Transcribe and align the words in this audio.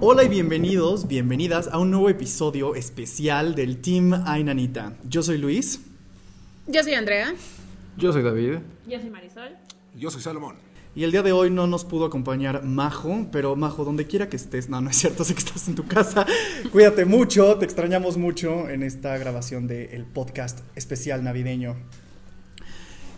Hola 0.00 0.22
y 0.22 0.28
bienvenidos, 0.28 1.08
bienvenidas 1.08 1.68
a 1.72 1.78
un 1.78 1.90
nuevo 1.90 2.08
episodio 2.08 2.76
especial 2.76 3.56
del 3.56 3.80
Team 3.80 4.12
Ainanita. 4.26 4.92
Yo 5.02 5.24
soy 5.24 5.38
Luis. 5.38 5.80
Yo 6.68 6.84
soy 6.84 6.94
Andrea. 6.94 7.34
Yo 7.96 8.12
soy 8.12 8.22
David. 8.22 8.58
Yo 8.86 9.00
soy 9.00 9.10
Marisol. 9.10 9.56
Yo 9.96 10.08
soy 10.12 10.22
Salomón. 10.22 10.54
Y 10.94 11.02
el 11.02 11.10
día 11.10 11.24
de 11.24 11.32
hoy 11.32 11.50
no 11.50 11.66
nos 11.66 11.84
pudo 11.84 12.04
acompañar 12.04 12.62
Majo, 12.62 13.26
pero 13.32 13.56
Majo, 13.56 13.84
donde 13.84 14.06
quiera 14.06 14.28
que 14.28 14.36
estés, 14.36 14.68
no, 14.68 14.80
no 14.80 14.88
es 14.88 14.96
cierto, 14.96 15.24
sé 15.24 15.34
que 15.34 15.40
estás 15.40 15.66
en 15.66 15.74
tu 15.74 15.84
casa, 15.84 16.24
cuídate 16.70 17.04
mucho, 17.04 17.58
te 17.58 17.64
extrañamos 17.64 18.16
mucho 18.16 18.68
en 18.68 18.84
esta 18.84 19.18
grabación 19.18 19.66
del 19.66 20.04
podcast 20.04 20.60
especial 20.76 21.24
navideño. 21.24 21.74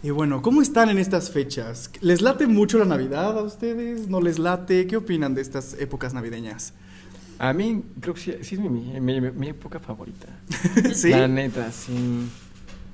Y 0.03 0.11
bueno, 0.11 0.41
¿cómo 0.41 0.63
están 0.63 0.89
en 0.89 0.99
estas 0.99 1.31
fechas? 1.31 1.91
¿Les 2.01 2.23
late 2.23 2.47
mucho 2.47 2.79
la 2.79 2.87
Navidad 2.87 3.39
a 3.39 3.43
ustedes? 3.43 4.09
¿No 4.09 4.23
les 4.23 4.39
late? 4.39 4.87
¿Qué 4.87 4.97
opinan 4.97 5.35
de 5.35 5.43
estas 5.43 5.75
épocas 5.75 6.15
navideñas? 6.15 6.73
A 7.39 7.53
mí 7.53 7.83
creo 8.01 8.15
que 8.15 8.21
sí, 8.21 8.33
sí 8.41 8.55
es 8.55 8.61
mi, 8.61 8.69
mi, 8.99 9.21
mi 9.21 9.49
época 9.49 9.79
favorita. 9.79 10.29
¿Sí? 10.95 11.11
La 11.11 11.29
neta, 11.29 11.71
sí. 11.71 12.29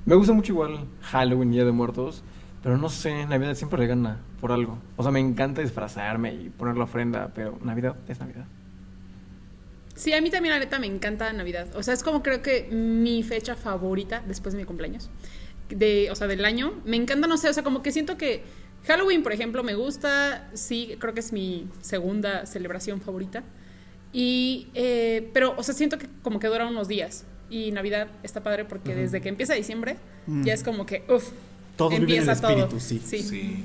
Me 0.04 0.16
gusta 0.16 0.32
mucho 0.32 0.52
igual 0.52 0.84
Halloween, 1.02 1.52
Día 1.52 1.64
de 1.64 1.70
Muertos, 1.70 2.24
pero 2.62 2.76
no 2.76 2.88
sé, 2.88 3.24
Navidad 3.26 3.54
siempre 3.54 3.78
le 3.78 3.86
gana 3.86 4.18
por 4.40 4.50
algo. 4.50 4.78
O 4.96 5.04
sea, 5.04 5.12
me 5.12 5.20
encanta 5.20 5.62
disfrazarme 5.62 6.34
y 6.34 6.48
poner 6.50 6.76
la 6.76 6.84
ofrenda, 6.84 7.30
pero 7.32 7.56
Navidad 7.62 7.94
es 8.08 8.18
Navidad. 8.18 8.46
Sí, 9.94 10.12
a 10.12 10.20
mí 10.20 10.30
también 10.30 10.54
la 10.54 10.58
neta 10.60 10.78
me 10.80 10.86
encanta 10.86 11.32
Navidad. 11.32 11.68
O 11.76 11.82
sea, 11.84 11.94
es 11.94 12.02
como 12.02 12.22
creo 12.22 12.42
que 12.42 12.68
mi 12.70 13.22
fecha 13.22 13.54
favorita 13.54 14.22
después 14.26 14.54
de 14.54 14.60
mi 14.60 14.66
cumpleaños. 14.66 15.08
De, 15.68 16.08
o 16.10 16.14
sea, 16.16 16.26
del 16.26 16.44
año. 16.44 16.74
Me 16.84 16.96
encanta, 16.96 17.26
no 17.26 17.36
sé, 17.36 17.48
o 17.48 17.52
sea, 17.52 17.62
como 17.62 17.82
que 17.82 17.92
siento 17.92 18.16
que 18.16 18.42
Halloween, 18.86 19.22
por 19.22 19.32
ejemplo, 19.32 19.62
me 19.62 19.74
gusta. 19.74 20.48
Sí, 20.54 20.96
creo 20.98 21.12
que 21.14 21.20
es 21.20 21.32
mi 21.32 21.66
segunda 21.80 22.46
celebración 22.46 23.00
favorita. 23.00 23.42
Y, 24.12 24.68
eh, 24.74 25.30
pero, 25.34 25.54
o 25.56 25.62
sea, 25.62 25.74
siento 25.74 25.98
que 25.98 26.06
como 26.22 26.38
que 26.38 26.46
dura 26.46 26.66
unos 26.66 26.88
días. 26.88 27.24
Y 27.50 27.70
Navidad 27.72 28.08
está 28.22 28.42
padre 28.42 28.64
porque 28.64 28.94
desde 28.94 29.20
que 29.20 29.28
empieza 29.28 29.54
diciembre, 29.54 29.96
Mm. 30.26 30.42
ya 30.44 30.54
es 30.54 30.64
como 30.64 30.86
que, 30.86 31.04
uff, 31.08 31.30
Todos 31.76 31.90
viven 31.92 32.08
el 32.08 32.16
empieza 32.18 32.40
todo. 32.40 32.50
espíritu, 32.50 32.80
sí. 32.80 33.00
Sí. 33.04 33.22
Sí. 33.22 33.64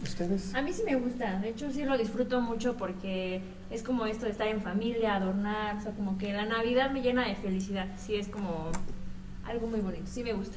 ¿Ustedes? 0.00 0.54
A 0.54 0.62
mí 0.62 0.72
sí 0.72 0.82
me 0.84 0.94
gusta, 0.94 1.40
de 1.40 1.48
hecho 1.48 1.72
sí 1.72 1.84
lo 1.84 1.98
disfruto 1.98 2.40
mucho 2.40 2.76
porque 2.76 3.40
es 3.72 3.82
como 3.82 4.06
esto 4.06 4.26
de 4.26 4.30
estar 4.30 4.46
en 4.46 4.62
familia, 4.62 5.16
adornar, 5.16 5.76
o 5.76 5.80
sea, 5.80 5.90
como 5.90 6.16
que 6.18 6.32
la 6.32 6.44
Navidad 6.44 6.92
me 6.92 7.02
llena 7.02 7.26
de 7.26 7.34
felicidad, 7.34 7.88
sí 7.98 8.14
es 8.14 8.28
como 8.28 8.70
algo 9.44 9.66
muy 9.66 9.80
bonito, 9.80 10.04
sí 10.06 10.22
me 10.22 10.32
gusta. 10.34 10.56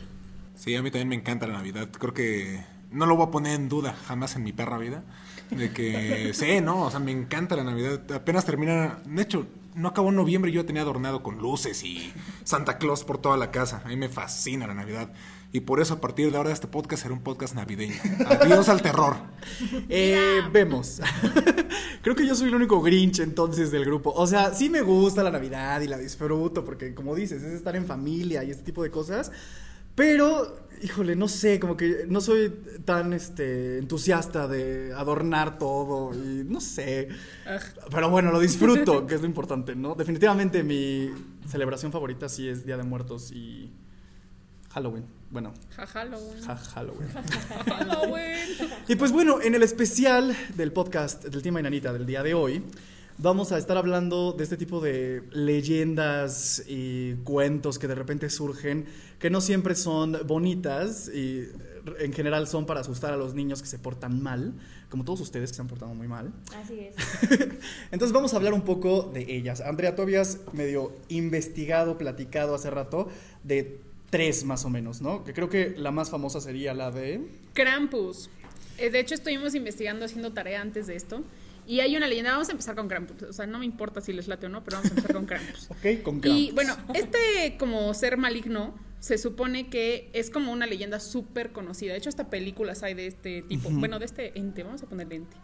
Sí, 0.62 0.76
a 0.76 0.84
mí 0.84 0.92
también 0.92 1.08
me 1.10 1.16
encanta 1.16 1.48
la 1.48 1.54
Navidad. 1.54 1.90
Creo 1.90 2.14
que 2.14 2.64
no 2.92 3.08
lo 3.08 3.16
voy 3.16 3.26
a 3.26 3.32
poner 3.32 3.56
en 3.56 3.68
duda 3.68 3.96
jamás 4.06 4.36
en 4.36 4.44
mi 4.44 4.54
perra 4.54 4.78
vida. 4.78 5.04
De 5.50 5.74
que, 5.74 6.34
sí, 6.36 6.62
no, 6.62 6.84
o 6.84 6.92
sea, 6.92 7.00
me 7.00 7.12
encanta 7.12 7.56
la 7.56 7.64
Navidad. 7.64 8.00
Apenas 8.14 8.46
termina, 8.46 9.00
de 9.04 9.24
hecho, 9.24 9.48
no 9.74 9.88
acabó 9.88 10.10
en 10.10 10.18
noviembre 10.18 10.52
y 10.52 10.54
yo 10.54 10.64
tenía 10.64 10.84
adornado 10.84 11.24
con 11.24 11.40
luces 11.40 11.84
y 11.84 12.14
Santa 12.44 12.78
Claus 12.78 13.04
por 13.04 13.18
toda 13.18 13.38
la 13.38 13.50
casa. 13.50 13.82
A 13.84 13.88
mí 13.88 13.96
me 13.98 14.08
fascina 14.08 14.68
la 14.68 14.76
Navidad. 14.76 15.12
Y 15.52 15.62
por 15.62 15.82
eso 15.82 15.96
a 15.96 16.00
partir 16.00 16.30
de 16.30 16.38
ahora 16.38 16.52
este 16.52 16.68
podcast 16.68 17.02
será 17.02 17.16
un 17.16 17.22
podcast 17.22 17.56
navideño. 17.56 17.96
Adiós 18.28 18.70
al 18.70 18.84
terror. 18.84 19.18
Eh, 19.90 20.42
vemos. 20.54 21.02
Creo 22.04 22.16
que 22.16 22.28
yo 22.28 22.36
soy 22.36 22.50
el 22.50 22.56
único 22.56 22.80
Grinch 22.82 23.20
entonces 23.20 23.72
del 23.72 23.84
grupo. 23.84 24.14
O 24.16 24.28
sea, 24.28 24.54
sí 24.54 24.70
me 24.70 24.82
gusta 24.82 25.24
la 25.24 25.32
Navidad 25.32 25.82
y 25.82 25.88
la 25.88 25.98
disfruto 25.98 26.64
porque, 26.64 26.94
como 26.94 27.16
dices, 27.16 27.42
es 27.42 27.52
estar 27.54 27.76
en 27.76 27.88
familia 27.88 28.44
y 28.44 28.52
este 28.52 28.64
tipo 28.64 28.84
de 28.84 28.92
cosas. 28.92 29.32
Pero, 29.96 30.68
híjole, 30.82 31.16
no 31.16 31.28
sé, 31.28 31.60
como 31.60 31.76
que 31.78 32.06
no 32.08 32.22
soy 32.22 32.50
tan 32.86 33.14
este, 33.14 33.78
entusiasta 33.78 34.48
de 34.48 34.94
adornar 34.94 35.58
todo 35.60 36.14
y 36.14 36.44
no 36.46 36.62
sé. 36.62 37.10
Pero 37.92 38.10
bueno, 38.10 38.32
lo 38.32 38.40
disfruto, 38.40 39.06
que 39.08 39.16
es 39.16 39.22
lo 39.22 39.28
importante, 39.28 39.76
¿no? 39.76 39.96
Definitivamente 39.96 40.64
mi 40.64 41.12
celebración 41.48 41.92
favorita 41.92 42.30
sí 42.30 42.48
es 42.48 42.66
Día 42.66 42.78
de 42.78 42.84
Muertos 42.84 43.32
y 43.32 43.70
Halloween. 44.70 45.06
Bueno, 45.30 45.54
Ja, 45.76 45.86
Halloween. 45.88 46.42
ja, 46.44 46.56
Halloween. 46.58 47.10
Halloween. 47.66 48.38
Y 48.88 48.96
pues 48.96 49.12
bueno, 49.12 49.42
en 49.42 49.56
el 49.56 49.64
especial 49.64 50.36
del 50.56 50.72
podcast 50.74 51.24
del 51.26 51.42
Team 51.42 51.58
Inanita 51.60 51.94
del 51.94 52.06
día 52.06 52.22
de 52.24 52.34
hoy, 52.34 52.64
vamos 53.18 53.52
a 53.52 53.58
estar 53.58 53.78
hablando 53.78 54.34
de 54.34 54.44
este 54.44 54.58
tipo 54.58 54.80
de 54.80 55.24
leyendas 55.32 56.64
y 56.68 57.16
cuentos 57.24 57.80
que 57.80 57.88
de 57.88 57.96
repente 57.96 58.30
surgen, 58.30 58.86
que 59.20 59.30
no 59.30 59.42
siempre 59.42 59.76
son 59.76 60.18
bonitas 60.26 61.10
y 61.10 61.48
en 62.00 62.14
general 62.14 62.48
son 62.48 62.66
para 62.66 62.82
asustar 62.82 63.14
a 63.14 63.18
los 63.18 63.34
niños 63.34 63.62
que 63.62 63.68
se 63.68 63.80
portan 63.80 64.22
mal, 64.22 64.54
como 64.90 65.04
todos 65.04 65.22
ustedes 65.22 65.52
que 65.52 65.56
se 65.56 65.62
han 65.62 65.68
portado 65.68 65.94
muy 65.94 66.08
mal. 66.08 66.32
Así 66.56 66.80
es. 66.80 66.96
Entonces 67.92 68.14
vamos 68.14 68.34
a 68.34 68.38
hablar 68.38 68.54
un 68.54 68.62
poco 68.64 69.04
de 69.14 69.36
ellas. 69.36 69.62
Andrea, 69.62 69.96
tú 69.96 70.02
habías 70.02 70.40
medio 70.54 70.92
investigado, 71.10 71.98
platicado 71.98 72.56
hace 72.56 72.70
rato 72.70 73.10
de 73.44 73.80
tres 74.10 74.44
más 74.44 74.66
o 74.66 74.70
menos, 74.70 75.02
¿no? 75.02 75.24
Que 75.24 75.34
creo 75.34 75.50
que 75.50 75.74
la 75.78 75.92
más 75.92 76.10
famosa 76.10 76.42
sería 76.42 76.74
la 76.74 76.92
de... 76.92 77.22
Krampus. 77.54 78.30
Eh, 78.78 78.90
de 78.90 79.00
hecho, 79.00 79.16
estuvimos 79.16 79.56
investigando, 79.56 80.06
haciendo 80.06 80.34
tarea 80.34 80.62
antes 80.62 80.88
de 80.88 80.96
esto. 80.96 81.24
Y 81.72 81.80
hay 81.80 81.96
una 81.96 82.06
leyenda. 82.06 82.34
Vamos 82.34 82.50
a 82.50 82.52
empezar 82.52 82.76
con 82.76 82.90
Krampus. 82.90 83.24
O 83.24 83.32
sea, 83.32 83.48
no 83.48 83.58
me 83.58 83.64
importa 83.66 84.02
si 84.02 84.12
les 84.12 84.28
late 84.28 84.48
o 84.48 84.50
no, 84.50 84.62
pero 84.62 84.76
vamos 84.76 84.92
a 84.92 84.94
empezar 84.94 85.14
con 85.14 85.26
Krampus. 85.26 85.68
Ok, 85.70 86.04
con 86.04 86.18
Y 86.18 86.20
Krampus. 86.20 86.54
bueno, 86.54 86.78
este 86.94 87.56
como 87.58 87.94
ser 87.94 88.18
maligno 88.18 88.76
se 89.00 89.18
supone 89.18 89.70
que 89.70 90.10
es 90.12 90.30
como 90.30 90.52
una 90.52 90.66
leyenda 90.66 91.00
súper 91.00 91.54
conocida. 91.54 91.94
De 91.94 92.00
hecho, 92.00 92.10
hasta 92.10 92.30
películas 92.30 92.84
hay 92.84 92.94
de 92.94 93.08
este 93.08 93.44
tipo. 93.44 93.70
Bueno, 93.70 94.00
de 94.00 94.06
este 94.06 94.38
ente, 94.38 94.64
vamos 94.64 94.84
a 94.84 94.88
ponerle 94.88 95.16
ente. 95.16 95.38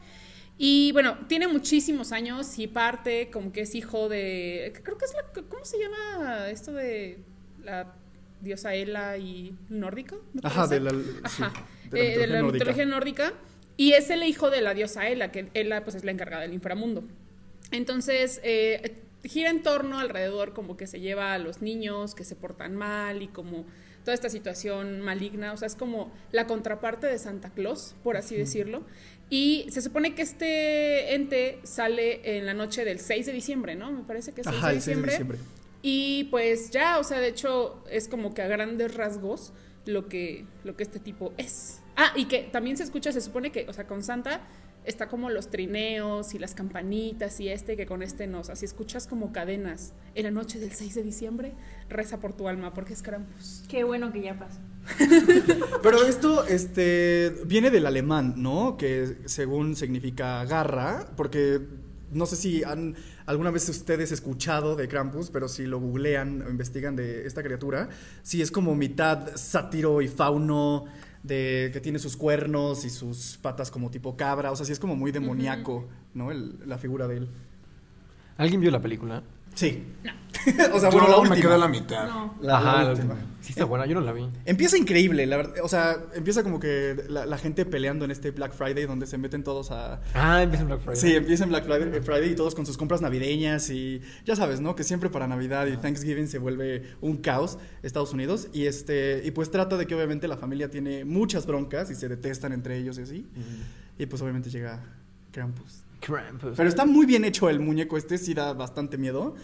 Y 0.58 0.92
bueno, 0.92 1.18
tiene 1.30 1.48
muchísimos 1.48 2.12
años 2.12 2.60
y 2.60 2.68
parte 2.68 3.30
como 3.32 3.54
que 3.54 3.62
es 3.62 3.74
hijo 3.74 4.10
de... 4.10 4.74
Creo 4.84 4.98
que 4.98 5.06
es 5.06 5.14
la... 5.14 5.44
¿Cómo 5.48 5.64
se 5.64 5.78
llama 5.80 6.50
esto 6.50 6.74
de 6.74 7.20
la 7.64 7.96
diosa 8.42 8.74
Hela 8.76 9.18
y 9.18 9.56
nórdica? 9.70 10.18
Ajá, 10.44 10.68
de 10.68 10.82
la, 10.82 10.92
Ajá, 11.24 11.54
sí, 11.84 11.90
de 11.92 11.98
la 11.98 12.04
eh, 12.04 12.18
de 12.18 12.28
la 12.28 12.44
mitología 12.44 12.52
mitología 12.52 12.86
nórdica. 12.86 13.24
nórdica. 13.30 13.57
Y 13.78 13.94
es 13.94 14.10
el 14.10 14.24
hijo 14.24 14.50
de 14.50 14.62
la 14.62 14.74
diosa 14.74 15.08
Hela, 15.08 15.32
que 15.32 15.50
Hela 15.54 15.84
pues 15.84 15.96
es 15.96 16.04
la 16.04 16.12
encargada 16.12 16.42
del 16.42 16.54
inframundo. 16.54 17.04
Entonces, 17.72 18.42
eh, 18.44 18.96
gira 19.24 19.50
en 19.50 19.62
torno 19.62 20.00
alrededor 20.00 20.54
como 20.54 20.78
que 20.78 20.88
se 20.88 21.00
lleva 21.00 21.34
a 21.34 21.38
los 21.38 21.62
niños 21.62 22.16
que 22.16 22.24
se 22.24 22.36
portan 22.36 22.76
mal 22.76 23.22
y 23.22 23.28
como 23.28 23.66
toda 24.04 24.16
esta 24.16 24.30
situación 24.30 25.02
maligna, 25.02 25.52
o 25.52 25.58
sea, 25.58 25.68
es 25.68 25.76
como 25.76 26.12
la 26.32 26.48
contraparte 26.48 27.08
de 27.08 27.20
Santa 27.20 27.50
Claus, 27.50 27.94
por 28.04 28.16
así 28.16 28.38
decirlo. 28.38 28.84
Y 29.30 29.68
se 29.70 29.82
supone 29.82 30.16
que 30.16 30.22
este 30.22 31.14
ente 31.14 31.60
sale 31.64 32.38
en 32.38 32.46
la 32.46 32.54
noche 32.54 32.86
del 32.86 33.00
6 33.00 33.26
de 33.26 33.34
diciembre, 33.34 33.76
¿no? 33.76 33.92
Me 33.92 34.04
parece 34.04 34.32
que 34.32 34.42
es 34.42 34.48
Ajá, 34.48 34.72
el 34.72 34.82
6 34.82 34.86
de 34.86 34.94
6 34.94 34.96
de 34.96 35.12
diciembre. 35.12 35.40
Y 35.82 36.24
pues 36.26 36.72
ya, 36.72 37.00
o 37.00 37.04
sea, 37.04 37.20
de 37.20 37.28
hecho 37.28 37.84
es 37.92 38.08
como 38.08 38.34
que 38.34 38.42
a 38.42 38.48
grandes 38.48 38.96
rasgos 38.96 39.52
lo 39.86 40.08
que, 40.08 40.46
lo 40.64 40.78
que 40.78 40.84
este 40.84 41.00
tipo 41.00 41.34
es. 41.38 41.82
Ah, 41.98 42.14
y 42.16 42.26
que 42.26 42.44
también 42.44 42.78
se 42.78 42.84
escucha, 42.84 43.12
se 43.12 43.22
supone 43.22 43.52
que, 43.52 43.66
o 43.68 43.74
sea, 43.74 43.88
con 43.88 44.04
Santa 44.04 44.42
está 44.86 45.10
como 45.10 45.30
los 45.30 45.50
trineos 45.50 46.34
y 46.34 46.40
las 46.40 46.54
campanitas 46.54 47.40
y 47.40 47.50
este, 47.50 47.76
que 47.76 47.86
con 47.86 48.04
este 48.04 48.28
no. 48.28 48.40
O 48.40 48.44
sea, 48.44 48.56
si 48.56 48.66
escuchas 48.66 49.08
como 49.08 49.34
cadenas 49.34 49.94
en 50.16 50.24
la 50.24 50.32
noche 50.32 50.60
del 50.60 50.72
6 50.72 50.94
de 50.96 51.04
diciembre, 51.04 51.54
reza 51.90 52.20
por 52.20 52.34
tu 52.34 52.48
alma, 52.48 52.74
porque 52.74 52.94
es 52.94 53.02
Krampus. 53.02 53.64
Qué 53.68 53.84
bueno 53.84 54.14
que 54.14 54.22
ya 54.22 54.38
pasó. 54.38 54.60
Pero 55.84 56.06
esto 56.06 56.46
este, 56.46 57.34
viene 57.46 57.72
del 57.72 57.86
alemán, 57.86 58.36
¿no? 58.38 58.78
Que 58.78 59.18
según 59.26 59.76
significa 59.76 60.46
garra, 60.46 61.08
porque 61.18 61.62
no 62.12 62.26
sé 62.26 62.36
si 62.38 62.64
han 62.64 62.96
alguna 63.26 63.52
vez 63.52 63.68
ustedes 63.68 64.12
escuchado 64.14 64.78
de 64.78 64.88
Krampus, 64.88 65.30
pero 65.30 65.50
si 65.50 65.66
lo 65.66 65.80
googlean 65.80 66.44
o 66.44 66.50
investigan 66.50 66.96
de 66.96 67.28
esta 67.28 67.44
criatura, 67.44 67.90
sí 68.24 68.42
es 68.42 68.52
como 68.52 68.74
mitad 68.74 69.36
sátiro 69.36 70.02
y 70.02 70.08
fauno, 70.08 70.86
de 71.24 71.70
que 71.74 71.80
tiene 71.82 72.00
sus 72.00 72.16
cuernos 72.18 72.86
y 72.86 72.90
sus 72.90 73.38
patas 73.42 73.72
como 73.72 73.90
tipo 73.92 74.16
cabra, 74.18 74.52
o 74.52 74.56
sea, 74.56 74.66
sí 74.66 74.72
es 74.72 74.80
como 74.80 74.96
muy 74.96 75.12
demoníaco, 75.12 75.88
¿no? 76.14 76.32
El- 76.32 76.60
la 76.68 76.78
figura 76.78 77.08
de 77.08 77.18
él. 77.18 77.30
¿Alguien 78.38 78.62
vio 78.62 78.72
la 78.72 78.82
película? 78.82 79.24
Sí. 79.58 79.84
o 80.74 80.80
sea, 80.80 80.90
Yo 80.92 80.98
bueno, 81.00 81.08
la 81.10 81.16
me 81.16 81.22
última. 81.22 81.36
quedé 81.36 81.54
a 81.54 81.58
la 81.58 81.68
mitad. 81.68 82.08
No. 82.08 82.36
La- 82.42 82.58
Ajá, 82.60 82.84
la 82.84 82.92
última. 82.92 83.16
Sí 83.42 83.54
está 83.54 83.64
buena, 83.66 83.86
yo 83.86 83.96
no 83.96 84.02
la 84.02 84.12
vi. 84.12 84.28
Empieza 84.46 84.78
increíble, 84.78 85.26
la 85.26 85.38
verdad. 85.38 85.54
O 85.64 85.70
sea, 85.70 85.98
empieza 86.14 86.44
como 86.44 86.60
que 86.60 86.96
la, 87.08 87.26
la 87.26 87.38
gente 87.38 87.66
peleando 87.66 88.04
en 88.06 88.12
este 88.12 88.32
Black 88.32 88.54
Friday 88.54 88.86
donde 88.86 89.08
se 89.08 89.18
meten 89.18 89.44
todos 89.44 89.72
a... 89.72 90.02
Ah, 90.14 90.44
empieza 90.44 90.64
en 90.64 90.68
Black 90.68 90.82
Friday. 90.82 91.00
Sí, 91.02 91.16
empieza 91.16 91.44
en 91.46 91.50
Black 91.50 91.64
Friday, 91.66 91.90
eh, 91.98 92.02
Friday 92.02 92.32
y 92.32 92.36
todos 92.36 92.56
con 92.56 92.66
sus 92.66 92.78
compras 92.78 93.02
navideñas 93.02 93.70
y 93.70 94.02
ya 94.26 94.36
sabes, 94.36 94.60
¿no? 94.60 94.76
Que 94.76 94.84
siempre 94.84 95.10
para 95.10 95.28
Navidad 95.28 95.66
y 95.68 95.78
Thanksgiving 95.78 96.28
se 96.28 96.40
vuelve 96.40 96.94
un 97.02 97.18
caos 97.18 97.58
Estados 97.84 98.12
Unidos 98.14 98.50
y 98.54 98.66
este 98.66 99.22
y 99.26 99.32
pues 99.32 99.50
trata 99.50 99.78
de 99.78 99.88
que 99.88 99.96
obviamente 99.96 100.28
la 100.28 100.38
familia 100.38 100.70
tiene 100.70 101.06
muchas 101.06 101.46
broncas 101.46 101.90
y 101.90 101.96
se 101.96 102.10
detestan 102.10 102.52
entre 102.52 102.78
ellos 102.78 103.00
y 103.00 103.02
así. 103.04 103.28
Y 103.98 104.06
pues 104.08 104.22
obviamente 104.22 104.50
llega 104.50 104.84
Krampus. 105.32 105.84
Krampus. 106.00 106.54
Pero 106.56 106.70
está 106.70 106.86
muy 106.86 107.06
bien 107.06 107.26
hecho 107.26 107.50
el 107.50 107.60
muñeco 107.60 107.98
este, 107.98 108.18
sí 108.18 108.34
da 108.34 108.54
bastante 108.54 108.98
miedo. 108.98 109.36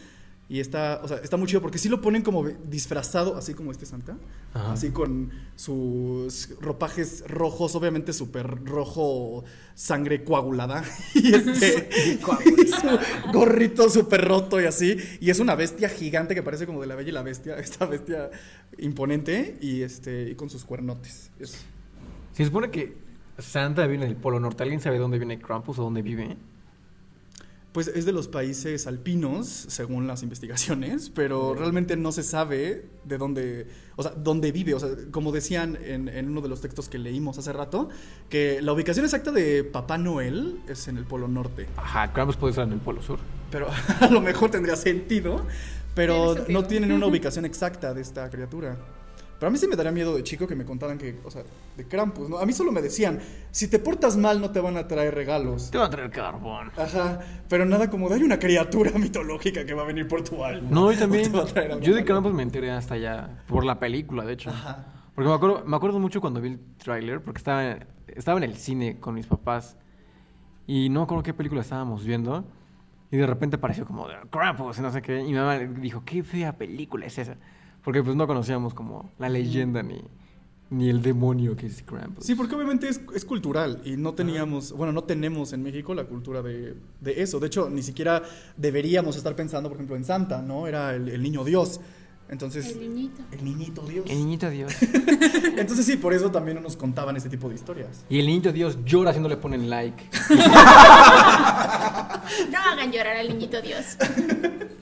Y 0.49 0.59
está, 0.59 0.99
o 1.01 1.07
sea, 1.07 1.17
está 1.17 1.37
muy 1.37 1.47
chido 1.47 1.61
porque 1.61 1.77
sí 1.77 1.87
lo 1.87 2.01
ponen 2.01 2.21
como 2.21 2.43
disfrazado, 2.45 3.37
así 3.37 3.53
como 3.53 3.71
este 3.71 3.85
Santa. 3.85 4.17
Ajá. 4.53 4.73
Así 4.73 4.91
con 4.91 5.31
sus 5.55 6.49
ropajes 6.59 7.23
rojos, 7.27 7.73
obviamente 7.75 8.11
súper 8.13 8.63
rojo, 8.65 9.45
sangre 9.73 10.23
coagulada. 10.23 10.83
Y 11.15 11.33
este. 11.33 11.89
y 12.19 12.67
su 12.67 13.31
gorrito 13.31 13.89
súper 13.89 14.27
roto 14.27 14.61
y 14.61 14.65
así. 14.65 14.97
Y 15.21 15.29
es 15.29 15.39
una 15.39 15.55
bestia 15.55 15.87
gigante 15.89 16.35
que 16.35 16.43
parece 16.43 16.65
como 16.67 16.81
de 16.81 16.87
la 16.87 16.95
bella 16.95 17.09
y 17.09 17.13
la 17.13 17.23
bestia. 17.23 17.55
Esta 17.57 17.85
bestia 17.85 18.29
imponente 18.77 19.57
y 19.61 19.81
este. 19.81 20.29
Y 20.29 20.35
con 20.35 20.49
sus 20.49 20.65
cuernotes. 20.65 21.31
Es- 21.39 21.55
Se 22.33 22.45
supone 22.45 22.69
que 22.69 22.97
Santa 23.43 23.85
viene 23.87 24.05
del 24.05 24.15
Polo 24.15 24.39
Norte. 24.39 24.63
¿Alguien 24.63 24.81
sabe 24.81 24.97
dónde 24.97 25.17
viene 25.17 25.39
Krampus 25.39 25.79
o 25.79 25.83
dónde 25.83 26.01
vive? 26.01 26.37
Pues 27.73 27.87
es 27.87 28.05
de 28.05 28.11
los 28.11 28.27
países 28.27 28.85
alpinos, 28.85 29.47
según 29.47 30.05
las 30.05 30.21
investigaciones, 30.21 31.09
pero 31.09 31.55
realmente 31.55 31.97
no 31.97 32.11
se 32.11 32.21
sabe 32.21 32.85
de 33.03 33.17
dónde, 33.17 33.67
o 33.95 34.03
sea, 34.03 34.11
dónde 34.11 34.51
vive. 34.51 34.75
O 34.75 34.79
sea, 34.79 34.89
como 35.09 35.31
decían 35.31 35.77
en, 35.83 36.07
en 36.07 36.29
uno 36.29 36.41
de 36.41 36.49
los 36.49 36.61
textos 36.61 36.87
que 36.87 36.99
leímos 36.99 37.39
hace 37.39 37.51
rato, 37.51 37.89
que 38.29 38.61
la 38.61 38.73
ubicación 38.73 39.05
exacta 39.05 39.31
de 39.31 39.63
Papá 39.63 39.97
Noel 39.97 40.59
es 40.67 40.87
en 40.87 40.97
el 40.97 41.05
Polo 41.05 41.27
Norte. 41.27 41.67
Ajá, 41.75 42.13
Krampus 42.13 42.37
puede 42.37 42.51
estar 42.51 42.67
en 42.67 42.73
el 42.73 42.79
Polo 42.79 43.01
Sur. 43.01 43.17
Pero 43.49 43.67
a 43.99 44.07
lo 44.07 44.21
mejor 44.21 44.51
tendría 44.51 44.75
sentido, 44.75 45.43
pero 45.95 46.35
no 46.49 46.65
tienen 46.65 46.91
una 46.91 47.05
ubicación 47.07 47.43
exacta 47.43 47.95
de 47.95 48.01
esta 48.01 48.29
criatura. 48.29 48.77
Pero 49.43 49.49
a 49.49 49.51
mí 49.51 49.57
sí 49.57 49.67
me 49.67 49.75
daría 49.75 49.91
miedo 49.91 50.15
de 50.15 50.23
chico 50.23 50.47
que 50.47 50.55
me 50.55 50.63
contaran 50.63 50.97
que, 50.97 51.19
o 51.25 51.29
sea, 51.29 51.43
de 51.75 51.85
Krampus, 51.85 52.29
¿no? 52.29 52.37
A 52.37 52.45
mí 52.45 52.53
solo 52.53 52.71
me 52.71 52.81
decían, 52.81 53.19
si 53.51 53.67
te 53.67 53.77
portas 53.77 54.15
mal 54.15 54.39
no 54.39 54.51
te 54.51 54.61
van 54.61 54.77
a 54.77 54.87
traer 54.87 55.13
regalos. 55.13 55.69
Te 55.69 55.77
va 55.77 55.87
a 55.87 55.89
traer 55.89 56.11
carbón. 56.11 56.71
Ajá, 56.77 57.19
pero 57.49 57.65
nada 57.65 57.89
como 57.89 58.07
de 58.07 58.15
hay 58.15 58.23
una 58.23 58.39
criatura 58.39 58.91
mitológica 58.97 59.65
que 59.65 59.73
va 59.73 59.81
a 59.81 59.85
venir 59.85 60.07
por 60.07 60.23
tu 60.23 60.45
alma. 60.45 60.69
No, 60.71 60.93
y 60.93 60.95
también. 60.95 61.29
Yo 61.81 61.93
de. 61.93 62.05
Krampus 62.05 62.33
me 62.33 62.41
enteré 62.41 62.71
hasta 62.71 62.95
ya. 62.95 63.43
Por 63.45 63.65
la 63.65 63.81
película, 63.81 64.23
de 64.23 64.31
hecho. 64.31 64.49
Ajá. 64.49 64.85
Porque 65.13 65.27
me 65.27 65.35
acuerdo, 65.35 65.65
me 65.65 65.75
acuerdo 65.75 65.99
mucho 65.99 66.21
cuando 66.21 66.39
vi 66.39 66.51
el 66.51 66.59
tráiler, 66.77 67.21
porque 67.21 67.39
estaba, 67.39 67.79
estaba 68.15 68.37
en 68.37 68.45
el 68.45 68.55
cine 68.55 69.01
con 69.01 69.13
mis 69.13 69.27
papás 69.27 69.75
y 70.67 70.87
no 70.87 71.01
me 71.01 71.03
acuerdo 71.03 71.21
qué 71.21 71.33
película 71.33 71.59
estábamos 71.59 72.05
viendo 72.05 72.45
y 73.11 73.17
de 73.17 73.27
repente 73.27 73.57
apareció 73.57 73.85
como 73.85 74.07
de 74.07 74.15
Krampus 74.31 74.79
y 74.79 74.81
no 74.81 74.89
sé 74.89 75.01
qué 75.01 75.19
y 75.19 75.25
mi 75.25 75.33
mamá 75.33 75.57
dijo, 75.57 76.01
qué 76.05 76.23
fea 76.23 76.57
película 76.57 77.07
es 77.07 77.17
esa. 77.17 77.35
Porque 77.83 78.01
pues 78.03 78.15
no 78.15 78.25
conocíamos 78.27 78.73
como 78.73 79.11
la 79.19 79.27
leyenda 79.29 79.83
ni, 79.83 80.01
ni 80.69 80.89
el 80.89 81.01
demonio 81.01 81.55
que 81.55 81.65
es 81.67 81.83
Krampus. 81.83 82.25
Sí, 82.25 82.33
porque 82.35 82.55
obviamente 82.55 82.87
es, 82.87 83.01
es 83.13 83.25
cultural 83.25 83.81
y 83.83 83.97
no 83.97 84.13
teníamos, 84.13 84.71
bueno, 84.71 84.93
no 84.93 85.03
tenemos 85.03 85.51
en 85.53 85.63
México 85.63 85.93
la 85.93 86.05
cultura 86.05 86.41
de, 86.41 86.75
de 87.01 87.21
eso. 87.21 87.39
De 87.39 87.47
hecho, 87.47 87.69
ni 87.69 87.83
siquiera 87.83 88.23
deberíamos 88.57 89.15
estar 89.17 89.35
pensando, 89.35 89.69
por 89.69 89.75
ejemplo, 89.77 89.95
en 89.95 90.05
Santa, 90.05 90.41
¿no? 90.41 90.65
Era 90.67 90.95
el, 90.95 91.09
el 91.09 91.21
niño 91.21 91.43
Dios. 91.43 91.81
Entonces, 92.29 92.71
El 92.71 92.79
niñito. 92.79 93.21
el 93.33 93.43
niñito 93.43 93.81
Dios. 93.85 94.05
El 94.09 94.17
niñito 94.17 94.49
Dios. 94.49 94.73
Entonces 95.57 95.85
sí, 95.85 95.97
por 95.97 96.13
eso 96.13 96.31
también 96.31 96.55
no 96.55 96.61
nos 96.63 96.77
contaban 96.77 97.15
este 97.17 97.29
tipo 97.29 97.49
de 97.49 97.55
historias. 97.55 98.05
y 98.09 98.17
el 98.17 98.25
niñito 98.25 98.51
Dios 98.53 98.77
llora 98.85 99.13
si 99.13 99.19
no 99.19 99.27
le 99.27 99.35
ponen 99.37 99.69
like. 99.69 100.03
No 102.49 102.57
hagan 102.57 102.91
llorar 102.91 103.17
al 103.17 103.27
niñito 103.29 103.61
Dios. 103.61 103.97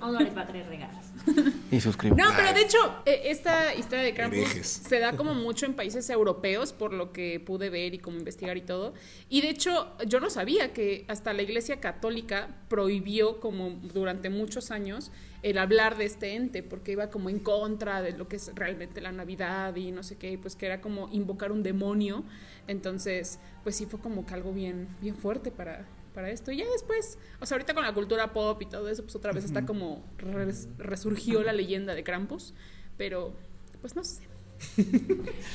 O 0.01 0.07
no 0.12 0.19
les 0.19 0.36
va 0.36 0.42
a 0.42 0.48
traer 0.48 0.68
regalos. 0.68 1.00
Y 1.72 1.80
suscribo. 1.80 2.18
No, 2.18 2.25
pero 2.36 2.54
de 2.54 2.62
hecho, 2.62 2.78
eh, 3.06 3.22
esta 3.25 3.74
historia 3.74 4.04
de 4.04 4.13
Krampus 4.13 4.39
Herejes. 4.39 4.68
se 4.68 5.00
da 5.00 5.16
como 5.16 5.33
mucho 5.33 5.66
en 5.66 5.74
países 5.74 6.10
europeos, 6.10 6.74
por 6.74 6.92
lo 6.92 7.13
que 7.13 7.39
pude 7.39 7.69
ver 7.69 7.94
y 7.94 8.00
como 8.00 8.18
investigar 8.18 8.57
y 8.57 8.62
todo. 8.62 8.94
Y 9.30 9.42
de 9.42 9.50
hecho, 9.50 9.95
yo 10.06 10.19
no 10.19 10.30
sabía 10.30 10.74
que 10.74 11.06
hasta 11.07 11.31
la 11.31 11.44
Iglesia 11.44 11.80
Católica 11.80 12.50
prohibió 12.68 13.39
como 13.39 13.69
durante 13.69 14.30
muchos 14.30 14.69
años 14.69 15.12
el 15.44 15.57
hablar 15.57 15.98
de 15.98 16.06
este 16.06 16.36
ente, 16.36 16.62
porque 16.62 16.92
iba 16.92 17.10
como 17.10 17.30
en 17.30 17.39
contra 17.39 18.01
de 18.01 18.12
lo 18.12 18.27
que 18.27 18.36
es 18.36 18.51
realmente 18.54 19.01
la 19.01 19.12
Navidad 19.12 19.75
y 19.75 19.92
no 19.92 20.04
sé 20.04 20.18
qué, 20.18 20.38
pues 20.38 20.56
que 20.56 20.66
era 20.66 20.81
como 20.81 21.10
invocar 21.12 21.51
un 21.51 21.63
demonio. 21.63 22.24
Entonces, 22.68 23.39
pues 23.63 23.75
sí 23.75 23.86
fue 23.86 24.00
como 24.00 24.25
que 24.25 24.34
algo 24.34 24.54
bien, 24.54 24.88
bien 25.01 25.16
fuerte 25.16 25.51
para, 25.51 25.88
para 26.13 26.30
esto. 26.30 26.52
Y 26.52 26.58
ya 26.58 26.66
después, 26.72 27.18
o 27.40 27.46
sea, 27.46 27.56
ahorita 27.56 27.74
con 27.74 27.84
la 27.84 27.94
cultura 27.94 28.34
pop 28.34 28.62
y 28.62 28.66
todo 28.66 28.90
eso, 28.90 29.04
pues 29.04 29.16
otra 29.16 29.31
vez 29.31 29.44
está 29.46 29.66
como 29.66 30.04
res- 30.18 30.68
resurgió 30.78 31.42
la 31.44 31.54
leyenda 31.54 31.96
de 31.96 32.04
Krampus, 32.04 32.54
pero 32.98 33.34
pues 33.81 33.96
no 33.96 34.04
sé. 34.04 34.24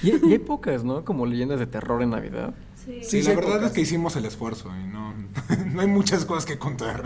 Y, 0.02 0.10
y 0.28 0.32
hay 0.32 0.38
pocas, 0.38 0.82
¿no? 0.82 1.04
Como 1.04 1.26
leyendas 1.26 1.60
de 1.60 1.66
terror 1.66 2.02
en 2.02 2.10
Navidad. 2.10 2.54
Sí. 2.74 3.00
Sí, 3.02 3.22
Sí, 3.22 3.28
la 3.28 3.34
verdad 3.36 3.52
pocas. 3.54 3.66
es 3.68 3.72
que 3.72 3.80
hicimos 3.82 4.16
el 4.16 4.24
esfuerzo 4.24 4.70
y 4.76 4.86
no, 4.88 5.14
no 5.72 5.80
hay 5.80 5.86
muchas 5.86 6.24
cosas 6.24 6.44
que 6.46 6.58
contar. 6.58 7.02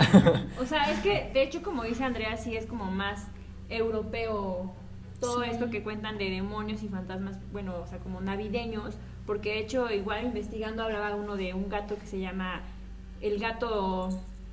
O 0.61 0.67
sea, 0.67 0.91
es 0.93 1.01
que, 1.01 1.31
de 1.35 1.43
hecho, 1.43 1.63
como 1.63 1.85
dice 1.85 2.05
Andrea, 2.05 2.37
sí 2.37 2.57
es 2.57 2.67
como 2.67 2.87
más 2.91 3.27
europeo 3.69 4.73
todo 5.21 5.43
Sí. 5.45 5.51
esto 5.51 5.69
que 5.71 5.83
cuentan 5.83 6.17
de 6.17 6.31
demonios 6.31 6.83
y 6.83 6.89
fantasmas, 6.89 7.37
bueno, 7.53 7.75
o 7.83 7.87
sea, 7.87 7.99
como 7.99 8.21
navideños, 8.23 8.95
porque 9.27 9.51
de 9.51 9.59
hecho, 9.61 9.91
igual 9.91 10.25
investigando 10.25 10.83
hablaba 10.83 11.15
uno 11.15 11.37
de 11.37 11.53
un 11.53 11.69
gato 11.69 11.97
que 11.99 12.07
se 12.07 12.19
llama 12.21 12.63
el 13.21 13.39
gato 13.39 14.09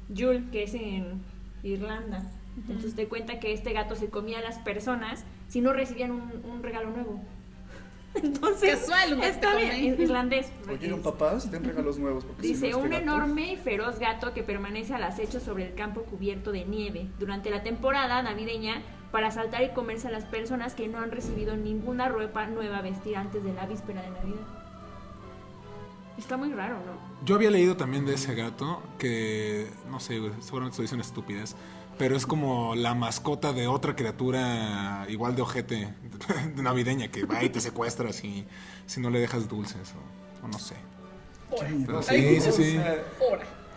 Yule, 0.10 0.44
que 0.52 0.64
es 0.64 0.74
en 0.74 1.22
Irlanda. 1.64 2.24
Entonces 2.68 2.96
te 2.96 3.08
cuenta 3.08 3.40
que 3.40 3.54
este 3.54 3.72
gato 3.74 3.96
se 3.96 4.10
comía 4.10 4.40
a 4.40 4.42
las 4.42 4.58
personas 4.60 5.24
si 5.48 5.62
no 5.62 5.74
recibían 5.74 6.12
un, 6.12 6.32
un 6.52 6.64
regalo 6.64 6.90
nuevo. 6.90 7.22
Entonces, 8.16 8.80
Casual, 8.80 9.22
está 9.22 9.56
bien, 9.58 9.72
en 9.72 10.02
irlandés. 10.02 10.52
Eran 10.82 11.02
papás 11.02 11.46
y 11.46 11.50
ten 11.50 11.64
regalos 11.64 12.00
nuevos. 12.00 12.26
porque 12.26 12.42
si 12.42 12.48
Dice, 12.50 12.72
no, 12.72 12.78
este 12.78 12.84
un 12.84 12.90
gato- 12.90 13.04
enorme 13.04 13.54
y 13.54 13.58
feroz 13.58 14.00
gato 14.00 14.34
que 14.34 14.42
permanece 14.44 14.96
al 14.96 15.04
acecho 15.04 15.40
sobre 15.40 15.68
el 15.68 15.76
campo 15.76 16.02
cubierto 16.04 16.52
de 16.52 16.66
nieve 16.66 17.08
durante 17.20 17.52
la 17.52 17.62
temporada 17.62 18.22
navideña 18.24 18.82
para 19.12 19.28
asaltar 19.28 19.64
y 19.64 19.70
comerse 19.70 20.08
a 20.08 20.12
las 20.12 20.26
personas 20.26 20.74
que 20.74 20.88
no 20.88 20.98
han 20.98 21.12
recibido 21.12 21.56
ninguna 21.56 22.10
ropa 22.10 22.48
nueva 22.48 22.80
a 22.80 22.82
vestir 22.82 23.16
antes 23.18 23.44
de 23.44 23.54
la 23.54 23.68
víspera 23.68 24.02
de 24.02 24.10
Navidad. 24.10 24.57
Está 26.18 26.36
muy 26.38 26.52
raro, 26.54 26.76
¿no? 26.86 27.26
Yo 27.26 27.36
había 27.36 27.52
leído 27.52 27.78
también 27.78 28.06
de 28.06 28.16
ese 28.16 28.34
gato 28.36 28.82
que, 28.98 29.68
no 29.90 30.00
sé, 30.00 30.16
seguramente 30.40 30.72
estoy 30.74 30.84
diciendo 30.84 31.04
estúpidas, 31.06 31.56
pero 31.98 32.16
es 32.16 32.26
como 32.26 32.76
la 32.76 32.94
mascota 32.96 33.54
de 33.54 33.68
otra 33.68 33.96
criatura 33.96 35.06
igual 35.10 35.36
de 35.36 35.42
ojete 35.44 35.94
de 36.56 36.64
navideña 36.64 37.08
que 37.10 37.26
va 37.26 37.44
y 37.44 37.50
te 37.50 37.60
secuestra 37.60 38.14
si, 38.14 38.46
si 38.86 39.00
no 39.00 39.10
le 39.10 39.20
dejas 39.20 39.48
dulces 39.48 39.94
o, 40.42 40.46
o 40.46 40.48
no 40.48 40.58
sé. 40.60 40.76
Pero 41.86 42.02
sí, 42.04 42.42
sí, 42.42 42.52
sí. 42.52 42.80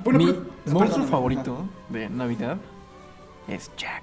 Bueno, 0.03 0.19
Mi 0.19 0.27
pero- 0.27 0.47
monstruo 0.67 1.07
favorito 1.07 1.69
de 1.89 2.09
Navidad 2.09 2.59
es 3.49 3.71
Jack. 3.77 4.03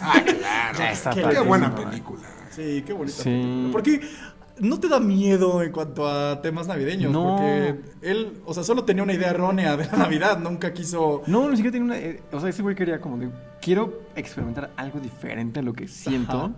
Ah, 0.00 0.20
claro. 0.24 0.78
Ya 0.78 0.90
está 0.92 1.10
Qué 1.10 1.40
buena 1.40 1.74
película. 1.74 2.22
Sí, 2.50 2.82
qué 2.84 2.92
bonita. 2.92 3.16
Sí. 3.22 3.30
película. 3.30 3.72
Porque 3.72 4.00
no 4.60 4.78
te 4.80 4.88
da 4.88 5.00
miedo 5.00 5.62
en 5.62 5.72
cuanto 5.72 6.06
a 6.08 6.40
temas 6.42 6.66
navideños. 6.66 7.12
No. 7.12 7.36
Porque 7.36 7.80
él, 8.02 8.40
o 8.44 8.54
sea, 8.54 8.62
solo 8.64 8.84
tenía 8.84 9.02
una 9.02 9.12
idea 9.12 9.30
errónea 9.30 9.76
de 9.76 9.86
la 9.86 9.92
Navidad. 9.98 10.38
Nunca 10.38 10.72
quiso. 10.72 11.22
No, 11.26 11.48
ni 11.50 11.56
siquiera 11.56 11.72
tiene 11.72 11.86
una. 11.86 11.98
eh, 11.98 12.22
o 12.32 12.40
sea, 12.40 12.48
ese 12.48 12.62
güey 12.62 12.74
quería 12.74 13.00
como 13.00 13.18
de. 13.18 13.28
Quiero 13.60 14.02
experimentar 14.16 14.70
algo 14.76 15.00
diferente 15.00 15.60
a 15.60 15.62
lo 15.62 15.72
que 15.72 15.88
siento. 15.88 16.36
Ajá. 16.36 16.50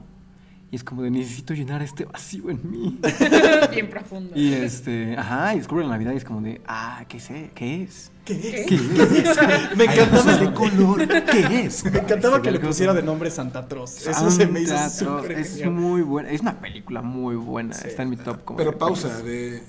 Y 0.72 0.76
es 0.76 0.84
como 0.84 1.02
de 1.02 1.10
necesito 1.10 1.52
llenar 1.52 1.82
este 1.82 2.04
vacío 2.04 2.48
en 2.48 2.70
mí. 2.70 2.98
Bien 3.72 3.88
profundo. 3.90 4.32
y 4.36 4.52
este. 4.52 5.16
Ajá, 5.16 5.54
y 5.54 5.58
descubre 5.58 5.82
la 5.84 5.90
Navidad 5.90 6.12
y 6.12 6.16
es 6.16 6.24
como 6.24 6.40
de. 6.42 6.60
Ah, 6.66 7.04
¿qué 7.08 7.18
sé? 7.18 7.50
¿Qué 7.54 7.82
es? 7.82 8.12
¿Qué 8.40 8.60
es? 8.60 8.66
¿Qué 8.66 8.74
es? 8.74 9.76
Me 9.76 9.84
encantaba, 9.84 10.36
de 10.36 10.52
color. 10.54 11.08
¿Qué 11.08 11.60
es? 11.64 11.84
me 11.92 11.98
encantaba 11.98 12.36
Ay, 12.36 12.42
que 12.42 12.50
le 12.50 12.60
pusiera 12.60 12.94
de 12.94 13.02
nombre 13.02 13.30
Santa 13.30 13.66
Troz. 13.66 14.06
Eso 14.06 14.30
se 14.30 14.46
me 14.46 14.60
hizo 14.60 14.76
súper 14.90 15.32
Es 15.32 15.50
genial. 15.52 15.70
muy 15.72 16.02
buena. 16.02 16.30
Es 16.30 16.40
una 16.40 16.60
película 16.60 17.02
muy 17.02 17.36
buena. 17.36 17.74
Sí. 17.74 17.88
Está 17.88 18.02
en 18.02 18.10
mi 18.10 18.16
top. 18.16 18.44
Como 18.44 18.56
Pero 18.56 18.72
de 18.72 18.76
pausa, 18.76 19.22
de, 19.22 19.62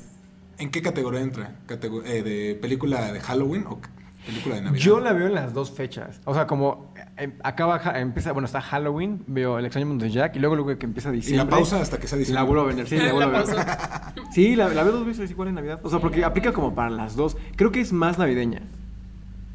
¿en 0.58 0.70
qué 0.72 0.82
categoría 0.82 1.22
entra? 1.22 1.56
Catego- 1.68 2.04
eh, 2.06 2.22
¿De 2.24 2.56
película 2.56 3.12
de 3.12 3.20
Halloween 3.20 3.66
o 3.68 3.80
película 4.26 4.56
de 4.56 4.62
Navidad? 4.62 4.84
Yo 4.84 5.00
la 5.00 5.14
veo 5.14 5.28
en 5.28 5.34
las 5.36 5.54
dos 5.54 5.72
fechas. 5.72 6.20
O 6.26 6.34
sea, 6.34 6.46
como 6.48 6.91
eh, 7.18 7.32
acaba, 7.44 7.78
ja- 7.80 8.00
empieza, 8.00 8.32
bueno, 8.32 8.46
está 8.46 8.62
Halloween, 8.62 9.24
veo 9.28 9.60
El 9.60 9.66
extraño 9.66 9.86
mundo 9.88 10.06
de 10.06 10.12
Jack 10.12 10.36
y 10.36 10.40
luego 10.40 10.56
luego 10.56 10.78
que 10.78 10.86
empieza 10.86 11.10
Y 11.10 11.14
diciembre. 11.18 11.46
la 11.46 11.50
pausa 11.50 11.82
hasta 11.82 12.00
que 12.00 12.08
sea 12.08 12.16
La 12.18 12.20
diciembre. 12.20 12.46
vuelvo 12.46 12.62
a 12.64 12.66
vender, 12.68 12.88
sí, 12.88 12.98
la 12.98 13.14
vuelvo 13.14 13.38
a 13.38 13.42
La 13.42 13.44
ver. 13.44 14.24
Sí, 14.34 14.56
la, 14.56 14.70
la 14.70 14.84
veo 14.84 14.94
dos 14.94 15.06
veces 15.06 15.30
igual 15.30 15.50
en 15.50 15.56
Navidad. 15.56 15.80
O 15.84 15.90
sea, 15.90 16.00
porque 16.00 16.24
aplica 16.24 16.54
como 16.54 16.74
para 16.74 16.90
las 16.90 17.16
dos. 17.16 17.36
Creo 17.56 17.72
que 17.72 17.82
es 17.82 17.92
más 17.94 18.18
navideña 18.18 18.62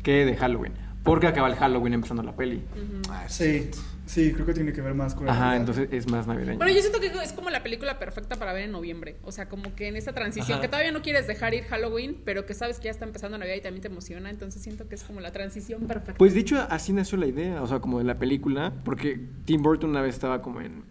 que 0.03 0.25
de 0.25 0.37
Halloween. 0.37 0.73
Porque 1.07 1.27
acaba 1.29 1.49
el 1.49 1.55
Halloween 1.55 1.95
empezando 1.95 2.23
la 2.23 2.37
peli. 2.37 2.63
Ah, 3.09 3.25
Sí, 3.29 3.71
sí, 4.07 4.33
creo 4.33 4.45
que 4.45 4.53
tiene 4.53 4.73
que 4.73 4.81
ver 4.83 4.93
más 4.95 5.15
con 5.15 5.29
Ajá, 5.29 5.57
entonces 5.57 5.89
es 5.93 6.11
más 6.11 6.27
navideña. 6.27 6.59
Pero 6.59 6.71
yo 6.71 6.81
siento 6.81 7.01
que 7.01 7.07
es 7.07 7.33
como 7.33 7.49
la 7.49 7.63
película 7.63 7.99
perfecta 7.99 8.37
para 8.37 8.53
ver 8.53 8.65
en 8.65 8.73
noviembre. 8.73 9.17
O 9.23 9.33
sea, 9.33 9.49
como 9.49 9.75
que 9.75 9.89
en 9.89 9.97
esta 9.97 10.13
transición, 10.13 10.55
Ajá. 10.55 10.63
que 10.63 10.69
todavía 10.69 10.93
no 10.93 11.03
quieres 11.03 11.27
dejar 11.27 11.55
ir 11.55 11.65
Halloween, 11.65 12.21
pero 12.25 12.45
que 12.45 12.55
sabes 12.55 12.79
que 12.79 12.87
ya 12.87 12.91
está 12.91 13.05
empezando 13.05 13.39
Navidad 13.39 13.55
y 13.57 13.61
también 13.61 13.83
te 13.83 13.89
emociona. 13.89 14.29
Entonces 14.31 14.61
siento 14.63 14.89
que 14.89 14.97
es 14.97 15.05
como 15.05 15.21
la 15.21 15.33
transición 15.33 15.87
perfecta. 15.87 16.19
Pues 16.19 16.35
de 16.35 16.41
hecho 16.41 16.59
así 16.69 16.93
nació 16.93 17.17
la 17.19 17.27
idea, 17.27 17.63
o 17.63 17.67
sea, 17.67 17.79
como 17.79 17.99
de 17.99 18.05
la 18.05 18.19
película, 18.19 18.73
porque 18.85 19.21
Tim 19.45 19.63
Burton 19.63 19.91
una 19.91 20.03
vez 20.03 20.15
estaba 20.15 20.43
como 20.43 20.61
en, 20.61 20.83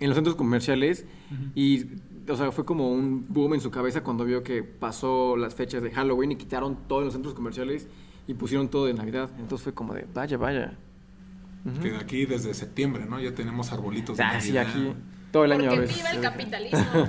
en 0.00 0.08
los 0.08 0.16
centros 0.16 0.34
comerciales 0.36 1.04
y, 1.54 1.86
o 2.28 2.36
sea, 2.36 2.50
fue 2.50 2.64
como 2.64 2.90
un 2.90 3.24
boom 3.28 3.54
en 3.54 3.60
su 3.60 3.70
cabeza 3.70 4.02
cuando 4.02 4.24
vio 4.24 4.42
que 4.42 4.62
pasó 4.64 5.36
las 5.36 5.54
fechas 5.54 5.82
de 5.82 5.90
Halloween 5.92 6.32
y 6.32 6.36
quitaron 6.36 6.76
todo 6.88 7.00
en 7.00 7.04
los 7.06 7.14
centros 7.14 7.34
comerciales 7.34 7.86
y 8.28 8.34
pusieron 8.34 8.68
todo 8.68 8.86
de 8.86 8.94
Navidad. 8.94 9.28
Entonces 9.38 9.64
fue 9.64 9.74
como 9.74 9.94
de, 9.94 10.06
vaya, 10.14 10.36
vaya. 10.36 10.72
Que 11.82 11.96
aquí 11.96 12.24
desde 12.24 12.54
septiembre, 12.54 13.04
¿no? 13.06 13.20
Ya 13.20 13.34
tenemos 13.34 13.72
arbolitos 13.72 14.16
de 14.16 14.22
Ah, 14.22 14.40
sí, 14.40 14.52
Navidad. 14.52 14.68
aquí 14.70 14.94
todo 15.32 15.44
el 15.44 15.52
año. 15.52 15.68
Porque 15.68 15.86
viva 15.92 16.10
el 16.12 16.20
capitalismo. 16.22 17.08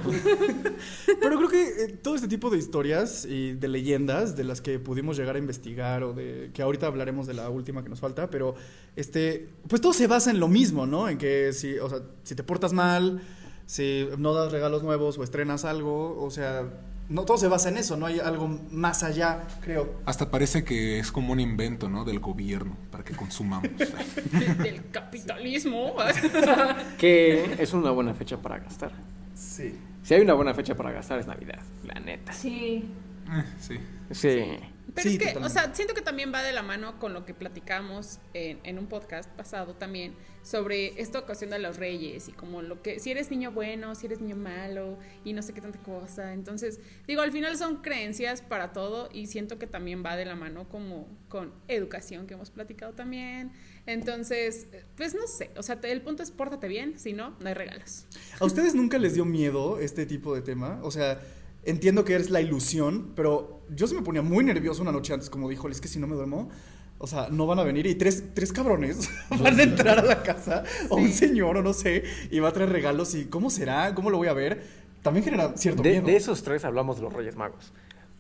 Pero 1.22 1.38
creo 1.38 1.48
que 1.50 1.84
eh, 1.84 1.88
todo 2.02 2.16
este 2.16 2.28
tipo 2.28 2.50
de 2.50 2.58
historias 2.58 3.26
y 3.26 3.54
de 3.54 3.68
leyendas 3.70 4.36
de 4.36 4.44
las 4.44 4.60
que 4.60 4.78
pudimos 4.80 5.16
llegar 5.18 5.36
a 5.36 5.40
investigar 5.40 6.04
o 6.04 6.14
de 6.14 6.50
que 6.54 6.62
ahorita 6.62 6.88
hablaremos 6.88 7.28
de 7.28 7.36
la 7.36 7.50
última 7.50 7.84
que 7.84 7.90
nos 7.90 8.00
falta, 8.02 8.30
pero 8.30 8.56
este, 8.98 9.48
pues 9.68 9.82
todo 9.82 9.94
se 9.94 10.08
basa 10.08 10.32
en 10.32 10.40
lo 10.42 10.48
mismo, 10.50 10.86
¿no? 10.86 11.08
En 11.08 11.18
que 11.18 11.54
si, 11.54 11.78
o 11.78 11.88
sea, 11.88 12.00
si 12.24 12.36
te 12.36 12.44
portas 12.44 12.74
mal, 12.74 13.22
si 13.66 14.08
no 14.18 14.34
das 14.34 14.52
regalos 14.52 14.84
nuevos 14.84 15.18
o 15.18 15.24
estrenas 15.24 15.64
algo, 15.64 16.22
o 16.22 16.30
sea, 16.32 16.66
no 17.10 17.26
todo 17.26 17.38
se 17.38 17.48
basa 17.48 17.70
en 17.70 17.78
eso, 17.78 17.98
no 17.98 18.06
hay 18.06 18.20
algo 18.20 18.48
más 18.72 19.04
allá, 19.04 19.48
creo. 19.62 20.00
Hasta 20.06 20.30
parece 20.30 20.64
que 20.64 21.00
es 21.00 21.12
como 21.12 21.34
un 21.34 21.40
invento, 21.40 21.90
¿no? 21.90 22.06
Del 22.06 22.20
gobierno 22.20 22.78
para 22.92 23.04
que 23.04 23.16
consumamos. 23.16 23.70
Del 24.60 24.90
capitalismo. 24.92 25.96
Que 26.98 27.56
es 27.58 27.74
una 27.74 27.92
buena 27.92 28.14
fecha 28.14 28.38
para 28.38 28.60
gastar. 28.60 28.92
Sí. 29.34 29.74
Si 30.04 30.14
hay 30.14 30.22
una 30.22 30.34
buena 30.34 30.54
fecha 30.54 30.76
para 30.76 30.92
gastar 30.92 31.20
es 31.20 31.28
Navidad, 31.28 31.60
la 31.84 32.00
neta. 32.00 32.32
Sí. 32.34 32.86
Eh, 33.32 33.44
sí. 33.60 33.80
Sí. 34.12 34.60
Pero 34.94 35.10
Sí, 35.10 35.16
es 35.16 35.20
que, 35.20 35.26
totalmente. 35.34 35.48
o 35.48 35.62
sea, 35.64 35.76
siento 35.76 35.94
que 35.94 36.02
también 36.02 36.32
va 36.34 36.42
de 36.44 36.52
la 36.52 36.64
mano 36.64 37.00
con 37.00 37.14
lo 37.14 37.26
que 37.26 37.34
platicamos 37.34 38.20
en, 38.34 38.60
en 38.64 38.80
un 38.80 38.88
podcast 38.88 39.30
pasado 39.32 39.76
también 39.76 40.16
sobre 40.42 41.00
esta 41.00 41.20
ocasión 41.20 41.50
de 41.52 41.60
los 41.60 41.78
reyes 41.78 42.28
y 42.30 42.32
como 42.32 42.62
lo 42.62 42.82
que, 42.82 43.00
si 43.00 43.12
eres 43.12 43.30
niño 43.30 43.52
bueno, 43.52 43.94
si 43.94 44.06
eres 44.08 44.20
niño 44.22 44.36
malo 44.38 44.98
y 45.24 45.34
no 45.34 45.42
sé 45.42 45.54
qué 45.54 45.62
tanta 45.62 45.80
cosa. 45.80 46.34
Entonces, 46.34 46.80
digo, 47.08 47.22
al 47.22 47.32
final 47.32 47.58
son 47.58 47.78
creencias 47.82 48.42
para 48.42 48.72
todo 48.74 49.10
y 49.12 49.28
siento 49.28 49.60
que 49.60 49.68
también 49.68 50.04
va 50.04 50.16
de 50.16 50.26
la 50.26 50.36
mano 50.36 50.68
como 50.70 51.08
con 51.28 51.54
educación 51.68 52.26
que 52.26 52.34
hemos 52.36 52.50
platicado 52.50 52.94
también. 52.94 53.52
Entonces, 53.86 54.68
pues 54.96 55.14
no 55.14 55.28
sé, 55.28 55.52
o 55.58 55.64
sea, 55.64 55.80
te- 55.82 55.92
el 55.92 56.02
punto 56.02 56.24
es 56.24 56.32
pórtate 56.32 56.68
bien, 56.68 56.98
si 56.98 57.12
no, 57.14 57.36
no 57.40 57.48
hay 57.48 57.54
regalos. 57.54 58.06
¿A 58.40 58.46
ustedes 58.46 58.76
nunca 58.76 58.98
les 58.98 59.14
dio 59.16 59.26
miedo 59.26 59.80
este 59.80 60.06
tipo 60.06 60.34
de 60.36 60.42
tema? 60.42 60.80
O 60.84 60.92
sea, 60.92 61.20
entiendo 61.64 62.04
que 62.04 62.16
es 62.16 62.30
la 62.30 62.42
ilusión, 62.42 63.14
pero 63.16 63.62
yo 63.70 63.88
se 63.88 63.96
me 63.96 64.02
ponía 64.02 64.22
muy 64.22 64.44
nervioso 64.44 64.82
una 64.82 64.92
noche 64.92 65.14
antes, 65.14 65.30
como 65.30 65.50
dijo, 65.50 65.68
es 65.70 65.82
que 65.82 65.88
si 65.88 66.00
no 66.00 66.08
me 66.08 66.16
duermo, 66.16 66.50
o 66.98 67.08
sea, 67.08 67.30
no 67.32 67.48
van 67.48 67.60
a 67.60 67.64
venir 67.64 67.88
y 67.88 67.96
tres, 67.96 68.24
tres 68.34 68.52
cabrones 68.52 69.10
van 69.30 69.60
a 69.60 69.64
entrar 69.64 70.00
a 70.00 70.04
la 70.04 70.22
casa, 70.22 70.64
o 70.90 70.98
un 70.98 71.10
señor, 71.10 71.58
o 71.58 71.62
no 71.62 71.74
sé, 71.74 72.04
y 72.30 72.40
va 72.40 72.50
a 72.50 72.54
traer 72.54 72.70
regalos, 72.70 73.16
y 73.16 73.26
¿cómo 73.26 73.50
será? 73.50 73.94
¿Cómo 73.96 74.10
lo 74.10 74.18
voy 74.18 74.28
a 74.28 74.34
ver? 74.34 74.64
También 75.02 75.24
genera 75.24 75.56
cierto 75.56 75.82
De, 75.82 75.92
miedo. 75.92 76.08
de 76.08 76.16
esos 76.16 76.44
tres 76.44 76.66
hablamos 76.66 76.98
de 76.98 77.04
los 77.04 77.14
Reyes 77.14 77.36
Magos. 77.36 77.72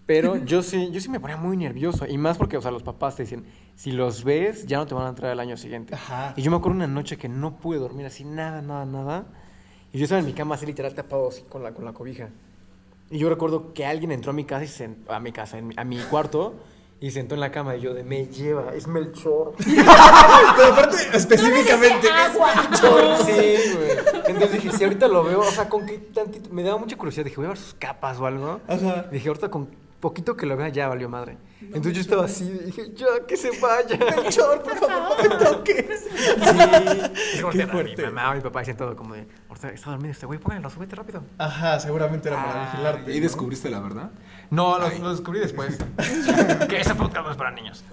Pero 0.05 0.37
yo 0.45 0.63
sí, 0.63 0.89
yo 0.91 1.01
sí 1.01 1.09
me 1.09 1.19
ponía 1.19 1.37
muy 1.37 1.57
nervioso. 1.57 2.07
Y 2.07 2.17
más 2.17 2.37
porque, 2.37 2.57
o 2.57 2.61
sea, 2.61 2.71
los 2.71 2.83
papás 2.83 3.15
te 3.15 3.23
dicen, 3.23 3.43
si 3.75 3.91
los 3.91 4.23
ves, 4.23 4.65
ya 4.65 4.77
no 4.77 4.87
te 4.87 4.95
van 4.95 5.05
a 5.05 5.09
entrar 5.09 5.31
el 5.31 5.39
año 5.39 5.57
siguiente. 5.57 5.93
Ajá. 5.93 6.33
Y 6.37 6.41
yo 6.41 6.49
me 6.49 6.57
acuerdo 6.57 6.77
una 6.77 6.87
noche 6.87 7.17
que 7.17 7.27
no 7.27 7.57
pude 7.57 7.79
dormir 7.79 8.05
así, 8.05 8.23
nada, 8.23 8.61
nada, 8.61 8.85
nada. 8.85 9.27
Y 9.91 9.97
yo 9.97 10.05
estaba 10.05 10.19
en 10.19 10.25
mi 10.25 10.33
cama 10.33 10.55
así 10.55 10.65
literal 10.65 10.95
tapado 10.95 11.27
así 11.27 11.43
con 11.49 11.63
la, 11.63 11.73
con 11.73 11.83
la 11.83 11.93
cobija. 11.93 12.29
Y 13.11 13.17
yo 13.19 13.29
recuerdo 13.29 13.73
que 13.73 13.85
alguien 13.85 14.11
entró 14.11 14.31
a 14.31 14.33
mi 14.33 14.45
casa, 14.45 14.63
y 14.63 14.67
se, 14.67 14.89
a 15.07 15.19
mi 15.19 15.31
casa, 15.31 15.57
en 15.57 15.67
mi- 15.67 15.75
a 15.77 15.83
mi 15.83 15.97
cuarto, 15.97 16.53
y 17.01 17.07
se 17.11 17.19
sentó 17.19 17.33
en 17.35 17.41
la 17.41 17.51
cama 17.51 17.75
y 17.75 17.81
yo 17.81 17.93
de, 17.93 18.03
me 18.03 18.27
lleva, 18.27 18.73
es 18.75 18.85
Melchor. 18.87 19.53
Pero 19.65 20.73
aparte, 20.73 20.97
específicamente, 21.13 22.07
Sí, 23.25 23.73
güey. 23.75 24.23
Entonces 24.27 24.51
dije, 24.63 24.77
si 24.77 24.83
ahorita 24.83 25.07
lo 25.07 25.23
veo, 25.23 25.39
o 25.39 25.51
sea, 25.51 25.69
con 25.69 25.85
que 25.85 25.97
tantito, 25.97 26.49
me 26.51 26.61
daba 26.63 26.77
mucha 26.77 26.97
curiosidad, 26.97 27.23
dije, 27.25 27.37
voy 27.37 27.45
a 27.45 27.49
ver 27.49 27.57
sus 27.57 27.73
capas 27.73 28.19
o 28.19 28.25
algo. 28.25 28.59
Ajá. 28.67 29.07
Dije, 29.11 29.27
ahorita 29.29 29.49
con 29.49 29.69
poquito 29.99 30.35
que 30.35 30.45
lo 30.45 30.55
vea 30.57 30.69
ya 30.69 30.87
valió 30.87 31.09
madre. 31.09 31.37
Entonces 31.61 31.93
yo 31.93 32.01
estaba 32.01 32.25
así, 32.25 32.49
dije, 32.49 32.91
ya, 32.95 33.25
que 33.27 33.35
se 33.37 33.49
vaya. 33.61 33.97
Melchor, 33.97 34.61
por 34.63 34.75
favor, 34.77 35.17
no 35.17 35.29
me 35.37 35.45
toques. 35.45 36.07
Sí. 36.09 37.39
Qué 37.41 37.49
que 37.51 37.65
mi 37.65 37.71
fuerte. 37.71 38.03
mamá 38.09 38.31
o 38.31 38.35
mi 38.35 38.41
papá 38.41 38.59
decían 38.59 38.77
todo 38.77 38.95
como 38.95 39.13
de, 39.15 39.27
está 39.73 39.91
dormido 39.91 40.11
este 40.11 40.25
güey, 40.25 40.39
pónganlo, 40.39 40.69
súbete 40.69 40.95
rápido. 40.95 41.23
Ajá, 41.37 41.79
seguramente 41.79 42.29
era 42.29 42.37
para 42.43 42.63
Ah, 42.63 42.71
vigilarte. 42.71 43.11
¿Y 43.11 43.17
¿no? 43.17 43.23
descubriste 43.23 43.69
la 43.69 43.79
verdad? 43.79 44.09
No, 44.51 44.79
lo, 44.79 44.89
lo 44.89 45.11
descubrí 45.11 45.39
después. 45.39 45.77
que 46.69 46.79
ese 46.79 46.95
podcast 46.95 47.25
no 47.25 47.31
es 47.31 47.37
para 47.37 47.51
niños. 47.51 47.83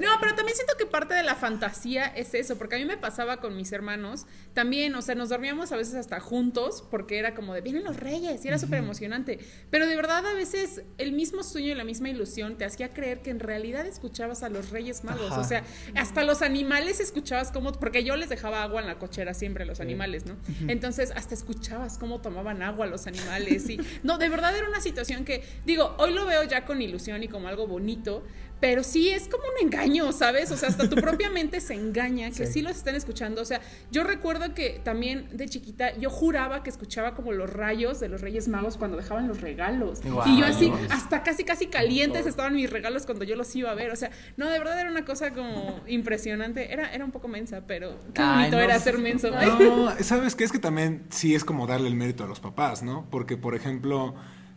No, 0.00 0.08
pero 0.18 0.34
también 0.34 0.56
siento 0.56 0.74
que 0.78 0.86
parte 0.86 1.12
de 1.14 1.22
la 1.22 1.34
fantasía 1.34 2.06
es 2.06 2.34
eso, 2.34 2.56
porque 2.56 2.76
a 2.76 2.78
mí 2.78 2.86
me 2.86 2.96
pasaba 2.96 3.36
con 3.36 3.54
mis 3.54 3.70
hermanos 3.70 4.26
también, 4.54 4.94
o 4.94 5.02
sea, 5.02 5.14
nos 5.14 5.28
dormíamos 5.28 5.72
a 5.72 5.76
veces 5.76 5.94
hasta 5.94 6.20
juntos, 6.20 6.82
porque 6.90 7.18
era 7.18 7.34
como 7.34 7.52
de 7.52 7.60
vienen 7.60 7.84
los 7.84 7.96
reyes, 7.96 8.44
y 8.44 8.48
era 8.48 8.58
súper 8.58 8.78
emocionante. 8.78 9.38
Pero 9.70 9.86
de 9.86 9.96
verdad, 9.96 10.26
a 10.26 10.32
veces 10.32 10.82
el 10.96 11.12
mismo 11.12 11.42
sueño 11.42 11.68
y 11.68 11.74
la 11.74 11.84
misma 11.84 12.08
ilusión 12.08 12.56
te 12.56 12.64
hacía 12.64 12.88
creer 12.88 13.20
que 13.20 13.30
en 13.30 13.40
realidad 13.40 13.86
escuchabas 13.86 14.42
a 14.42 14.48
los 14.48 14.70
reyes 14.70 15.04
magos. 15.04 15.32
Ajá. 15.32 15.40
O 15.40 15.44
sea, 15.44 15.64
hasta 15.94 16.24
los 16.24 16.40
animales 16.40 16.98
escuchabas 17.00 17.52
como, 17.52 17.72
porque 17.72 18.02
yo 18.02 18.16
les 18.16 18.30
dejaba 18.30 18.62
agua 18.62 18.80
en 18.80 18.86
la 18.86 18.98
cochera 18.98 19.34
siempre 19.34 19.64
a 19.64 19.66
los 19.66 19.80
animales, 19.80 20.24
¿no? 20.24 20.36
Entonces, 20.66 21.12
hasta 21.14 21.34
escuchabas 21.34 21.98
cómo 21.98 22.20
tomaban 22.20 22.62
agua 22.62 22.86
los 22.86 23.06
animales. 23.06 23.68
Y, 23.68 23.78
no, 24.02 24.16
de 24.16 24.28
verdad 24.30 24.56
era 24.56 24.66
una 24.66 24.80
situación 24.80 25.19
que, 25.24 25.42
digo, 25.64 25.94
hoy 25.98 26.12
lo 26.12 26.26
veo 26.26 26.44
ya 26.44 26.64
con 26.64 26.82
ilusión 26.82 27.22
y 27.22 27.28
como 27.28 27.48
algo 27.48 27.66
bonito. 27.66 28.22
Pero 28.60 28.84
sí 28.84 29.08
es 29.08 29.26
como 29.26 29.42
un 29.44 29.66
engaño, 29.66 30.12
¿sabes? 30.12 30.50
O 30.50 30.56
sea, 30.56 30.68
hasta 30.68 30.88
tu 30.88 30.96
propia 30.96 31.30
mente 31.32 31.60
se 31.60 31.74
engaña 31.74 32.30
que 32.30 32.46
sí. 32.46 32.60
los 32.60 32.76
están 32.76 32.94
escuchando. 32.94 33.40
O 33.40 33.44
sea, 33.44 33.60
yo 33.90 34.04
recuerdo 34.04 34.54
que 34.54 34.80
también 34.84 35.28
de 35.32 35.48
chiquita 35.48 35.96
yo 35.96 36.10
juraba 36.10 36.62
que 36.62 36.68
escuchaba 36.68 37.14
como 37.14 37.32
los 37.32 37.50
rayos 37.50 38.00
de 38.00 38.08
los 38.08 38.20
Reyes 38.20 38.48
Magos 38.48 38.76
cuando 38.76 38.98
dejaban 38.98 39.26
los 39.28 39.40
regalos. 39.40 40.00
Y 40.26 40.38
yo 40.38 40.44
así, 40.44 40.70
hasta 40.90 41.22
casi, 41.22 41.44
casi 41.44 41.68
calientes 41.68 42.26
estaban 42.26 42.54
mis 42.54 42.70
regalos 42.70 43.06
cuando 43.06 43.24
yo 43.24 43.34
los 43.34 43.54
iba 43.56 43.70
a 43.70 43.74
ver. 43.74 43.90
O 43.92 43.96
sea, 43.96 44.10
no, 44.36 44.50
de 44.50 44.58
verdad 44.58 44.78
era 44.78 44.90
una 44.90 45.06
cosa 45.06 45.32
como 45.32 45.80
impresionante. 45.86 46.70
Era, 46.70 46.92
era 46.92 47.04
un 47.04 47.12
poco 47.12 47.28
mensa, 47.28 47.62
pero 47.66 47.98
qué 48.12 48.20
Ay, 48.20 48.36
bonito 48.36 48.56
no, 48.58 48.62
era 48.62 48.78
ser 48.78 48.98
menso. 48.98 49.30
No, 49.30 49.90
¿sabes 50.02 50.34
qué? 50.36 50.44
Es 50.44 50.52
que 50.52 50.58
también 50.58 51.06
sí 51.08 51.34
es 51.34 51.44
como 51.44 51.66
darle 51.66 51.88
el 51.88 51.94
mérito 51.94 52.24
a 52.24 52.26
los 52.26 52.40
papás, 52.40 52.82
¿no? 52.82 53.06
Porque, 53.10 53.38
por 53.38 53.54
ejemplo, 53.54 54.14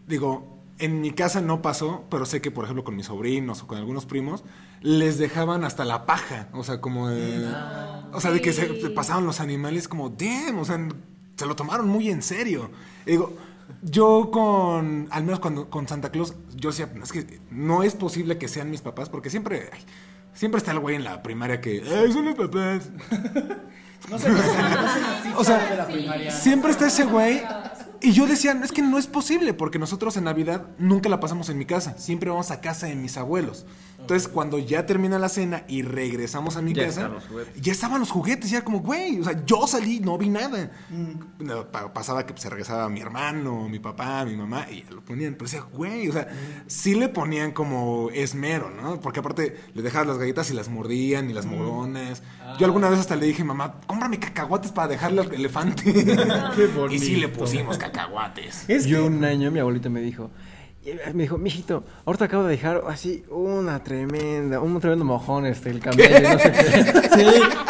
digo, 0.08 0.53
en 0.80 1.02
mi 1.02 1.12
casa 1.12 1.42
no 1.42 1.62
pasó, 1.62 2.06
pero 2.10 2.26
sé 2.26 2.42
que, 2.42 2.52
por 2.52 2.66
ejemplo, 2.66 2.84
con 2.84 2.96
mis 2.96 3.08
sobrinos 3.08 3.62
o 3.64 3.68
con 3.68 3.78
algunos 3.78 4.06
primos, 4.06 4.44
les 4.82 5.18
dejaban 5.18 5.64
hasta 5.64 5.86
la 5.86 6.06
paja. 6.06 6.50
O 6.54 6.64
sea, 6.64 6.82
como 6.82 7.10
de. 7.10 7.48
o 8.12 8.20
sea, 8.20 8.32
de 8.32 8.42
que 8.42 8.54
se 8.54 8.68
pasaban 8.90 9.26
los 9.26 9.40
animales 9.40 9.88
como, 9.88 10.10
damn, 10.10 10.60
o 10.60 10.66
sea, 10.66 10.80
se 11.36 11.46
lo 11.46 11.56
tomaron 11.56 11.88
muy 11.88 12.10
en 12.10 12.22
serio. 12.22 12.72
Y 13.06 13.12
digo, 13.12 13.36
yo 13.82 14.30
con, 14.32 15.08
al 15.12 15.24
menos 15.24 15.40
cuando 15.40 15.70
con 15.70 15.88
Santa 15.88 16.10
Claus, 16.10 16.36
yo 16.56 16.70
decía, 16.70 16.90
es 17.02 17.12
que 17.12 17.40
no 17.52 17.84
es 17.84 17.96
posible 17.96 18.38
que 18.38 18.48
sean 18.48 18.70
mis 18.70 18.82
papás, 18.82 19.10
porque 19.10 19.30
siempre, 19.30 19.70
ay, 19.72 19.82
siempre 20.34 20.58
está 20.58 20.72
el 20.72 20.80
güey 20.80 20.96
en 20.96 21.04
la 21.04 21.22
primaria 21.24 21.62
que, 21.62 21.84
ay, 21.86 22.12
son 22.12 22.26
los 22.26 22.36
papás. 22.36 22.90
No 24.10 24.20
sé, 24.20 24.30
no 24.30 24.38
sé, 24.38 24.44
no 24.44 25.24
sé 25.24 25.34
O 25.38 25.44
sea, 25.46 25.70
de 25.70 25.78
la 25.78 25.88
primaria. 25.88 26.30
Siempre 26.30 26.72
está 26.72 26.88
ese 26.88 27.06
güey. 27.06 27.42
Y 28.06 28.12
yo 28.12 28.28
decía, 28.28 28.52
es 28.62 28.74
que 28.74 28.82
no 28.82 28.98
es 28.98 29.08
posible, 29.08 29.54
porque 29.54 29.80
nosotros 29.80 30.18
en 30.18 30.26
Navidad 30.26 30.68
nunca 30.78 31.08
la 31.08 31.22
pasamos 31.22 31.48
en 31.48 31.58
mi 31.58 31.66
casa. 31.66 31.98
Siempre 31.98 32.30
vamos 32.30 32.52
a 32.52 32.60
casa 32.60 32.88
de 32.88 32.96
mis 32.96 33.16
abuelos. 33.16 33.66
Entonces, 34.04 34.28
cuando 34.28 34.60
ya 34.60 34.86
termina 34.86 35.18
la 35.18 35.30
cena 35.30 35.64
y 35.68 35.82
regresamos 35.82 36.58
a 36.58 36.62
mi 36.62 36.74
Ya 36.74 36.86
casa, 36.86 37.10
ya 37.60 37.72
estaban 37.72 38.00
los 38.00 38.12
juguetes. 38.12 38.52
Y 38.52 38.56
era 38.56 38.64
como, 38.66 38.82
güey, 38.82 39.20
o 39.20 39.24
sea, 39.24 39.44
yo 39.46 39.66
salí, 39.66 40.00
no 40.00 40.18
vi 40.18 40.30
nada. 40.30 40.72
No, 41.40 41.72
pa- 41.72 41.94
pasaba 41.94 42.26
que 42.26 42.34
se 42.40 42.50
regresaba 42.50 42.90
mi 42.90 43.00
hermano, 43.02 43.68
mi 43.70 43.80
papá, 43.80 44.26
mi 44.26 44.36
mamá, 44.36 44.68
y 44.70 44.84
ya 44.84 44.92
lo 44.92 45.02
ponían. 45.04 45.34
Pero 45.34 45.46
decía, 45.46 45.62
güey, 45.62 46.10
o 46.10 46.14
sea, 46.14 46.28
sí 46.68 46.96
le 46.96 47.10
ponían 47.10 47.52
como 47.52 48.10
esmero, 48.14 48.70
¿no? 48.70 49.00
Porque 49.00 49.20
aparte 49.22 49.58
le 49.74 49.82
dejaban 49.82 50.08
las 50.08 50.18
galletas 50.18 50.52
y 50.52 50.54
las 50.54 50.70
mordían 50.70 51.30
y 51.30 51.34
las 51.34 51.46
moronas. 51.46 52.22
Yo 52.60 52.66
alguna 52.66 52.90
vez 52.90 53.00
hasta 53.00 53.16
le 53.16 53.26
dije, 53.26 53.44
mamá, 53.44 53.76
cómprame 53.88 54.20
cacahuates 54.20 54.72
para 54.72 54.90
dejarle 54.90 55.22
al 55.22 55.34
elefante. 55.34 55.84
Qué 56.56 56.68
bonito. 56.68 56.94
Y 56.94 57.00
sí 57.00 57.16
le 57.16 57.30
pusimos 57.30 57.78
cacahuates. 57.78 58.66
Es 58.68 58.86
Yo 58.86 58.98
que- 59.04 59.08
un 59.08 59.24
año 59.24 59.50
mi 59.50 59.60
abuelita 59.60 59.90
me 59.90 60.02
dijo, 60.02 60.30
y 60.86 61.14
me 61.14 61.24
dijo, 61.24 61.38
mijito, 61.38 61.84
ahorita 62.06 62.26
acabo 62.26 62.44
de 62.44 62.52
dejar 62.52 62.84
así 62.90 63.24
una 63.30 63.84
tremenda, 63.84 64.60
un 64.60 64.80
tremendo 64.82 65.06
mojón 65.06 65.46
este, 65.46 65.70
el 65.70 65.80
camello, 65.80 66.20
no 66.20 66.40
sé 66.40 66.52
qué. 66.52 67.10
Sí, 67.14 67.26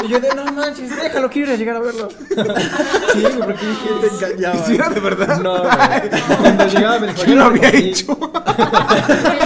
y 0.05 0.08
yo 0.10 0.20
de 0.20 0.34
no 0.36 0.46
manches, 0.53 0.89
déjalo, 0.89 1.29
quiero 1.29 1.50
ir 1.50 1.53
a 1.53 1.58
llegar 1.58 1.75
a 1.75 1.79
verlo. 1.79 2.08
Sí, 2.10 3.24
porque 3.39 3.65
dije, 3.65 3.89
te 4.01 4.08
engañaba. 4.08 4.55
¿Y 4.55 4.63
si 4.65 4.75
era 4.75 4.89
de 4.89 5.00
verdad? 5.00 5.39
no, 5.41 5.58
güey. 5.63 6.38
Cuando 6.41 6.67
llegaba 6.67 7.00
me 7.00 7.08
dijo, 7.08 7.22
¿Quién 7.24 7.38
lo 7.38 7.43
había 7.46 7.70
"Sí". 7.72 7.77
hecho? 7.89 8.17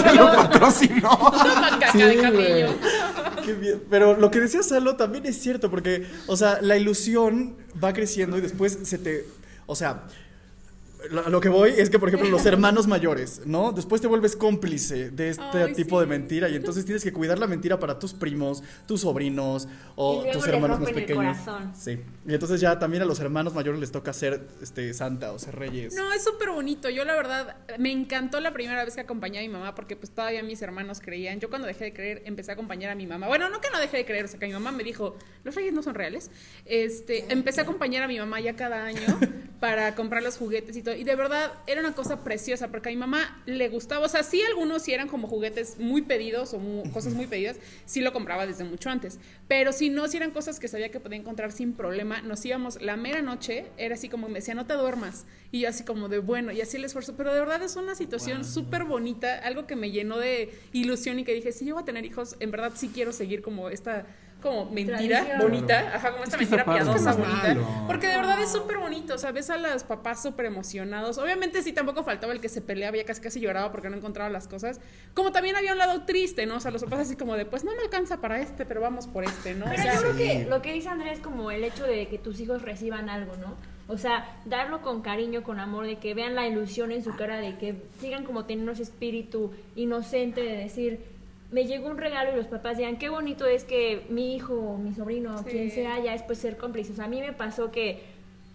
¿Quién 0.04 0.16
lo 0.18 0.32
patrocinó? 0.36 1.10
Toma 1.18 1.70
caca 1.80 1.92
Sí, 1.92 1.98
de 2.02 2.18
camello. 2.18 2.68
Qué 3.44 3.54
bien. 3.54 3.84
Pero 3.90 4.16
lo 4.18 4.30
que 4.32 4.40
decía 4.40 4.62
Salo 4.64 4.96
también 4.96 5.26
es 5.26 5.40
cierto, 5.42 5.70
porque, 5.70 6.06
o 6.28 6.38
sea, 6.38 6.60
la 6.62 6.78
ilusión 6.78 7.56
va 7.84 7.94
creciendo 7.94 8.38
y 8.38 8.42
después 8.42 8.78
se 8.84 8.98
te. 8.98 9.26
O 9.66 9.76
sea, 9.76 10.04
a 11.26 11.30
lo 11.30 11.40
que 11.42 11.50
voy 11.50 11.72
es 11.78 11.90
que, 11.90 12.00
por 12.00 12.10
ejemplo, 12.10 12.30
los 12.30 12.46
hermanos 12.48 12.88
mayores, 12.88 13.42
¿no? 13.46 13.72
Después 13.72 14.02
te 14.02 14.08
vuelves 14.08 14.36
cómplice 14.36 15.10
de 15.12 15.30
este 15.30 15.64
Ay, 15.64 15.74
tipo 15.74 16.00
de 16.00 16.06
mentira 16.08 16.50
y 16.50 16.56
entonces 16.56 16.86
tienes 16.86 17.04
que 17.04 17.14
cuidar 17.14 17.40
la 17.40 17.48
mentira 17.48 17.80
para 17.80 18.00
tus 18.00 18.14
primos, 18.14 18.64
tus 18.86 19.02
sobrinos 19.02 19.68
o 19.96 20.14
Y 20.14 20.24
luego 20.24 20.32
tus 20.40 20.48
hermanos 20.48 20.80
más 20.80 20.90
el 20.90 20.96
pequeños. 20.96 21.38
corazón. 21.38 21.74
Sí. 21.78 22.00
Y 22.28 22.34
entonces 22.34 22.62
ya 22.62 22.80
también 22.80 23.04
a 23.04 23.06
los 23.06 23.20
hermanos 23.20 23.54
mayores 23.54 23.80
les 23.80 23.92
toca 23.92 24.14
ser 24.14 24.48
este 24.62 24.94
santa 24.94 25.32
o 25.32 25.40
ser 25.40 25.56
reyes. 25.56 25.96
No, 25.96 26.12
es 26.14 26.24
súper 26.24 26.50
bonito. 26.52 26.90
Yo 26.90 27.06
la 27.06 27.16
verdad 27.16 27.56
me 27.78 27.92
encantó 27.92 28.40
la 28.40 28.54
primera 28.54 28.84
vez 28.84 28.96
que 28.96 29.02
acompañé 29.02 29.40
a 29.40 29.42
mi 29.42 29.50
mamá 29.50 29.76
porque 29.76 29.96
pues 29.96 30.12
todavía 30.12 30.44
mis 30.44 30.62
hermanos 30.62 31.00
creían. 31.02 31.40
Yo 31.40 31.50
cuando 31.50 31.68
dejé 31.68 31.86
de 31.86 31.94
creer 31.94 32.22
empecé 32.26 32.52
a 32.52 32.54
acompañar 32.54 32.92
a 32.92 32.96
mi 32.96 33.08
mamá. 33.08 33.28
Bueno, 33.28 33.50
no 33.50 33.62
que 33.62 33.70
no 33.70 33.80
dejé 33.80 33.98
de 33.98 34.06
creer, 34.06 34.26
o 34.26 34.28
sea 34.28 34.40
que 34.40 34.48
mi 34.48 34.54
mamá 34.54 34.72
me 34.72 34.84
dijo, 34.84 35.16
los 35.44 35.56
reyes 35.56 35.74
no 35.74 35.84
son 35.84 35.96
reales. 35.96 36.30
Este, 36.66 37.32
empecé 37.32 37.62
a 37.62 37.64
acompañar 37.64 38.04
a 38.04 38.08
mi 38.08 38.20
mamá 38.20 38.40
ya 38.40 38.56
cada 38.56 38.84
año 38.86 39.20
para 39.60 39.96
comprar 39.96 40.24
los 40.24 40.38
juguetes 40.38 40.76
y 40.76 40.82
todo. 40.84 40.96
Y 40.98 41.04
de 41.04 41.16
verdad 41.16 41.54
era 41.68 41.82
una 41.82 41.94
cosa 41.94 42.24
preciosa 42.24 42.70
porque 42.70 42.90
a 42.90 42.92
mi 42.92 42.98
mamá 42.98 43.42
le 43.46 43.70
gustaba, 43.70 44.06
o 44.06 44.10
sea, 44.10 44.24
sí 44.24 44.42
algunos 44.42 44.82
sí 44.82 44.94
eran 44.94 45.08
como 45.08 45.28
juguetes 45.28 45.78
muy 45.80 46.02
pedidos 46.02 46.54
o 46.54 46.60
cosas 46.92 47.14
muy 47.14 47.28
pedidas, 47.28 47.58
sí 47.86 48.02
lo 48.02 48.12
compraba 48.14 48.46
desde 48.46 48.64
mucho 48.64 48.90
antes. 48.90 49.20
Pero 49.48 49.72
si 49.72 49.90
no, 49.90 50.08
si 50.08 50.18
eran 50.18 50.32
cosas 50.32 50.60
que 50.60 50.68
sabía 50.68 50.90
que 50.90 51.00
podía 51.00 51.18
encontrar 51.18 51.52
sin 51.52 51.74
problema, 51.74 52.22
nos 52.22 52.44
íbamos 52.46 52.82
la 52.82 52.98
mera 52.98 53.22
noche, 53.22 53.66
era 53.78 53.96
así 53.96 54.10
como 54.10 54.28
me 54.28 54.36
decía, 54.36 54.56
no 54.56 54.66
te 54.66 54.74
duermas. 54.74 55.26
Y 55.52 55.62
yo 55.62 55.70
así 55.70 55.84
como 55.84 56.10
de 56.10 56.20
bueno, 56.20 56.52
y 56.52 56.62
así 56.62 56.78
el 56.78 56.86
esfuerzo. 56.86 57.16
Pero 57.16 57.34
de 57.34 57.40
verdad 57.40 57.62
es 57.62 57.76
una 57.76 57.96
situación 57.96 58.44
súper 58.44 58.84
bonita, 58.84 59.40
algo 59.40 59.68
que 59.68 59.76
me 59.76 59.92
llenó 59.92 60.18
de 60.18 60.54
ilusión 60.74 61.20
y 61.20 61.24
que 61.24 61.34
dije, 61.34 61.52
si 61.52 61.66
yo 61.66 61.76
voy 61.76 61.84
a 61.84 61.86
tener 61.86 62.06
hijos, 62.06 62.36
en 62.40 62.52
verdad 62.52 62.74
sí 62.76 62.90
quiero 62.94 63.14
seguir 63.14 63.42
como 63.42 63.70
esta 63.70 64.06
como 64.42 64.66
mentira 64.70 64.98
Tradición. 65.22 65.40
bonita, 65.42 65.92
ajá, 65.96 66.12
como 66.12 66.24
esta 66.24 66.38
mentira 66.38 66.64
piadosa 66.64 67.10
Es 67.12 67.18
bonita, 67.18 67.48
malo. 67.48 67.68
porque 67.88 68.08
de 68.08 68.18
verdad 68.18 68.40
es 68.42 68.52
súper 68.52 68.78
bonito, 68.78 69.16
o 69.16 69.18
sea, 69.18 69.32
ves 69.32 69.50
a 69.50 69.58
los 69.58 69.84
papás 69.84 70.22
súper 70.22 70.46
emocionados, 70.46 71.18
obviamente 71.18 71.64
sí 71.64 71.74
tampoco 71.74 72.04
faltaba 72.04 72.34
el 72.34 72.40
que 72.40 72.48
se 72.50 72.62
peleaba, 72.62 72.96
ya 72.98 73.04
casi 73.04 73.20
casi 73.20 73.40
lloraba 73.40 73.72
porque 73.72 73.90
no 73.90 73.98
encontraba 73.98 74.30
las 74.30 74.48
cosas, 74.48 74.80
como 75.16 75.32
también 75.32 75.56
había 75.56 75.72
un 75.72 75.80
lado 75.80 76.04
triste, 76.04 76.46
¿no? 76.46 76.58
O 76.58 76.60
sea, 76.60 76.70
los 76.72 76.84
papás 76.84 77.00
así 77.00 77.16
como 77.16 77.36
de, 77.36 77.46
pues 77.46 77.64
no 77.64 77.76
me 77.76 77.82
alcanza 77.82 78.22
para 78.22 78.40
este, 78.40 78.66
pero 78.66 78.80
vamos 78.80 79.08
por 79.08 79.24
este, 79.24 79.56
¿no? 79.56 79.66
O 79.66 79.70
Pero 79.70 79.82
sea, 79.82 79.94
yo 79.96 80.02
creo 80.02 80.16
que 80.16 80.46
lo 80.48 80.62
que 80.62 80.74
dice 80.74 80.90
Andrea 80.90 81.14
es 81.14 81.20
como 81.20 81.50
el 81.52 81.64
hecho 81.64 81.84
de 81.86 82.08
que 82.08 82.18
tus 82.20 82.40
hijos 82.40 82.62
reciban 82.62 83.10
algo, 83.10 83.36
¿no? 83.38 83.56
O 83.90 83.98
sea, 83.98 84.38
darlo 84.46 84.82
con 84.82 85.02
cariño, 85.02 85.44
con 85.44 85.60
amor, 85.60 85.86
de 85.88 85.96
que 85.98 86.14
vean 86.14 86.36
la 86.36 86.46
ilusión 86.46 86.92
en 86.92 87.04
su 87.04 87.16
cara, 87.16 87.38
de 87.38 87.58
que 87.58 87.82
sigan 88.02 88.26
como 88.26 88.44
teniendo 88.46 88.74
ese 88.74 88.84
espíritu 88.84 89.52
inocente 89.78 90.42
de 90.42 90.58
decir, 90.58 91.17
me 91.52 91.66
llegó 91.66 91.88
un 91.88 91.98
regalo 91.98 92.34
y 92.34 92.36
los 92.36 92.48
papás 92.48 92.78
digan, 92.78 92.98
qué 92.98 93.10
bonito 93.10 93.46
es 93.46 93.64
que 93.64 94.06
mi 94.10 94.36
hijo, 94.36 94.78
mi 94.78 94.94
sobrino, 94.94 95.38
Sí. 95.40 95.46
quien 95.46 95.72
sea, 95.72 96.00
ya 96.00 96.12
después 96.12 96.38
ser 96.40 96.58
cómplices. 96.58 96.94
O 96.94 96.96
sea, 96.96 97.06
a 97.06 97.08
mí 97.08 97.22
me 97.22 97.34
pasó 97.34 97.72
que 97.72 98.04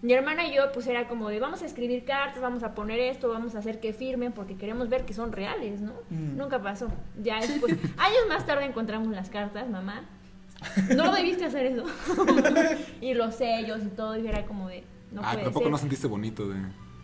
mi 0.02 0.12
hermana 0.12 0.46
y 0.46 0.54
yo, 0.54 0.72
pues 0.72 0.86
era 0.88 1.06
como 1.06 1.28
de, 1.28 1.38
vamos 1.38 1.62
a 1.62 1.66
escribir 1.66 2.04
cartas, 2.04 2.42
vamos 2.42 2.64
a 2.64 2.74
poner 2.74 2.98
esto, 2.98 3.28
vamos 3.28 3.54
a 3.54 3.60
hacer 3.60 3.78
que 3.80 3.92
firmen, 3.92 4.32
porque 4.32 4.56
queremos 4.56 4.88
ver 4.88 5.04
que 5.04 5.14
son 5.14 5.32
reales, 5.32 5.80
¿no? 5.80 5.92
Nunca 6.10 6.60
pasó. 6.60 6.88
Ya 7.22 7.40
después, 7.40 7.72
años 7.96 8.22
más 8.28 8.44
tarde 8.44 8.64
encontramos 8.64 9.08
las 9.08 9.30
cartas, 9.30 9.70
mamá. 9.70 10.02
No 10.94 11.12
debiste 11.12 11.44
hacer 11.44 11.66
eso. 11.66 11.84
y 13.00 13.14
los 13.14 13.36
sellos 13.36 13.80
y 13.84 13.88
todo, 13.88 14.16
y 14.18 14.26
era 14.26 14.44
como 14.44 14.68
de, 14.68 14.84
no 15.12 15.22
ah, 15.24 15.32
puede 15.32 15.44
tampoco 15.44 15.64
ser. 15.64 15.72
no 15.72 15.78
sentiste 15.78 16.06
bonito 16.08 16.48
de, 16.48 16.56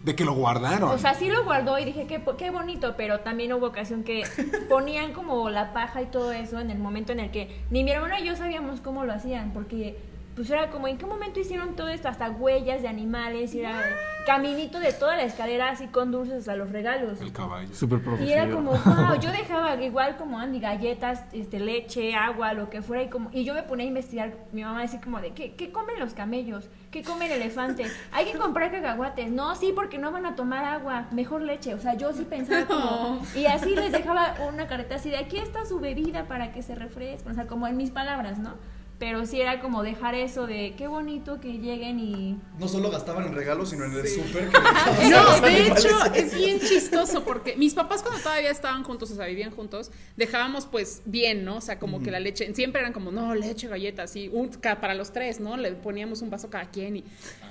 de 0.02 0.14
que 0.14 0.24
lo 0.24 0.32
guardaron. 0.32 0.90
O 0.90 0.98
sea, 0.98 1.14
sí 1.14 1.28
lo 1.28 1.44
guardó 1.44 1.78
y 1.78 1.84
dije, 1.84 2.06
qué, 2.06 2.22
qué 2.36 2.50
bonito, 2.50 2.94
pero 2.96 3.20
también 3.20 3.52
hubo 3.52 3.66
ocasión 3.66 4.04
que 4.04 4.22
ponían 4.68 5.12
como 5.12 5.50
la 5.50 5.72
paja 5.72 6.02
y 6.02 6.06
todo 6.06 6.32
eso 6.32 6.60
en 6.60 6.70
el 6.70 6.78
momento 6.78 7.12
en 7.12 7.20
el 7.20 7.30
que 7.30 7.62
ni 7.70 7.84
mi 7.84 7.90
hermano 7.90 8.14
y 8.18 8.24
yo 8.24 8.36
sabíamos 8.36 8.80
cómo 8.80 9.04
lo 9.04 9.12
hacían, 9.12 9.52
porque 9.52 9.98
pues 10.38 10.48
era 10.50 10.70
como, 10.70 10.86
¿en 10.86 10.98
qué 10.98 11.04
momento 11.04 11.40
hicieron 11.40 11.74
todo 11.74 11.88
esto? 11.88 12.06
Hasta 12.06 12.30
huellas 12.30 12.80
de 12.80 12.86
animales, 12.86 13.56
y 13.56 13.58
era 13.58 13.82
caminito 14.24 14.78
de 14.78 14.92
toda 14.92 15.16
la 15.16 15.24
escalera 15.24 15.70
así 15.70 15.88
con 15.88 16.12
dulces 16.12 16.38
hasta 16.38 16.54
los 16.54 16.70
regalos. 16.70 17.20
el 17.20 17.32
caballo. 17.32 17.74
Súper 17.74 18.00
Y 18.20 18.30
era 18.30 18.48
como, 18.48 18.70
wow, 18.70 19.18
yo 19.20 19.32
dejaba 19.32 19.74
igual 19.82 20.16
como 20.16 20.38
Andy, 20.38 20.60
galletas, 20.60 21.24
este, 21.32 21.58
leche, 21.58 22.14
agua, 22.14 22.52
lo 22.52 22.70
que 22.70 22.82
fuera, 22.82 23.02
y 23.02 23.08
como, 23.08 23.30
y 23.32 23.42
yo 23.42 23.52
me 23.52 23.64
ponía 23.64 23.84
a 23.84 23.88
investigar, 23.88 24.36
mi 24.52 24.62
mamá 24.62 24.82
decía 24.82 25.00
como 25.00 25.20
de, 25.20 25.32
¿qué, 25.32 25.54
qué 25.56 25.72
comen 25.72 25.98
los 25.98 26.14
camellos? 26.14 26.68
¿Qué 26.90 27.02
come 27.02 27.26
el 27.26 27.32
elefante? 27.32 27.84
Hay 28.12 28.24
que 28.24 28.38
comprar 28.38 28.70
cacahuates. 28.70 29.30
No, 29.30 29.54
sí, 29.56 29.72
porque 29.74 29.98
no 29.98 30.10
van 30.10 30.24
a 30.24 30.36
tomar 30.36 30.64
agua, 30.64 31.06
mejor 31.10 31.42
leche. 31.42 31.74
O 31.74 31.78
sea, 31.78 31.94
yo 31.94 32.12
sí 32.14 32.24
pensaba 32.24 32.64
como, 32.64 33.20
y 33.36 33.44
así 33.44 33.74
les 33.74 33.92
dejaba 33.92 34.34
una 34.48 34.66
careta 34.66 34.94
así 34.94 35.10
de, 35.10 35.18
aquí 35.18 35.36
está 35.36 35.66
su 35.66 35.80
bebida 35.80 36.24
para 36.24 36.50
que 36.50 36.62
se 36.62 36.74
refresquen, 36.74 37.30
o 37.30 37.34
sea, 37.34 37.46
como 37.46 37.66
en 37.66 37.76
mis 37.76 37.90
palabras, 37.90 38.38
¿no? 38.38 38.54
Pero 38.98 39.24
sí 39.26 39.40
era 39.40 39.60
como 39.60 39.84
dejar 39.84 40.16
eso 40.16 40.48
de, 40.48 40.74
qué 40.76 40.88
bonito 40.88 41.40
que 41.40 41.58
lleguen 41.58 42.00
y... 42.00 42.36
No 42.58 42.66
solo 42.66 42.90
gastaban 42.90 43.26
en 43.26 43.34
regalos, 43.34 43.70
sino 43.70 43.84
en 43.84 43.92
el 43.92 44.06
Sí. 44.08 44.20
súper. 44.20 44.50
No, 45.10 45.40
de 45.40 45.68
hecho 45.68 45.88
es 46.14 46.34
bien 46.34 46.58
chistoso 46.58 47.22
porque 47.24 47.56
mis 47.56 47.74
papás 47.74 48.02
cuando 48.02 48.20
todavía 48.20 48.50
estaban 48.50 48.82
juntos, 48.82 49.10
o 49.12 49.14
sea, 49.14 49.26
vivían 49.26 49.52
juntos, 49.52 49.92
dejábamos 50.16 50.66
pues 50.66 51.02
bien, 51.04 51.44
¿no? 51.44 51.58
O 51.58 51.60
sea, 51.60 51.78
como 51.78 52.02
que 52.02 52.10
la 52.10 52.18
leche, 52.18 52.52
siempre 52.54 52.80
eran 52.80 52.92
como, 52.92 53.12
no, 53.12 53.34
leche, 53.34 53.68
galletas, 53.68 54.16
y 54.16 54.28
un, 54.28 54.50
para 54.50 54.94
los 54.94 55.12
tres, 55.12 55.38
¿no? 55.38 55.56
Le 55.56 55.72
poníamos 55.72 56.20
un 56.22 56.30
vaso 56.30 56.50
cada 56.50 56.70
quien 56.70 56.96
y 56.96 57.04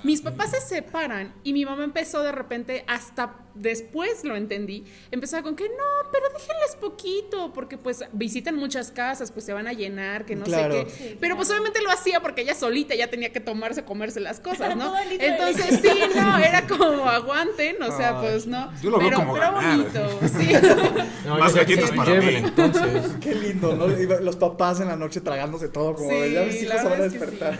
mis 0.04 0.20
papás 0.20 0.50
se 0.50 0.60
separan 0.60 1.32
y 1.44 1.54
mi 1.54 1.64
mamá 1.64 1.84
empezó 1.84 2.22
de 2.22 2.32
repente, 2.32 2.84
hasta 2.86 3.36
después 3.58 4.24
lo 4.24 4.36
entendí, 4.36 4.84
empezó 5.10 5.42
con 5.42 5.54
que 5.56 5.64
no, 5.64 6.10
pero 6.12 6.24
déjenles 6.32 6.76
poquito, 6.80 7.52
porque 7.52 7.78
pues 7.78 8.04
visitan 8.12 8.56
muchas 8.56 8.90
casas, 8.90 9.30
pues 9.32 9.44
se 9.44 9.52
van 9.52 9.66
a 9.66 9.72
llenar, 9.72 10.24
que 10.24 10.36
no 10.36 10.44
Claro. 10.44 10.74
sé 10.74 10.86
qué. 10.86 11.16
Pero 11.20 11.36
pues 11.36 11.50
obviamente 11.50 11.80
lo 11.82 11.90
hacía 11.90 12.20
porque 12.20 12.42
ella 12.42 12.54
solita 12.54 12.94
ya 12.94 13.08
tenía 13.08 13.30
que 13.32 13.40
tomarse, 13.40 13.84
comerse 13.84 14.20
las 14.20 14.40
cosas, 14.40 14.76
¿no? 14.76 14.92
Entonces 15.18 15.80
sí, 15.82 16.00
no, 16.16 16.38
era 16.38 16.66
como 16.66 17.04
aguanten, 17.08 17.82
o 17.82 17.96
sea, 17.96 18.20
pues 18.20 18.46
no. 18.46 18.70
yo 18.82 18.90
lo 18.90 18.98
veo 18.98 19.08
pero, 19.08 19.18
como 19.20 19.34
pero 19.34 19.52
bonito, 19.52 20.20
sí. 20.38 20.48
No, 21.26 21.36
Más 21.38 21.54
galletas 21.54 21.90
para 21.92 22.14
mí. 22.14 22.34
entonces. 22.36 23.12
Qué 23.20 23.34
lindo, 23.34 23.74
¿no? 23.76 23.86
Los 24.20 24.36
papás 24.36 24.80
en 24.80 24.88
la 24.88 24.96
noche 24.96 25.20
tragándose 25.20 25.68
todo, 25.68 25.94
como 25.94 26.10
de 26.10 26.28
Sí, 26.28 26.34
ya 26.34 26.42
mis 26.44 26.62
hijos 26.62 26.76
se 26.80 26.84
van 26.84 26.86
a 26.86 26.90
verdad 26.90 27.06
es 27.06 27.12
que 27.12 27.18
despertar. 27.18 27.58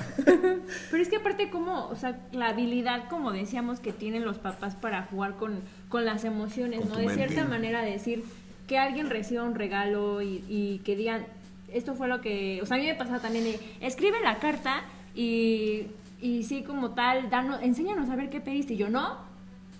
Pero 0.91 1.03
es 1.03 1.09
que 1.09 1.17
aparte 1.17 1.51
como, 1.51 1.87
o 1.89 1.97
sea, 1.97 2.19
la 2.33 2.49
habilidad, 2.49 3.09
como 3.09 3.33
decíamos, 3.33 3.81
que 3.81 3.93
tienen 3.93 4.25
los 4.25 4.39
papás 4.39 4.75
para 4.75 5.03
jugar 5.05 5.37
con, 5.37 5.61
con 5.89 6.05
las 6.05 6.25
emociones, 6.25 6.81
Con 6.81 6.91
¿no? 6.91 6.97
De 6.97 7.07
mente. 7.07 7.27
cierta 7.27 7.49
manera 7.49 7.83
decir 7.83 8.25
que 8.67 8.79
alguien 8.79 9.09
reciba 9.09 9.45
un 9.45 9.55
regalo 9.55 10.21
y, 10.23 10.45
y 10.49 10.81
que 10.85 10.97
digan, 10.97 11.27
esto 11.73 11.95
fue 11.95 12.09
lo 12.09 12.21
que, 12.21 12.61
o 12.63 12.67
sea, 12.67 12.77
a 12.77 12.81
mí 12.81 12.87
me 12.87 12.95
pasa 12.95 13.21
también 13.21 13.45
de, 13.45 13.61
escribe 13.81 14.19
la 14.23 14.39
carta 14.39 14.83
y, 15.15 15.87
y 16.21 16.43
sí 16.45 16.63
como 16.63 16.91
tal, 16.91 17.31
danos, 17.31 17.61
enséñanos 17.63 18.09
a 18.11 18.17
ver 18.17 18.31
qué 18.31 18.41
pediste. 18.41 18.75
Y 18.75 18.77
yo, 18.77 18.89
no, 18.89 19.17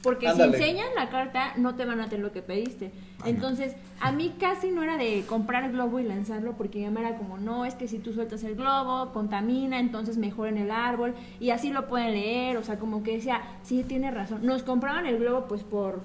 porque 0.03 0.29
Ándale. 0.29 0.57
si 0.57 0.63
enseñan 0.63 0.95
la 0.95 1.09
carta, 1.09 1.55
no 1.57 1.75
te 1.75 1.85
van 1.85 2.01
a 2.01 2.09
tener 2.09 2.25
lo 2.25 2.33
que 2.33 2.43
pediste. 2.43 2.93
Entonces, 3.25 3.75
a 4.01 4.13
mí 4.13 4.35
casi 4.39 4.71
no 4.71 4.83
era 4.83 4.97
de 4.97 5.25
comprar 5.27 5.65
el 5.65 5.73
globo 5.73 5.99
y 5.99 6.05
lanzarlo, 6.05 6.53
porque 6.53 6.79
mi 6.79 6.85
mamá 6.85 7.01
era 7.01 7.19
como, 7.19 7.39
no, 7.39 7.65
es 7.65 7.75
que 7.75 7.89
si 7.89 7.99
tú 7.99 8.13
sueltas 8.13 8.45
el 8.45 8.55
globo, 8.55 9.13
contamina, 9.13 9.81
entonces 9.81 10.17
mejor 10.17 10.49
en 10.49 10.59
el 10.59 10.71
árbol, 10.71 11.15
y 11.41 11.51
así 11.51 11.71
lo 11.71 11.89
pueden 11.89 12.13
leer, 12.13 12.57
o 12.59 12.63
sea, 12.63 12.79
como 12.79 13.03
que 13.03 13.15
decía, 13.15 13.43
sí, 13.63 13.83
tiene 13.83 14.11
razón. 14.11 14.47
Nos 14.47 14.63
compraban 14.63 15.07
el 15.07 15.19
globo, 15.19 15.47
pues, 15.49 15.63
por 15.63 16.03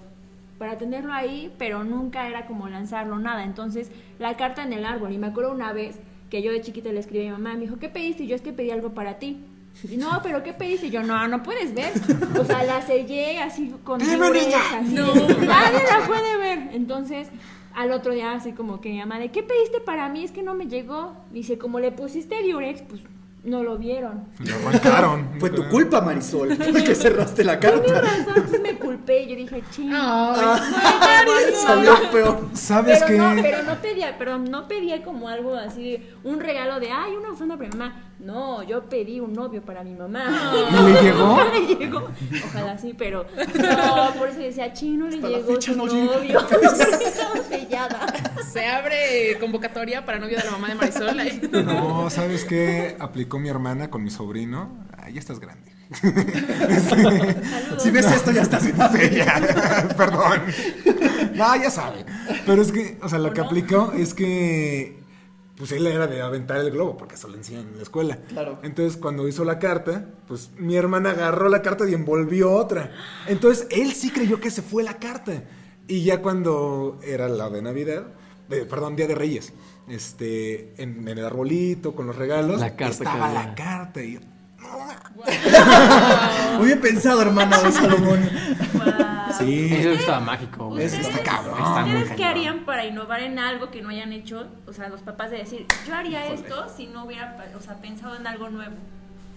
para 0.58 0.78
tenerlo 0.78 1.12
ahí, 1.12 1.54
pero 1.58 1.84
nunca 1.84 2.28
era 2.28 2.46
como 2.46 2.70
lanzarlo, 2.70 3.20
nada. 3.20 3.44
Entonces, 3.44 3.92
la 4.18 4.38
carta 4.38 4.64
en 4.64 4.72
el 4.72 4.86
árbol, 4.86 5.12
y 5.12 5.18
me 5.18 5.28
acuerdo 5.28 5.52
una 5.52 5.74
vez 5.74 6.00
que 6.30 6.42
yo 6.42 6.52
de 6.52 6.62
chiquita 6.62 6.92
le 6.92 7.00
escribí 7.00 7.28
a 7.28 7.32
mi 7.32 7.44
mamá, 7.44 7.56
me 7.56 7.62
dijo, 7.62 7.80
¿qué 7.80 7.90
pediste? 7.90 8.24
Y 8.24 8.28
yo 8.28 8.36
es 8.36 8.42
que 8.42 8.54
pedí 8.54 8.72
algo 8.72 8.92
para 8.92 9.20
ti. 9.20 9.44
Y 9.90 9.98
no, 9.98 10.22
pero 10.22 10.44
¿qué 10.44 10.54
pediste? 10.54 10.88
Y 10.88 10.90
yo, 10.92 11.04
no, 11.04 11.28
no 11.28 11.44
puedes 11.44 11.74
ver. 11.74 11.92
O 12.40 12.46
sea, 12.46 12.64
la 12.64 12.82
sellé 12.82 13.40
así 13.40 13.74
con 13.84 14.00
¡Dime, 14.00 14.16
diurex, 14.16 14.46
niña! 14.46 14.60
así. 14.80 14.94
No. 14.94 15.14
Nadie 15.46 15.80
la 15.84 16.08
puede 16.08 16.38
ver. 16.38 16.70
Entonces, 16.74 17.28
al 17.76 17.92
otro 17.92 18.14
día 18.14 18.32
así 18.34 18.54
como 18.54 18.80
que 18.80 18.90
mi 18.90 19.00
mamá, 19.00 19.20
¿de 19.20 19.32
qué 19.32 19.44
pediste 19.44 19.80
para 19.82 20.08
mí? 20.10 20.24
Es 20.24 20.32
que 20.32 20.44
no 20.44 20.54
me 20.54 20.68
llegó. 20.68 21.16
Dice, 21.32 21.58
como 21.58 21.80
le 21.80 21.92
pusiste 21.92 22.42
diurex, 22.44 22.82
pues 22.84 23.02
no 23.44 23.62
lo 23.62 23.78
vieron. 23.78 24.26
Lo 24.40 24.70
arrancaron. 24.70 25.32
Fue 25.40 25.50
tu 25.50 25.68
culpa, 25.68 26.00
Marisol, 26.02 26.58
que 26.58 26.96
cerraste 26.96 27.44
la 27.44 27.60
carta. 27.60 28.00
razón, 28.02 28.34
entonces 28.36 28.62
me 28.62 28.76
culpé. 28.76 29.28
Yo 29.28 29.36
dije, 29.36 29.62
ching. 29.72 29.92
Ay, 29.94 31.54
Salió 31.54 31.94
peor. 32.12 32.50
¿Sabes 32.54 33.04
pero 33.06 33.08
qué? 33.08 33.18
no, 33.36 33.42
pero 33.42 33.64
no 33.64 33.82
pedía, 33.82 34.16
pero 34.18 34.38
no 34.38 34.68
pedía 34.68 35.04
como 35.04 35.28
algo 35.28 35.56
así, 35.56 36.02
un 36.24 36.40
regalo 36.40 36.80
de, 36.80 36.92
ay, 36.92 37.14
una 37.16 37.32
ofrenda 37.32 37.58
para 37.58 37.70
mi 37.70 37.78
mamá. 37.78 38.02
No, 38.24 38.64
yo 38.64 38.84
pedí 38.88 39.20
un 39.20 39.34
novio 39.34 39.62
para 39.62 39.84
mi 39.84 39.94
mamá. 39.96 40.26
¿Y 40.72 40.84
le 40.94 41.02
llegó? 41.02 41.20
No 41.38 41.44
le 41.54 41.76
llegó. 41.76 42.08
Ojalá 42.46 42.78
sí, 42.78 42.96
pero 42.98 43.26
no, 43.56 44.14
por 44.18 44.30
eso 44.30 44.40
decía, 44.40 44.72
chino 44.74 45.08
le 45.08 45.16
Hasta 45.16 45.28
llegó 45.28 45.48
fecha 45.54 45.74
su 45.74 45.78
no 45.78 45.86
llega. 45.88 46.16
novio. 46.16 46.40
Estaba 46.40 47.44
sellada. 47.50 48.14
Se 48.52 48.66
abre 48.66 49.38
convocatoria 49.40 50.06
para 50.06 50.20
novio 50.20 50.38
de 50.38 50.44
la 50.46 50.52
mamá 50.52 50.70
de 50.70 50.76
Marisol. 50.76 51.20
ahí. 51.20 51.42
No, 51.52 52.10
¿sabes 52.10 52.46
qué? 52.46 52.96
Aplicó 53.00 53.40
mi 53.40 53.50
hermana 53.50 53.90
con 53.90 54.04
mi 54.04 54.10
sobrino. 54.10 54.70
Ah, 54.98 55.10
ya 55.10 55.20
estás 55.20 55.40
grande. 55.40 55.72
Si 57.78 57.92
ves 57.92 58.06
esto, 58.12 58.32
ya 58.32 58.42
estás 58.44 58.66
grave. 58.76 59.10
Sí, 59.10 59.16
ya, 59.18 59.88
perdón. 59.98 60.42
No, 61.36 61.56
ya 61.56 61.70
sabe. 61.70 62.06
Pero 62.46 62.62
es 62.62 62.72
que, 62.72 62.98
o 63.02 63.10
sea, 63.10 63.20
lo 63.20 63.34
que 63.34 63.42
aplicó 63.42 63.92
es 63.96 64.14
que 64.14 65.03
pues 65.64 65.72
él 65.80 65.88
era 65.88 66.08
de 66.08 66.22
aventar 66.22 66.60
el 66.60 66.72
globo, 66.72 66.98
porque 66.98 67.16
eso 67.16 67.30
le 67.30 67.38
enseñan 67.38 67.70
en 67.70 67.78
la 67.78 67.84
escuela. 67.84 68.18
Claro. 68.28 68.60
Entonces, 68.64 68.98
cuando 69.00 69.30
hizo 69.30 69.46
la 69.46 69.60
carta, 69.60 70.08
pues 70.28 70.50
mi 70.58 70.76
hermana 70.76 71.12
agarró 71.12 71.48
la 71.48 71.62
carta 71.62 71.90
y 71.90 71.94
envolvió 71.94 72.52
otra. 72.52 72.92
Entonces, 73.28 73.66
él 73.72 73.94
sí 73.94 74.12
creyó 74.12 74.42
que 74.42 74.52
se 74.52 74.62
fue 74.62 74.84
la 74.84 74.96
carta. 74.98 75.42
Y 75.88 76.04
ya 76.04 76.22
cuando 76.22 77.00
era 77.02 77.30
la 77.30 77.50
de 77.50 77.62
Navidad, 77.62 78.08
de- 78.50 78.66
perdón, 78.66 78.98
Día 78.98 79.08
de 79.08 79.16
Reyes, 79.16 79.54
este, 79.88 80.74
en, 80.84 81.08
en 81.08 81.18
el 81.18 81.26
arbolito, 81.26 81.96
con 81.96 82.08
los 82.08 82.18
regalos, 82.18 82.60
La 82.60 82.76
carta 82.76 82.98
estaba 82.98 83.32
la 83.32 83.56
carta. 83.56 84.04
Y 84.04 84.16
yo, 84.16 84.20
Muy 86.58 86.68
bien 86.68 86.82
pensado, 86.82 87.22
hermano 87.22 87.62
de 87.62 87.72
Salomón. 87.72 88.30
Sí, 89.38 89.74
Eso 89.74 89.92
estaba 89.92 90.20
mágico, 90.20 90.70
güey. 90.70 90.86
Eso 90.86 90.98
está 90.98 91.24
cabrón. 91.24 91.58
Está 91.58 91.82
muy 91.82 91.96
¿Ustedes 91.96 92.12
qué 92.12 92.16
cañón. 92.18 92.30
harían 92.30 92.66
para 92.66 92.86
innovar 92.86 93.22
en 93.22 93.40
algo 93.40 93.72
que 93.72 93.82
no 93.82 93.90
hayan 93.90 94.14
hecho? 94.14 94.48
O 94.68 94.74
sea, 94.74 94.90
los 94.90 95.02
papás 95.02 95.32
de 95.32 95.38
decir, 95.38 95.66
yo 95.88 95.96
haría 95.96 96.28
esto 96.28 96.68
si 96.70 96.88
no 96.88 97.06
hubiera 97.06 97.38
o 97.56 97.60
sea, 97.60 97.76
pensado 97.76 98.16
en 98.16 98.28
algo 98.28 98.50
nuevo. 98.50 98.76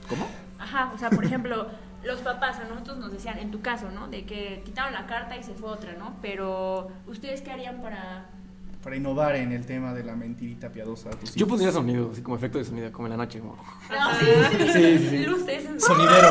¿Cómo? 0.08 0.28
Ajá, 0.58 0.92
o 0.94 0.98
sea, 0.98 1.10
por 1.10 1.24
ejemplo, 1.24 1.68
los 2.02 2.20
papás 2.20 2.58
a 2.60 2.64
nosotros 2.64 2.98
nos 2.98 3.12
decían, 3.12 3.38
en 3.38 3.50
tu 3.50 3.60
caso, 3.60 3.90
¿no? 3.90 4.08
De 4.08 4.24
que 4.24 4.62
quitaron 4.64 4.92
la 4.92 5.06
carta 5.06 5.36
y 5.36 5.42
se 5.42 5.54
fue 5.54 5.70
otra, 5.70 5.92
¿no? 5.94 6.16
Pero, 6.22 6.90
¿ustedes 7.06 7.42
qué 7.42 7.50
harían 7.52 7.82
para...? 7.82 8.26
Para 8.86 8.94
innovar 8.98 9.34
en 9.34 9.50
el 9.50 9.66
tema 9.66 9.92
de 9.94 10.04
la 10.04 10.14
mentirita 10.14 10.70
piadosa. 10.70 11.10
Yo 11.34 11.48
pondría 11.48 11.72
sonido, 11.72 12.10
así 12.12 12.22
como 12.22 12.36
efecto 12.36 12.58
de 12.58 12.64
sonido, 12.64 12.92
como 12.92 13.08
en 13.08 13.10
la 13.10 13.16
noche. 13.16 13.40
como- 13.40 13.56
Ajá, 13.90 14.16
sí, 14.20 14.26
sí, 14.72 15.08
sí. 15.10 15.26
Luces. 15.26 15.64
Sonidero. 15.84 16.28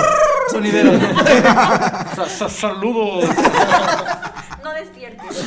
Sonidero. 0.49 0.91
¡Saludos! 2.49 3.25
No 4.63 4.73
despiertes. 4.73 5.37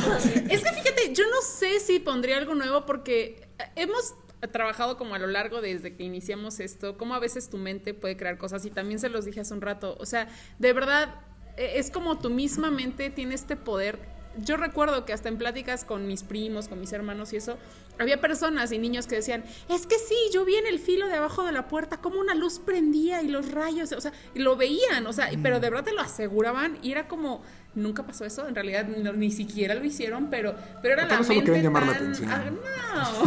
Es 0.51 0.63
que 0.63 0.69
fíjate, 0.71 1.13
yo 1.15 1.23
no 1.31 1.41
sé 1.41 1.79
si 1.79 1.97
pondría 1.97 2.37
algo 2.37 2.53
nuevo 2.53 2.85
porque 2.85 3.49
hemos 3.75 4.13
trabajado 4.51 4.95
como 4.95 5.15
a 5.15 5.17
lo 5.17 5.25
largo 5.25 5.61
desde 5.61 5.95
que 5.95 6.03
iniciamos 6.03 6.59
esto, 6.59 6.95
como 6.95 7.15
a 7.15 7.19
veces 7.19 7.49
tu 7.49 7.57
mente 7.57 7.95
puede 7.95 8.17
crear 8.17 8.37
cosas 8.37 8.63
y 8.65 8.69
también 8.69 8.99
se 8.99 9.09
los 9.09 9.25
dije 9.25 9.39
hace 9.39 9.55
un 9.55 9.61
rato, 9.61 9.97
o 9.99 10.05
sea, 10.05 10.27
de 10.59 10.73
verdad 10.73 11.15
eh, 11.57 11.71
es 11.77 11.89
como 11.89 12.19
tu 12.19 12.29
misma 12.29 12.69
mente 12.69 13.09
tiene 13.09 13.33
este 13.33 13.55
poder. 13.55 14.18
Yo 14.37 14.57
recuerdo 14.57 15.05
que 15.05 15.13
hasta 15.13 15.27
en 15.27 15.37
pláticas 15.37 15.83
con 15.83 16.07
mis 16.07 16.23
primos, 16.23 16.67
con 16.67 16.79
mis 16.79 16.93
hermanos 16.93 17.33
y 17.33 17.37
eso, 17.37 17.57
había 17.97 18.21
personas 18.21 18.71
y 18.71 18.77
niños 18.77 19.07
que 19.07 19.15
decían, 19.15 19.43
es 19.69 19.85
que 19.87 19.97
sí, 19.97 20.15
yo 20.31 20.45
vi 20.45 20.55
en 20.55 20.67
el 20.67 20.79
filo 20.79 21.07
de 21.07 21.15
abajo 21.15 21.43
de 21.43 21.51
la 21.51 21.67
puerta 21.67 21.97
como 21.97 22.19
una 22.19 22.35
luz 22.35 22.59
prendía 22.59 23.21
y 23.21 23.27
los 23.27 23.51
rayos, 23.51 23.91
o 23.91 23.99
sea, 23.99 24.13
y 24.35 24.39
lo 24.39 24.55
veían, 24.55 25.05
o 25.07 25.11
sea, 25.13 25.33
y- 25.33 25.37
pero 25.37 25.59
de 25.59 25.69
verdad 25.69 25.83
te 25.85 25.93
lo 25.93 25.99
aseguraban 26.01 26.77
y 26.81 26.91
era 26.91 27.07
como, 27.09 27.41
nunca 27.75 28.03
pasó 28.03 28.23
eso, 28.23 28.47
en 28.47 28.55
realidad 28.55 28.87
no- 28.87 29.11
ni 29.13 29.31
siquiera 29.31 29.73
lo 29.73 29.83
hicieron, 29.83 30.29
pero, 30.29 30.55
pero 30.81 30.93
era 30.93 31.05
la 31.07 31.17
no 31.17 31.23
solo 31.23 31.35
mente 31.37 31.51
querían 31.51 31.63
llamar 31.65 31.85
la 31.87 31.93
tan- 31.93 32.01
atención. 32.03 32.29
Ah, 32.31 32.51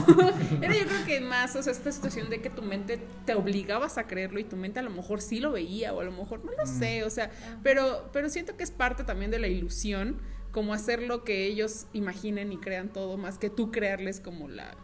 no, 0.08 0.32
era 0.62 0.74
yo 0.74 0.86
creo 0.86 1.04
que 1.04 1.20
más, 1.20 1.54
o 1.56 1.62
sea, 1.62 1.72
esta 1.72 1.92
situación 1.92 2.30
de 2.30 2.40
que 2.40 2.48
tu 2.48 2.62
mente 2.62 2.98
te 3.26 3.34
obligabas 3.34 3.98
a 3.98 4.06
creerlo 4.06 4.38
y 4.40 4.44
tu 4.44 4.56
mente 4.56 4.78
a 4.78 4.82
lo 4.82 4.90
mejor 4.90 5.20
sí 5.20 5.40
lo 5.40 5.52
veía 5.52 5.92
o 5.92 6.00
a 6.00 6.04
lo 6.04 6.12
mejor 6.12 6.44
no 6.44 6.52
lo 6.52 6.66
sé, 6.66 7.04
o 7.04 7.10
sea, 7.10 7.30
pero, 7.62 8.08
pero 8.12 8.30
siento 8.30 8.56
que 8.56 8.62
es 8.64 8.70
parte 8.70 9.04
también 9.04 9.30
de 9.30 9.38
la 9.40 9.48
ilusión, 9.48 10.16
como 10.52 10.74
hacer 10.74 11.02
lo 11.02 11.24
que 11.24 11.46
ellos 11.46 11.86
imaginen 11.92 12.52
y 12.52 12.58
crean 12.58 12.88
todo, 12.88 13.16
más 13.16 13.38
que 13.38 13.50
tú 13.50 13.70
crearles 13.70 14.20
como 14.20 14.48
la, 14.48 14.74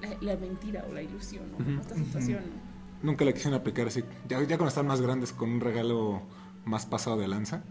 la, 0.00 0.16
la 0.20 0.36
mentira 0.36 0.84
o 0.88 0.94
la 0.94 1.02
ilusión 1.02 1.44
o 1.54 1.56
como 1.56 1.80
esta 1.80 1.94
situación, 1.96 2.40
¿no? 2.44 2.76
Nunca 3.10 3.24
la 3.24 3.32
quisieron 3.32 3.60
aplicar 3.60 3.86
así. 3.88 4.02
Ya, 4.28 4.38
ya 4.42 4.56
cuando 4.56 4.68
están 4.68 4.86
más 4.86 5.00
grandes 5.00 5.32
con 5.32 5.50
un 5.50 5.60
regalo 5.60 6.22
más 6.64 6.86
pasado 6.86 7.16
de 7.18 7.28
lanza. 7.28 7.62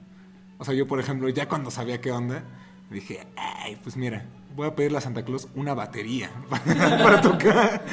O 0.57 0.63
sea, 0.65 0.73
yo, 0.73 0.87
por 0.87 0.99
ejemplo, 0.99 1.27
ya 1.29 1.47
cuando 1.49 1.71
sabía 1.71 1.99
qué 1.99 2.11
onda, 2.11 2.43
dije, 2.91 3.25
ay, 3.35 3.77
pues 3.81 3.97
mira, 3.97 4.25
voy 4.55 4.67
a 4.67 4.75
pedirle 4.75 4.99
a 4.99 5.01
Santa 5.01 5.25
Claus 5.25 5.47
una 5.55 5.73
batería 5.73 6.29
para, 6.49 7.03
para 7.03 7.21
tocar. 7.21 7.85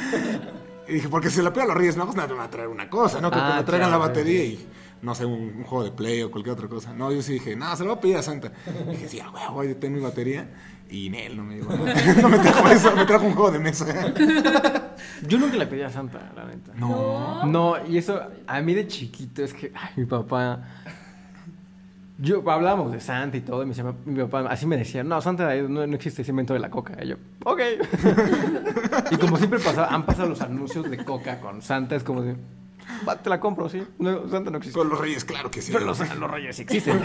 Y 0.87 0.93
dije, 0.93 1.09
porque 1.09 1.29
si 1.29 1.41
la 1.41 1.51
pido 1.51 1.63
a 1.63 1.67
los 1.67 1.77
Reyes 1.77 1.97
Magos, 1.97 2.15
nada, 2.15 2.27
me 2.29 2.35
va 2.35 2.43
a 2.45 2.49
traer 2.49 2.67
una 2.67 2.89
cosa, 2.89 3.19
¿no? 3.19 3.31
Que, 3.31 3.37
que 3.37 3.41
Ah, 3.41 3.55
me 3.57 3.63
traigan 3.63 3.89
claro, 3.89 4.01
la 4.03 4.07
batería 4.07 4.41
sí. 4.41 4.59
y, 4.61 4.67
no 5.03 5.13
sé, 5.13 5.25
un, 5.25 5.53
un 5.57 5.63
juego 5.63 5.83
de 5.83 5.91
play 5.91 6.23
o 6.23 6.31
cualquier 6.31 6.53
otra 6.53 6.67
cosa. 6.67 6.93
No, 6.93 7.11
yo 7.11 7.21
sí 7.21 7.33
dije, 7.33 7.55
no, 7.55 7.75
se 7.75 7.83
lo 7.83 7.89
voy 7.89 7.97
a 7.97 8.01
pedir 8.01 8.17
a 8.17 8.23
Santa. 8.23 8.51
Y 8.87 8.91
dije, 8.91 9.07
sí, 9.09 9.19
a 9.19 9.29
huevo, 9.29 9.53
voy 9.53 9.67
a 9.71 9.79
tener 9.79 9.97
mi 9.99 10.03
batería. 10.03 10.47
Y 10.89 11.09
Nel 11.09 11.35
no 11.37 11.43
me 11.43 11.55
dijo, 11.55 11.71
no 12.21 12.29
me 12.29 12.39
trajo 12.39 12.67
eso, 12.69 12.95
me 12.95 13.05
trajo 13.05 13.25
un 13.25 13.33
juego 13.33 13.51
de 13.51 13.59
mesa. 13.59 13.85
Yo 15.27 15.37
nunca 15.37 15.57
le 15.57 15.67
pedí 15.67 15.81
a 15.81 15.89
Santa, 15.89 16.31
la 16.35 16.45
neta. 16.45 16.71
No. 16.75 17.45
No, 17.45 17.75
y 17.87 17.97
eso, 17.97 18.19
a 18.47 18.61
mí 18.61 18.73
de 18.73 18.87
chiquito, 18.87 19.43
es 19.43 19.53
que, 19.53 19.71
ay, 19.75 19.91
mi 19.95 20.05
papá. 20.05 20.61
Yo 22.19 22.47
hablábamos 22.49 22.91
de 22.91 23.01
Santa 23.01 23.37
y 23.37 23.41
todo, 23.41 23.63
y 23.63 23.65
mi, 23.65 23.73
papá- 23.73 23.95
mi 24.05 24.19
papá 24.23 24.45
así 24.49 24.65
me 24.67 24.77
decía, 24.77 25.03
no, 25.03 25.19
Santa 25.19 25.53
no, 25.55 25.87
no 25.87 25.95
existe 25.95 26.21
ese 26.21 26.31
invento 26.31 26.53
de 26.53 26.59
la 26.59 26.69
coca. 26.69 26.95
Y 27.03 27.07
yo, 27.07 27.15
ok. 27.43 27.59
y 29.11 29.17
como 29.17 29.37
siempre 29.37 29.59
pasaba, 29.59 29.87
han 29.87 30.05
pasado 30.05 30.29
los 30.29 30.41
anuncios 30.41 30.89
de 30.89 31.03
coca 31.03 31.39
con 31.39 31.61
Santa, 31.61 31.95
es 31.95 32.03
como 32.03 32.21
de, 32.21 32.35
"Va, 33.07 33.17
te 33.21 33.29
la 33.29 33.39
compro, 33.39 33.69
sí. 33.69 33.83
No, 33.99 34.29
Santa 34.29 34.49
no 34.51 34.57
existe. 34.57 34.77
Con 34.77 34.89
los 34.89 34.99
Reyes, 34.99 35.25
claro 35.25 35.49
que 35.51 35.61
sí. 35.61 35.71
Pero 35.71 35.85
los, 35.85 35.99
los 35.99 36.31
reyes 36.31 36.55
sí 36.55 36.61
existen. 36.63 37.01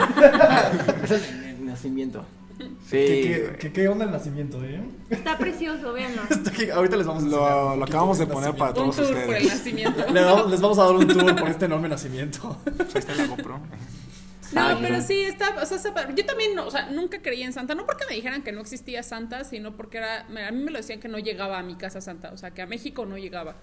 es 1.04 1.10
el, 1.10 1.44
el 1.44 1.66
nacimiento. 1.66 2.24
Sí. 2.58 2.64
¿Qué, 2.90 3.52
qué, 3.52 3.56
qué- 3.58 3.72
qué 3.72 3.88
onda 3.88 4.04
el 4.04 4.10
nacimiento, 4.10 4.64
eh? 4.64 4.82
Está 5.10 5.38
precioso, 5.38 5.92
véanlo. 5.92 6.22
Ahorita 6.74 6.96
les 6.96 7.06
vamos 7.06 7.22
a 7.22 7.26
Lo, 7.26 7.76
lo 7.76 7.84
acabamos 7.84 8.18
de 8.18 8.26
poner 8.26 8.56
para 8.56 8.70
nacimiento. 8.72 8.82
Un 8.82 8.90
todos 8.90 8.96
tour 8.96 9.24
por 9.26 9.34
el 9.36 9.42
ustedes. 9.42 9.58
nacimiento. 9.58 10.04
Le 10.12 10.20
damos- 10.20 10.50
les 10.50 10.60
vamos 10.60 10.78
a 10.78 10.84
dar 10.84 10.92
un 10.96 11.06
tour 11.06 11.36
por 11.36 11.48
este 11.48 11.64
enorme 11.66 11.88
nacimiento. 11.88 12.56
Pues 12.64 12.94
ahí 12.96 13.00
está 13.00 13.14
la 13.14 13.26
GoPro. 13.28 13.60
No, 14.52 14.60
Ah, 14.62 14.78
pero 14.80 15.00
sí, 15.02 15.20
está, 15.22 15.54
o 15.60 15.66
sea, 15.66 15.76
está. 15.76 16.14
Yo 16.14 16.24
también, 16.24 16.54
no, 16.54 16.66
o 16.66 16.70
sea, 16.70 16.86
nunca 16.90 17.20
creía 17.20 17.44
en 17.44 17.52
Santa, 17.52 17.74
no 17.74 17.84
porque 17.86 18.04
me 18.08 18.14
dijeran 18.14 18.42
que 18.42 18.52
no 18.52 18.60
existía 18.60 19.02
Santa, 19.02 19.44
sino 19.44 19.76
porque 19.76 19.98
era, 19.98 20.24
me- 20.28 20.44
a 20.44 20.50
mí 20.50 20.62
me 20.62 20.70
lo 20.70 20.78
decían 20.78 21.00
que 21.00 21.08
no 21.08 21.18
llegaba 21.18 21.58
a 21.58 21.62
mi 21.62 21.76
casa 21.76 22.00
Santa, 22.00 22.30
o 22.32 22.36
sea, 22.38 22.52
que 22.52 22.62
a 22.62 22.66
México 22.66 23.04
no 23.06 23.18
llegaba, 23.18 23.56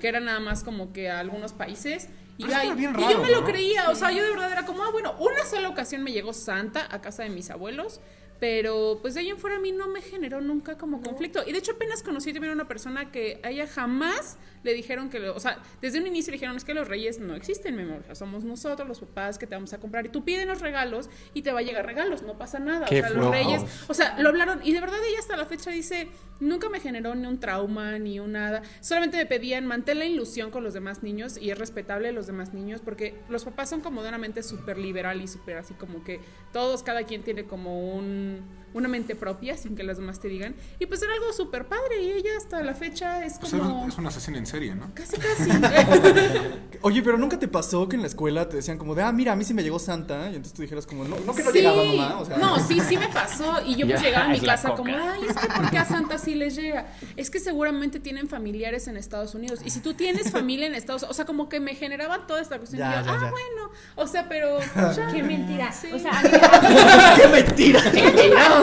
que 0.00 0.08
era 0.08 0.20
nada 0.20 0.40
más 0.40 0.62
como 0.64 0.92
que 0.92 1.10
a 1.10 1.18
algunos 1.20 1.52
países. 1.52 2.08
Y, 2.36 2.44
ay, 2.52 2.72
bien 2.74 2.94
y 2.96 3.12
yo 3.12 3.20
me 3.20 3.30
lo 3.30 3.40
¿no? 3.40 3.46
creía, 3.46 3.90
o 3.90 3.94
sea, 3.96 4.12
yo 4.12 4.22
de 4.22 4.30
verdad 4.30 4.52
era 4.52 4.64
como, 4.64 4.84
ah, 4.84 4.90
bueno, 4.92 5.14
una 5.18 5.44
sola 5.44 5.68
ocasión 5.68 6.04
me 6.04 6.12
llegó 6.12 6.32
Santa 6.32 6.86
a 6.88 7.00
casa 7.00 7.24
de 7.24 7.30
mis 7.30 7.50
abuelos, 7.50 8.00
pero 8.38 9.00
pues 9.02 9.14
de 9.14 9.20
ahí 9.20 9.30
en 9.30 9.38
fuera 9.38 9.56
a 9.56 9.58
mí 9.58 9.72
no 9.72 9.88
me 9.88 10.00
generó 10.00 10.40
nunca 10.40 10.78
como 10.78 11.00
conflicto. 11.02 11.42
Y 11.44 11.52
de 11.52 11.58
hecho 11.58 11.72
apenas 11.72 12.04
conocí 12.04 12.32
también 12.32 12.52
a 12.52 12.54
una 12.54 12.68
persona 12.68 13.10
que 13.10 13.40
a 13.42 13.50
ella 13.50 13.66
jamás 13.66 14.36
le 14.68 14.74
dijeron 14.74 15.08
que, 15.08 15.18
lo, 15.18 15.34
o 15.34 15.40
sea, 15.40 15.62
desde 15.80 15.98
un 15.98 16.06
inicio 16.06 16.30
le 16.30 16.36
dijeron, 16.36 16.56
es 16.56 16.64
que 16.64 16.74
los 16.74 16.86
reyes 16.86 17.18
no 17.20 17.34
existen, 17.34 17.74
mi 17.74 17.82
amor, 17.82 18.00
o 18.02 18.04
sea, 18.04 18.14
somos 18.14 18.44
nosotros 18.44 18.86
los 18.86 19.00
papás 19.00 19.38
que 19.38 19.46
te 19.46 19.54
vamos 19.54 19.72
a 19.72 19.78
comprar 19.78 20.04
y 20.04 20.10
tú 20.10 20.24
piden 20.24 20.46
los 20.46 20.60
regalos 20.60 21.08
y 21.32 21.40
te 21.40 21.52
va 21.52 21.60
a 21.60 21.62
llegar 21.62 21.86
regalos, 21.86 22.22
no 22.22 22.36
pasa 22.36 22.58
nada. 22.58 22.84
Qué 22.84 23.00
o 23.00 23.02
sea, 23.02 23.10
los 23.10 23.30
reyes, 23.30 23.62
o 23.88 23.94
sea, 23.94 24.18
lo 24.18 24.28
hablaron 24.28 24.60
y 24.62 24.72
de 24.72 24.80
verdad 24.80 24.98
ella 25.08 25.18
hasta 25.20 25.38
la 25.38 25.46
fecha 25.46 25.70
dice, 25.70 26.08
nunca 26.38 26.68
me 26.68 26.80
generó 26.80 27.14
ni 27.14 27.26
un 27.26 27.40
trauma 27.40 27.98
ni 27.98 28.20
un 28.20 28.32
nada, 28.32 28.62
solamente 28.80 29.16
me 29.16 29.24
pedían 29.24 29.66
mantén 29.66 29.98
la 29.98 30.04
ilusión 30.04 30.50
con 30.50 30.62
los 30.62 30.74
demás 30.74 31.02
niños 31.02 31.38
y 31.38 31.50
es 31.50 31.58
respetable 31.58 32.12
los 32.12 32.26
demás 32.26 32.52
niños 32.52 32.82
porque 32.84 33.14
los 33.30 33.44
papás 33.44 33.70
son 33.70 33.80
como 33.80 34.02
de 34.02 34.10
una 34.10 34.18
mente 34.18 34.42
súper 34.42 34.76
liberal 34.76 35.22
y 35.22 35.28
súper 35.28 35.56
así 35.56 35.72
como 35.74 36.04
que 36.04 36.20
todos, 36.52 36.82
cada 36.82 37.04
quien 37.04 37.22
tiene 37.22 37.44
como 37.44 37.94
un, 37.94 38.42
una 38.74 38.88
mente 38.88 39.14
propia 39.14 39.56
sin 39.56 39.74
que 39.76 39.82
los 39.82 39.96
demás 39.96 40.20
te 40.20 40.28
digan 40.28 40.54
y 40.78 40.86
pues 40.86 41.02
era 41.02 41.12
algo 41.14 41.32
súper 41.32 41.66
padre 41.66 42.02
y 42.02 42.10
ella 42.12 42.30
hasta 42.36 42.62
la 42.62 42.74
fecha 42.74 43.24
es 43.24 43.38
como... 43.38 43.86
es 43.88 43.98
una 43.98 44.08
asesina 44.08 44.38
en 44.38 44.46
serie, 44.46 44.74
¿no? 44.74 44.90
Casi, 44.94 45.16
casi. 45.16 45.50
Oye, 46.82 47.02
pero 47.02 47.18
nunca 47.18 47.38
te 47.38 47.48
pasó 47.48 47.88
que 47.88 47.96
en 47.96 48.02
la 48.02 48.08
escuela 48.08 48.48
te 48.48 48.56
decían 48.56 48.78
como 48.78 48.94
de, 48.94 49.02
ah, 49.02 49.12
mira, 49.12 49.32
a 49.32 49.36
mí 49.36 49.44
sí 49.44 49.54
me 49.54 49.62
llegó 49.62 49.78
Santa. 49.78 50.24
Y 50.30 50.36
entonces 50.36 50.52
tú 50.52 50.62
dijeras 50.62 50.86
como, 50.86 51.04
no, 51.04 51.16
no 51.20 51.34
que 51.34 51.42
no 51.42 51.50
Sí. 51.50 51.58
llegaba 51.58 51.82
mamá. 51.84 52.18
O 52.20 52.24
sea, 52.24 52.36
no, 52.38 52.58
sí, 52.60 52.80
sí 52.80 52.96
me 52.96 53.08
pasó. 53.08 53.62
Y 53.66 53.76
yo 53.76 53.86
pues 53.86 54.00
llegaba 54.00 54.26
a 54.26 54.28
mi 54.28 54.40
casa 54.40 54.74
como, 54.74 54.94
ay, 54.94 55.20
es 55.28 55.36
que 55.36 55.46
¿por 55.48 55.70
qué 55.70 55.78
a 55.78 55.84
Santa 55.84 56.18
sí 56.18 56.34
les 56.34 56.54
llega? 56.54 56.86
Es 57.16 57.30
que 57.30 57.40
seguramente 57.40 58.00
tienen 58.00 58.28
familiares 58.28 58.86
en 58.88 58.96
Estados 58.96 59.34
Unidos. 59.34 59.60
Y 59.64 59.70
si 59.70 59.80
tú 59.80 59.94
tienes 59.94 60.30
familia 60.30 60.66
en 60.66 60.74
Estados 60.74 61.02
Unidos, 61.02 61.14
o 61.14 61.16
sea, 61.16 61.24
como 61.24 61.48
que 61.48 61.60
me 61.60 61.74
generaba 61.74 62.26
toda 62.26 62.40
esta 62.40 62.58
cuestión. 62.58 62.80
Ya, 62.80 63.00
y 63.00 63.04
yo, 63.04 63.04
ya, 63.06 63.12
ah, 63.12 63.20
ya. 63.22 63.30
bueno. 63.30 63.70
O 63.96 64.06
sea, 64.06 64.28
pero. 64.28 64.58
ya. 64.96 65.08
Qué 65.12 65.22
mentira. 65.22 65.72
Sí. 65.72 65.88
O 65.92 65.98
sea, 65.98 66.18
a 66.18 66.22
mí, 66.22 66.30
a 66.32 67.14
¡Qué 67.16 67.28
mentira! 67.28 67.82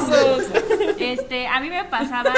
Mentirosos. 0.01 0.51
este, 0.99 1.47
a 1.47 1.59
mí 1.59 1.69
me 1.69 1.83
pasaba, 1.85 2.33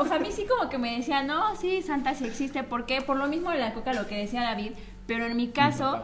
o 0.00 0.04
sea, 0.06 0.16
a 0.16 0.18
mí 0.18 0.30
sí 0.32 0.46
como 0.46 0.68
que 0.70 0.78
me 0.78 0.96
decían, 0.96 1.26
no, 1.26 1.56
sí, 1.56 1.82
Santa 1.82 2.14
sí 2.14 2.24
existe. 2.24 2.62
¿Por 2.62 2.86
qué? 2.86 3.02
Por 3.02 3.16
lo 3.16 3.26
mismo 3.26 3.50
de 3.50 3.58
la 3.58 3.72
coca, 3.72 3.92
lo 3.92 4.06
que 4.06 4.16
decía 4.16 4.42
David. 4.42 4.72
Pero 5.06 5.26
en 5.26 5.36
mi 5.36 5.48
caso, 5.48 6.02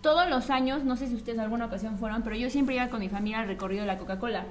todos 0.00 0.28
los 0.28 0.50
años, 0.50 0.84
no 0.84 0.96
sé 0.96 1.08
si 1.08 1.14
ustedes 1.14 1.38
alguna 1.38 1.66
ocasión 1.66 1.98
fueron, 1.98 2.22
pero 2.22 2.36
yo 2.36 2.50
siempre 2.50 2.76
iba 2.76 2.88
con 2.88 3.00
mi 3.00 3.08
familia 3.08 3.40
al 3.40 3.48
recorrido 3.48 3.82
de 3.82 3.86
la 3.88 3.98
Coca-Cola. 3.98 4.46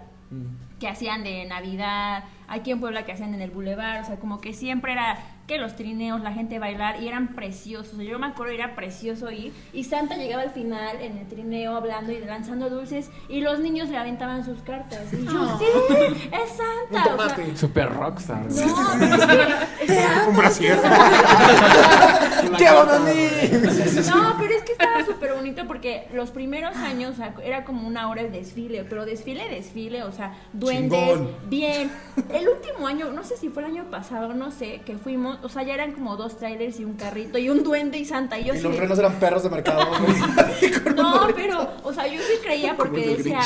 Que 0.84 0.90
hacían 0.90 1.24
de 1.24 1.46
Navidad, 1.46 2.26
aquí 2.50 2.72
en 2.72 2.82
Puebla 2.82 3.06
que 3.06 3.14
hacían 3.14 3.34
en 3.34 3.40
el 3.42 3.52
Boulevard, 3.52 4.02
o 4.02 4.06
sea, 4.06 4.18
como 4.18 4.42
que 4.42 4.52
siempre 4.52 4.92
era 4.92 5.18
que 5.48 5.58
los 5.58 5.76
trineos, 5.78 6.20
la 6.22 6.32
gente 6.34 6.60
bailar, 6.60 7.02
y 7.02 7.08
eran 7.08 7.30
preciosos. 7.36 7.98
Yo 8.00 8.18
me 8.20 8.28
acuerdo, 8.28 8.54
era 8.54 8.76
precioso 8.76 9.32
ir, 9.32 9.54
y 9.72 9.86
Santa 9.86 10.16
llegaba 10.18 10.42
al 10.44 10.52
final 10.52 11.00
en 11.02 11.18
el 11.20 11.28
trineo 11.28 11.76
hablando 11.78 12.12
y 12.12 12.20
lanzando 12.20 12.70
dulces, 12.70 13.10
y 13.30 13.40
los 13.42 13.60
niños 13.60 13.88
le 13.90 13.98
aventaban 13.98 14.44
sus 14.44 14.62
cartas. 14.62 15.02
Y 15.14 15.26
yo, 15.26 15.32
Oh. 15.42 15.58
sí, 15.58 15.66
es 16.34 16.50
Santa. 16.92 17.16
O 17.16 17.30
sea, 17.30 17.56
Super 17.56 17.94
rockstar. 17.94 18.42
no, 18.46 18.50
es 18.50 19.26
que- 19.26 20.04
Un 20.30 20.36
brasier. 20.38 20.78
¡Qué 22.58 22.70
onda, 22.70 23.00
No, 23.00 24.36
pero 24.38 24.54
es 24.54 24.64
que 24.64 24.72
estaba 24.74 25.04
súper 25.06 25.34
bonito 25.34 25.66
porque 25.68 26.08
los 26.14 26.32
primeros 26.32 26.76
años 26.78 27.14
o 27.14 27.16
sea, 27.16 27.34
era 27.44 27.64
como 27.66 27.88
una 27.88 28.10
hora 28.10 28.22
el 28.22 28.32
desfile, 28.32 28.84
pero 28.90 29.06
desfile, 29.06 29.50
desfile, 29.50 30.04
o 30.04 30.12
sea, 30.12 30.34
duendes, 30.74 31.00
Chingón. 31.00 31.36
bien. 31.50 31.92
El 32.32 32.48
último 32.48 32.86
año, 32.86 33.12
no 33.12 33.24
sé 33.24 33.38
si 33.38 33.50
fue 33.50 33.64
el 33.64 33.70
año 33.72 33.86
pasado, 33.90 34.34
no 34.34 34.52
sé, 34.52 34.82
que 34.86 34.98
fuimos, 34.98 35.40
o 35.44 35.50
sea, 35.50 35.64
ya 35.64 35.74
eran 35.74 35.94
como 35.94 36.16
dos 36.16 36.38
trailers 36.38 36.80
y 36.80 36.86
un 36.86 36.94
carrito 36.94 37.38
y 37.40 37.50
un 37.50 37.64
duende 37.64 37.98
y 37.98 38.06
Santa. 38.06 38.40
Y 38.40 38.46
yo 38.46 38.54
Y 38.54 38.58
sí 38.58 38.64
los 38.64 38.78
renos 38.78 39.00
eran 39.00 39.14
perros 39.20 39.44
de 39.44 39.50
mercado. 39.50 39.82
No, 40.96 41.28
pero, 41.36 41.70
o 41.84 41.92
sea, 41.92 42.08
yo 42.08 42.20
sí 42.20 42.34
creía 42.44 42.76
porque 42.78 43.16
decía, 43.18 43.42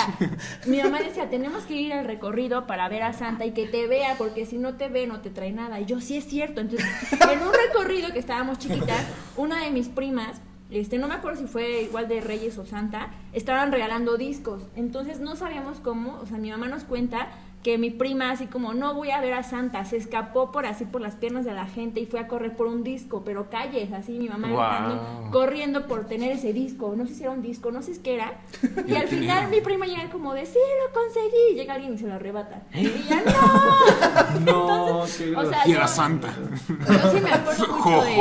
mi 0.65 0.81
mamá 0.81 0.99
decía, 0.99 1.29
tenemos 1.29 1.63
que 1.63 1.75
ir 1.75 1.93
al 1.93 2.05
recorrido 2.05 2.67
para 2.67 2.89
ver 2.89 3.03
a 3.03 3.13
Santa 3.13 3.45
y 3.45 3.51
que 3.51 3.67
te 3.67 3.87
vea, 3.87 4.15
porque 4.17 4.45
si 4.45 4.57
no 4.57 4.75
te 4.75 4.89
ve 4.89 5.07
no 5.07 5.21
te 5.21 5.29
trae 5.29 5.51
nada. 5.51 5.79
Y 5.79 5.85
yo, 5.85 6.01
sí 6.01 6.17
es 6.17 6.25
cierto. 6.25 6.61
Entonces, 6.61 6.87
en 7.11 7.41
un 7.41 7.53
recorrido 7.53 8.11
que 8.11 8.19
estábamos 8.19 8.59
chiquitas, 8.59 9.05
una 9.37 9.63
de 9.63 9.71
mis 9.71 9.87
primas, 9.87 10.41
este, 10.69 10.97
no 10.97 11.07
me 11.07 11.15
acuerdo 11.15 11.39
si 11.39 11.47
fue 11.47 11.83
igual 11.83 12.07
de 12.07 12.21
Reyes 12.21 12.57
o 12.57 12.65
Santa, 12.65 13.11
estaban 13.33 13.71
regalando 13.71 14.17
discos. 14.17 14.63
Entonces 14.75 15.19
no 15.19 15.35
sabíamos 15.35 15.79
cómo, 15.79 16.19
o 16.21 16.25
sea, 16.25 16.37
mi 16.37 16.51
mamá 16.51 16.67
nos 16.67 16.83
cuenta 16.83 17.29
que 17.67 17.77
mi 17.77 17.89
prima 17.89 18.31
así 18.31 18.45
como 18.47 18.73
no 18.73 18.93
voy 18.93 19.11
a 19.11 19.19
ver 19.19 19.33
a 19.33 19.43
Santa, 19.43 19.83
se 19.83 19.97
escapó 19.97 20.53
por 20.53 20.65
así 20.65 20.85
por 20.85 21.01
las 21.01 21.15
piernas 21.15 21.43
de 21.43 21.53
la 21.53 21.65
gente 21.65 21.99
y 21.99 22.05
fue 22.05 22.21
a 22.21 22.27
correr 22.29 22.55
por 22.55 22.67
un 22.67 22.81
disco, 22.81 23.23
pero 23.25 23.49
calles, 23.49 23.91
así 23.91 24.13
mi 24.13 24.29
mamá 24.29 24.47
gritando, 24.47 25.29
corriendo 25.31 25.85
por 25.85 26.05
tener 26.05 26.31
ese 26.31 26.53
disco, 26.53 26.93
no 26.95 27.05
sé 27.05 27.13
si 27.15 27.23
era 27.23 27.31
un 27.33 27.41
disco, 27.41 27.69
no 27.69 27.81
sé 27.81 28.01
qué 28.01 28.13
era. 28.15 28.35
Y 28.87 28.95
al 28.95 29.09
final 29.09 29.49
mi 29.49 29.59
prima 29.59 29.85
llega 29.85 30.09
como 30.09 30.33
de, 30.33 30.45
sí, 30.45 30.57
lo 30.87 30.93
conseguí. 30.93 31.51
Y 31.51 31.55
llega 31.55 31.73
alguien 31.73 31.95
y 31.95 31.97
se 31.97 32.07
lo 32.07 32.13
arrebata. 32.13 32.61
Y 32.73 32.85
ella, 32.85 33.21
no. 33.25 34.39
No, 34.45 34.87
Entonces, 34.87 35.35
o 35.35 35.49
sea, 35.49 35.67
Y 35.67 35.71
era 35.73 35.81
yo- 35.81 35.87
santa. 35.89 36.33
Yo 36.69 37.11
sí 37.11 37.19
me 37.21 37.31
acuerdo 37.31 37.67
mucho 37.77 38.01
de... 38.01 38.15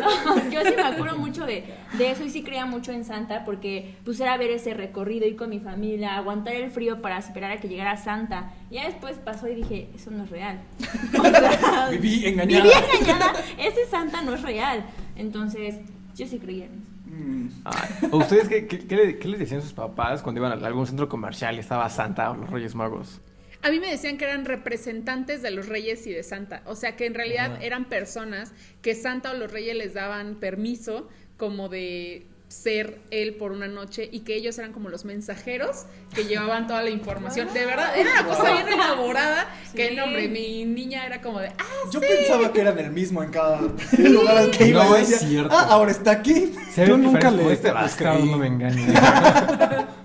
No, 0.00 0.50
yo 0.50 0.60
sí 0.64 0.72
me 0.76 0.82
acuerdo 0.82 1.18
mucho 1.18 1.46
de, 1.46 1.64
de 1.96 2.10
eso 2.10 2.24
y 2.24 2.30
sí 2.30 2.42
creía 2.42 2.66
mucho 2.66 2.92
en 2.92 3.04
Santa 3.04 3.44
porque 3.44 3.96
pues 4.04 4.20
era 4.20 4.36
ver 4.36 4.50
ese 4.50 4.74
recorrido, 4.74 5.26
ir 5.26 5.36
con 5.36 5.50
mi 5.50 5.60
familia, 5.60 6.16
aguantar 6.16 6.54
el 6.54 6.70
frío 6.70 7.00
para 7.00 7.20
esperar 7.38 7.56
a 7.56 7.60
que 7.60 7.68
llegara 7.68 7.96
Santa. 7.96 8.50
Ya 8.70 8.86
después 8.86 9.16
pasó 9.18 9.48
y 9.48 9.54
dije, 9.54 9.88
eso 9.94 10.10
no 10.10 10.24
es 10.24 10.30
real. 10.30 10.60
O 11.18 11.22
sea, 11.22 11.88
Viví 11.90 12.26
engañada. 12.26 12.64
Viví 12.64 12.74
engañada, 13.00 13.32
ese 13.58 13.86
Santa 13.86 14.22
no 14.22 14.34
es 14.34 14.42
real. 14.42 14.84
Entonces, 15.16 15.76
yo 16.16 16.26
sí 16.26 16.38
creía 16.38 16.66
en 16.66 16.72
eso. 16.72 16.88
Mm. 17.06 17.48
Ay, 17.64 18.08
¿o 18.10 18.16
¿Ustedes 18.18 18.48
qué, 18.48 18.66
qué, 18.66 18.78
qué 18.86 18.96
le- 18.96 19.18
qué 19.18 19.28
les 19.28 19.38
decían 19.40 19.62
sus 19.62 19.72
papás 19.72 20.22
cuando 20.22 20.40
iban 20.40 20.52
a 20.62 20.66
algún 20.66 20.86
centro 20.86 21.08
comercial 21.08 21.54
y 21.56 21.60
estaba 21.60 21.88
Santa 21.88 22.30
o 22.32 22.36
los 22.36 22.50
Reyes 22.50 22.74
Magos? 22.74 23.20
A 23.62 23.70
mí 23.70 23.80
me 23.80 23.90
decían 23.90 24.18
que 24.18 24.24
eran 24.24 24.44
representantes 24.44 25.42
de 25.42 25.50
los 25.50 25.66
reyes 25.68 26.06
y 26.06 26.12
de 26.12 26.22
Santa. 26.22 26.62
O 26.66 26.74
sea, 26.76 26.94
que 26.96 27.06
en 27.06 27.14
realidad 27.14 27.58
eran 27.62 27.86
personas 27.86 28.52
que 28.82 28.94
Santa 28.94 29.30
o 29.32 29.34
los 29.34 29.50
reyes 29.50 29.76
les 29.76 29.94
daban 29.94 30.36
permiso 30.36 31.08
como 31.36 31.68
de 31.68 32.26
ser 32.48 32.98
él 33.10 33.34
por 33.34 33.52
una 33.52 33.68
noche 33.68 34.08
y 34.10 34.20
que 34.20 34.34
ellos 34.34 34.58
eran 34.58 34.72
como 34.72 34.88
los 34.88 35.04
mensajeros 35.04 35.84
que 36.14 36.24
llevaban 36.24 36.66
toda 36.66 36.82
la 36.82 36.88
información. 36.90 37.48
De 37.52 37.66
verdad, 37.66 37.94
era 37.96 38.10
una 38.22 38.24
cosa 38.26 38.52
bien 38.52 38.68
elaborada 38.68 39.46
que, 39.74 39.90
no, 39.94 40.04
hombre, 40.04 40.28
mi 40.28 40.64
niña 40.64 41.04
era 41.04 41.20
como 41.20 41.40
de, 41.40 41.48
ah, 41.48 41.64
Yo 41.92 42.00
pensaba 42.00 42.50
que 42.52 42.62
eran 42.62 42.78
el 42.78 42.90
mismo 42.90 43.22
en 43.22 43.30
cada 43.30 43.60
lugar 43.98 44.38
al 44.38 44.50
que 44.50 44.68
iba. 44.68 44.82
No 44.84 44.96
es 44.96 45.08
cierto. 45.18 45.54
Ah, 45.54 45.66
ahora 45.70 45.90
está 45.90 46.12
aquí. 46.12 46.54
Se 46.72 46.86
Yo 46.86 46.96
nunca 46.96 47.30
le- 47.30 47.54
bastardo 47.72 48.20
creí. 48.20 48.30
no 48.30 48.38
me 48.38 48.46
engaña. 48.46 49.88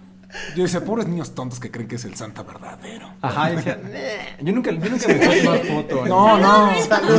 Yo 0.56 0.64
decía, 0.64 0.84
pobres 0.84 1.08
niños 1.08 1.34
tontos 1.36 1.60
que 1.60 1.72
creen 1.72 1.88
que 1.88 1.96
es 1.96 2.06
el 2.06 2.16
santa 2.16 2.44
verdadero. 2.44 3.10
Ajá, 3.22 3.52
y 3.52 3.56
decía, 3.56 3.80
yo 4.42 4.54
nunca, 4.54 4.72
yo 4.72 4.90
nunca 4.90 5.08
me 5.08 5.14
tomé 5.16 5.44
más 5.44 5.60
foto. 5.68 6.06
No, 6.06 6.38
no. 6.38 6.72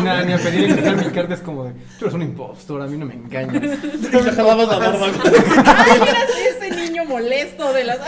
Ni, 0.03 0.09
a- 0.09 0.23
ni 0.25 0.33
a 0.33 0.39
pedir 0.39 0.71
entregar 0.71 0.97
mi 0.97 1.13
carta 1.13 1.35
es 1.35 1.41
como 1.41 1.65
de, 1.65 1.73
tú 1.99 2.05
eres 2.07 2.15
un 2.15 2.23
impostor, 2.23 2.83
a 2.83 2.87
mí 2.87 2.97
no 2.97 3.07
me 3.07 3.15
engañas. 3.15 3.63
Le 3.63 4.33
jalabas 4.33 4.69
la 4.69 4.79
barba. 4.79 5.07
ay, 5.07 6.01
eras 6.09 6.31
ese 6.49 6.71
niño 6.77 7.05
molesto 7.07 7.73
de 7.73 7.85
las... 7.85 7.99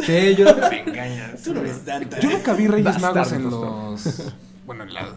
Sí, 0.00 0.34
yo 0.36 0.54
no 0.56 0.68
me 0.68 0.80
engañas. 0.80 1.42
Tú 1.42 1.54
no 1.54 1.60
eres 1.60 1.76
santa. 1.84 2.18
Yo 2.20 2.30
nunca 2.30 2.52
vi 2.54 2.66
Reyes 2.66 2.98
Magos 3.00 3.32
en 3.32 3.50
los. 3.50 4.32
Bueno, 4.66 4.84
en, 4.84 4.94
la- 4.94 5.08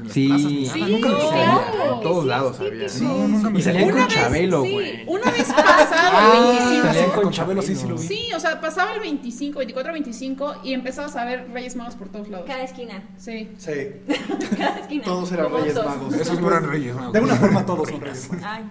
en 0.00 0.04
las 0.06 0.12
Sí, 0.14 0.26
plazas. 0.28 0.50
ni. 0.52 0.66
Sí, 0.66 0.80
nunca 0.82 1.08
vi. 1.08 1.14
claro. 1.28 1.94
En 1.94 2.00
todos 2.00 2.22
Sí, 2.24 2.28
lados 2.28 2.56
sí, 2.56 2.64
había. 2.66 2.88
sí, 2.88 3.04
No, 3.04 3.28
nunca 3.28 3.50
me 3.50 3.58
Y 3.58 3.62
salían 3.62 3.90
con 3.90 4.08
Chabelo, 4.08 4.62
sí, 4.64 4.72
güey. 4.72 5.04
una 5.06 5.30
vez 5.30 5.48
pasado 5.52 6.10
Ah, 6.12 6.32
el 6.36 6.58
25. 6.58 6.86
salían 6.86 7.10
con 7.10 7.22
con 7.22 7.32
Chabelo, 7.32 7.62
sí, 7.62 7.74
sí 7.76 7.86
lo 7.88 7.96
vi. 7.96 8.06
Sí, 8.06 8.28
o 8.34 8.40
sea, 8.40 8.60
pasaba 8.60 8.92
el 8.94 9.00
25, 9.00 9.58
24, 9.58 9.92
25 9.92 10.54
y 10.64 10.72
empezabas 10.74 11.14
a 11.16 11.24
ver 11.24 11.48
Reyes 11.52 11.76
Magos 11.76 11.94
por 11.96 12.08
todos 12.08 12.28
lados. 12.28 12.46
Cada 12.46 12.62
esquina, 12.62 13.02
Sí. 13.16 13.50
Sí, 13.58 13.72
cada 14.58 14.78
esquina. 14.80 15.04
todos 15.04 15.30
eran 15.32 15.52
reyes 15.52 15.74
todos. 15.74 15.86
magos. 15.86 16.14
Esos 16.14 16.40
no 16.40 16.48
eran 16.48 16.68
Reyes 16.68 16.94
Magos. 16.94 17.12
De 17.12 17.18
alguna 17.18 17.36
forma 17.36 17.66
todos 17.66 17.88
son 17.88 18.00
reyes 18.00 18.30
magos. 18.30 18.46
Ay. 18.46 18.64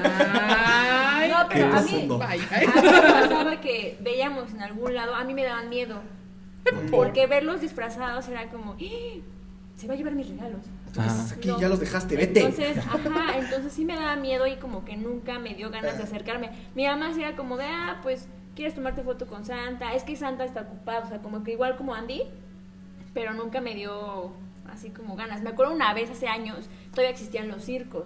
Ay, 0.00 1.30
No, 1.30 1.48
pero 1.48 1.66
a 1.76 1.80
mí, 1.82 2.08
a 2.20 2.28
mí 2.36 2.82
me 2.82 3.00
pasaba 3.02 3.60
que 3.60 3.98
veíamos 4.00 4.50
en 4.52 4.62
algún 4.62 4.94
lado, 4.94 5.14
a 5.14 5.24
mí 5.24 5.34
me 5.34 5.44
daban 5.44 5.68
miedo. 5.68 5.96
Porque 6.90 7.26
verlos 7.26 7.60
disfrazados 7.60 8.28
era 8.28 8.48
como, 8.50 8.72
"¡Ah! 8.72 9.20
Se 9.78 9.86
va 9.86 9.94
a 9.94 9.96
llevar 9.96 10.14
mis 10.14 10.28
regalos. 10.28 10.60
Ajá. 10.96 11.34
Aquí 11.34 11.48
No. 11.48 11.60
ya 11.60 11.68
los 11.68 11.78
dejaste, 11.80 12.16
vete. 12.16 12.40
Entonces, 12.40 12.78
ajá, 12.78 12.98
entonces 13.38 13.72
sí 13.72 13.84
me 13.84 13.94
daba 13.94 14.16
miedo 14.16 14.46
y 14.46 14.56
como 14.56 14.84
que 14.84 14.96
nunca 14.96 15.38
me 15.38 15.54
dio 15.54 15.70
ganas 15.70 15.96
de 15.96 16.02
acercarme. 16.04 16.50
Mi 16.74 16.84
mamá 16.86 17.14
sí 17.14 17.22
era 17.22 17.36
como 17.36 17.56
de, 17.56 17.64
ah, 17.64 18.00
pues, 18.02 18.26
¿quieres 18.56 18.74
tomarte 18.74 19.02
foto 19.02 19.26
con 19.26 19.44
Santa? 19.44 19.94
Es 19.94 20.02
que 20.02 20.16
Santa 20.16 20.44
está 20.44 20.62
ocupado, 20.62 21.06
o 21.06 21.08
sea, 21.08 21.18
como 21.20 21.44
que 21.44 21.52
igual 21.52 21.76
como 21.76 21.94
Andy, 21.94 22.22
pero 23.14 23.32
nunca 23.34 23.60
me 23.60 23.74
dio 23.76 24.32
así 24.70 24.90
como 24.90 25.14
ganas. 25.16 25.42
Me 25.42 25.50
acuerdo 25.50 25.72
una 25.72 25.94
vez 25.94 26.10
hace 26.10 26.26
años, 26.26 26.68
todavía 26.90 27.10
existían 27.10 27.48
los 27.48 27.62
circos. 27.64 28.04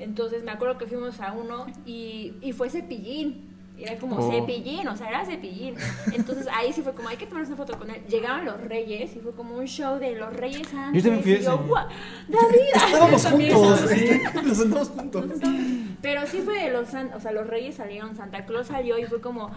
Entonces 0.00 0.42
me 0.42 0.50
acuerdo 0.50 0.76
que 0.78 0.86
fuimos 0.86 1.20
a 1.20 1.32
uno 1.32 1.66
y, 1.86 2.34
y 2.42 2.52
fue 2.52 2.68
cepillín. 2.68 3.51
Y 3.76 3.84
Era 3.84 3.96
como 3.98 4.16
Oh. 4.16 4.30
cepillín, 4.30 4.86
o 4.86 4.96
sea, 4.96 5.08
era 5.08 5.24
cepillín. 5.24 5.74
Entonces 6.12 6.46
ahí 6.52 6.72
sí 6.72 6.82
fue 6.82 6.92
como, 6.94 7.08
hay 7.08 7.16
que 7.16 7.26
tomarse 7.26 7.52
una 7.52 7.56
foto 7.64 7.76
con 7.78 7.90
él. 7.90 8.02
Llegaban 8.06 8.44
los 8.44 8.60
reyes 8.60 9.16
y 9.16 9.18
fue 9.18 9.32
como 9.32 9.56
un 9.56 9.66
show 9.66 9.98
de 9.98 10.14
los 10.14 10.32
reyes 10.34 10.72
antes. 10.74 11.02
Yo 11.02 11.10
también 11.10 11.22
fui 11.22 11.32
a 11.32 11.38
y 11.38 11.42
yo, 11.42 11.54
ese. 11.54 11.62
"Guau, 11.68 11.86
David. 12.28 12.58
Estábamos 12.74 13.26
juntos. 13.30 14.44
Nos 14.44 14.56
sentamos 14.58 14.88
juntos. 14.90 15.24
Pero 16.00 16.26
sí 16.26 16.42
fue 16.44 16.62
de 16.62 16.70
los, 16.70 16.88
san- 16.88 17.12
o 17.14 17.20
sea, 17.20 17.32
los 17.32 17.46
reyes 17.46 17.74
salieron, 17.76 18.14
Santa 18.14 18.44
Claus 18.44 18.66
salió 18.68 18.98
y 18.98 19.04
fue 19.04 19.20
como, 19.20 19.50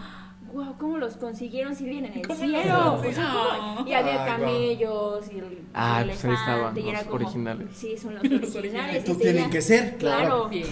wow, 0.52 0.76
¿cómo 0.78 0.98
los 0.98 1.16
consiguieron 1.16 1.74
si 1.76 1.84
vienen 1.84 2.12
en 2.12 2.20
el 2.20 2.26
¿Cómo 2.26 2.38
cielo? 2.38 2.58
los 2.58 3.00
O 3.00 3.12
sea, 3.12 3.32
¿cómo? 3.76 3.86
Y 3.88 3.92
había 3.92 4.24
camellos 4.24 5.24
y 5.32 5.38
el, 5.38 5.58
Ah, 5.74 6.00
el 6.02 6.08
pues 6.10 6.24
ahí 6.24 6.32
estaban, 6.32 6.56
elefante, 6.76 6.80
y 6.80 6.88
era 6.88 6.98
los 6.98 7.06
como, 7.08 7.16
originales. 7.24 7.68
Sí, 7.74 7.98
son 7.98 8.14
los 8.14 8.22
Los 8.30 8.54
originales. 8.56 8.96
Estos 8.96 9.18
tenía- 9.18 9.32
tienen 9.32 9.50
que 9.50 9.60
ser, 9.62 9.96
claro. 9.98 10.48
Y 10.52 10.62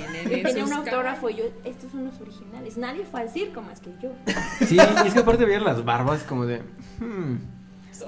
tenía 0.43 0.65
un 0.65 0.73
autógrafo 0.73 1.29
y 1.31 1.35
yo, 1.37 1.45
estos 1.65 1.91
son 1.93 2.05
los 2.07 2.21
originales. 2.21 2.77
Nadie 2.79 3.05
fue 3.05 3.21
al 3.21 3.29
circo 3.31 3.61
más 3.63 3.81
que 3.81 3.91
yo. 4.03 4.11
Sí, 4.67 4.77
y 4.77 5.07
es 5.07 5.13
que 5.15 5.21
aparte 5.21 5.45
veían 5.45 5.65
las 5.65 5.85
barbas 5.85 6.23
como 6.23 6.47
de. 6.47 6.63
Hmm, 6.99 7.37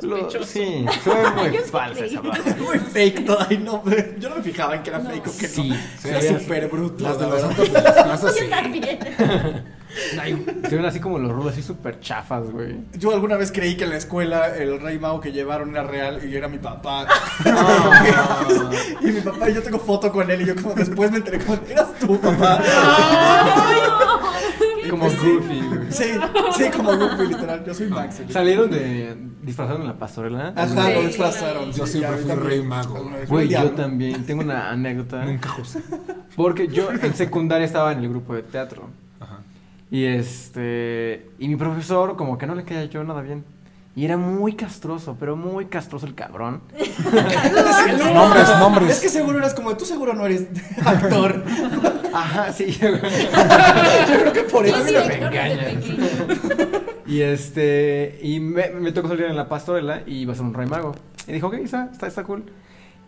lo- 0.03 0.17
Sospechoso. 0.19 0.45
sí, 0.45 0.85
se 1.05 1.11
ve 1.11 1.31
muy 1.37 1.51
sí 1.59 1.59
falsa 1.71 2.05
esa 2.07 2.21
barba. 2.21 2.45
Muy 2.59 2.79
fake 2.79 3.25
todo. 3.27 3.39
Ay, 3.49 3.59
no, 3.59 3.83
yo 4.19 4.29
no 4.31 4.37
me 4.37 4.43
fijaba 4.43 4.75
en 4.77 4.83
que 4.83 4.91
era 4.91 4.99
No. 4.99 5.11
fake 5.11 5.27
o 5.29 5.37
que 5.39 5.47
Sí, 5.49 5.69
no. 5.69 5.77
sí, 6.01 6.09
Era 6.09 6.21
súper 6.41 6.69
bruto. 6.69 7.05
Las 7.05 7.19
de 7.21 7.27
los 7.29 7.41
santos 7.41 7.73
de 7.73 7.81
las 7.83 8.03
plazas, 8.03 8.35
sí. 8.39 8.45
Yo 8.45 8.51
también. 8.51 8.99
Ay, 10.21 10.45
se 10.69 10.77
ven 10.77 10.85
así 10.85 11.01
como 11.01 11.19
los 11.19 11.33
rulos, 11.33 11.53
así 11.53 11.63
súper 11.63 12.01
chafas, 12.01 12.51
güey. 12.51 12.77
Yo 12.99 13.13
alguna 13.13 13.37
vez 13.37 13.53
creí 13.53 13.77
que 13.77 13.85
en 13.85 13.91
la 13.91 13.97
escuela 13.97 14.55
el 14.57 14.81
rey 14.81 14.99
mago 14.99 15.21
que 15.21 15.33
llevaron 15.33 15.71
era 15.71 15.85
real 15.85 16.21
y 16.29 16.35
era 16.37 16.49
mi 16.49 16.59
papá. 16.59 17.07
y 19.01 19.07
mi 19.07 19.21
papá, 19.21 19.51
y 19.51 19.55
yo 19.55 19.63
tengo 19.63 19.79
foto 19.79 20.11
con 20.13 20.31
él 20.31 20.43
y 20.43 20.47
yo 20.47 20.57
como 20.57 20.75
después 20.75 21.11
me 21.11 21.19
enteré 21.19 21.39
como, 21.39 21.59
eras 21.69 21.89
tú, 21.99 22.21
papá. 22.21 22.63
Como 24.91 25.05
Goofy, 25.07 25.61
güey. 25.69 25.81
Sí, 25.91 26.05
sí, 26.57 26.65
como 26.77 26.97
Goofy, 26.97 27.27
literal. 27.27 27.65
Yo 27.65 27.75
soy 27.75 27.89
Max. 27.89 28.23
Salieron 28.31 28.71
de. 28.71 29.17
disfrazaron 29.43 29.83
en 29.83 29.89
la 29.89 29.99
pastorela. 29.99 30.53
Ajá, 30.55 30.87
Sí, 30.87 30.95
lo 30.95 31.03
disfrazaron. 31.03 31.73
Yo 31.73 31.87
sí, 31.87 31.99
siempre 31.99 32.11
ya, 32.13 32.17
fui 32.19 32.29
también. 32.29 32.49
rey 32.49 32.63
mago. 32.63 33.11
Güey, 33.29 33.49
yo 33.49 33.71
también. 33.73 34.25
Tengo 34.25 34.43
una 34.43 34.71
anécdota. 34.71 35.25
Nunca 35.25 35.49
José. 35.49 35.81
Porque 36.37 36.69
yo 36.69 36.91
en 36.91 37.15
secundaria 37.15 37.65
estaba 37.67 37.93
en 37.93 38.01
el 38.01 38.09
grupo 38.11 38.35
de 38.35 38.43
teatro. 38.43 38.89
Y 39.91 40.05
este. 40.05 41.31
Y 41.39 41.49
mi 41.49 41.57
profesor, 41.57 42.17
como 42.17 42.39
que 42.39 42.47
no 42.47 42.55
le 42.55 42.65
caía 42.65 42.85
yo 42.87 43.05
nada 43.05 43.23
bien. 43.23 43.45
Y 43.95 44.05
era 44.05 44.19
muy 44.19 44.55
castroso, 44.55 45.17
pero 45.19 45.37
muy 45.37 45.67
castroso 45.67 46.07
el 46.07 46.15
cabrón. 46.15 46.61
Nombres, 48.15 48.49
nombres. 48.59 48.91
Es 48.91 49.01
que 49.01 49.09
seguro 49.09 49.39
eras 49.39 49.55
como, 49.55 49.75
tú 49.77 49.87
seguro 49.87 50.13
no 50.13 50.27
eres 50.27 50.49
actor. 50.85 51.43
Ajá, 52.13 52.53
sí. 52.53 52.73
Yo 52.73 52.91
creo 53.01 54.33
que 54.33 54.43
por 54.43 54.67
eso. 54.67 54.85
sí, 54.85 54.93
me 54.93 54.99
Héctor, 54.99 55.09
desde 55.09 55.27
engañas. 55.27 55.85
y 57.07 57.21
este. 57.23 58.19
Y 58.23 58.41
me, 58.41 58.69
me 58.71 58.93
tocó 58.93 59.09
salir 59.09 59.27
en 59.27 59.37
la 59.37 59.49
pastorela 59.49 60.03
y 60.07 60.17
iba 60.17 60.33
a 60.33 60.37
ser 60.37 60.45
un 60.45 60.55
rey 60.55 60.67
mago. 60.67 60.95
Y 61.27 61.33
dijo, 61.33 61.47
ok, 61.47 61.55
está, 61.55 61.89
está, 61.93 62.07
está 62.07 62.25
cool. 62.25 62.45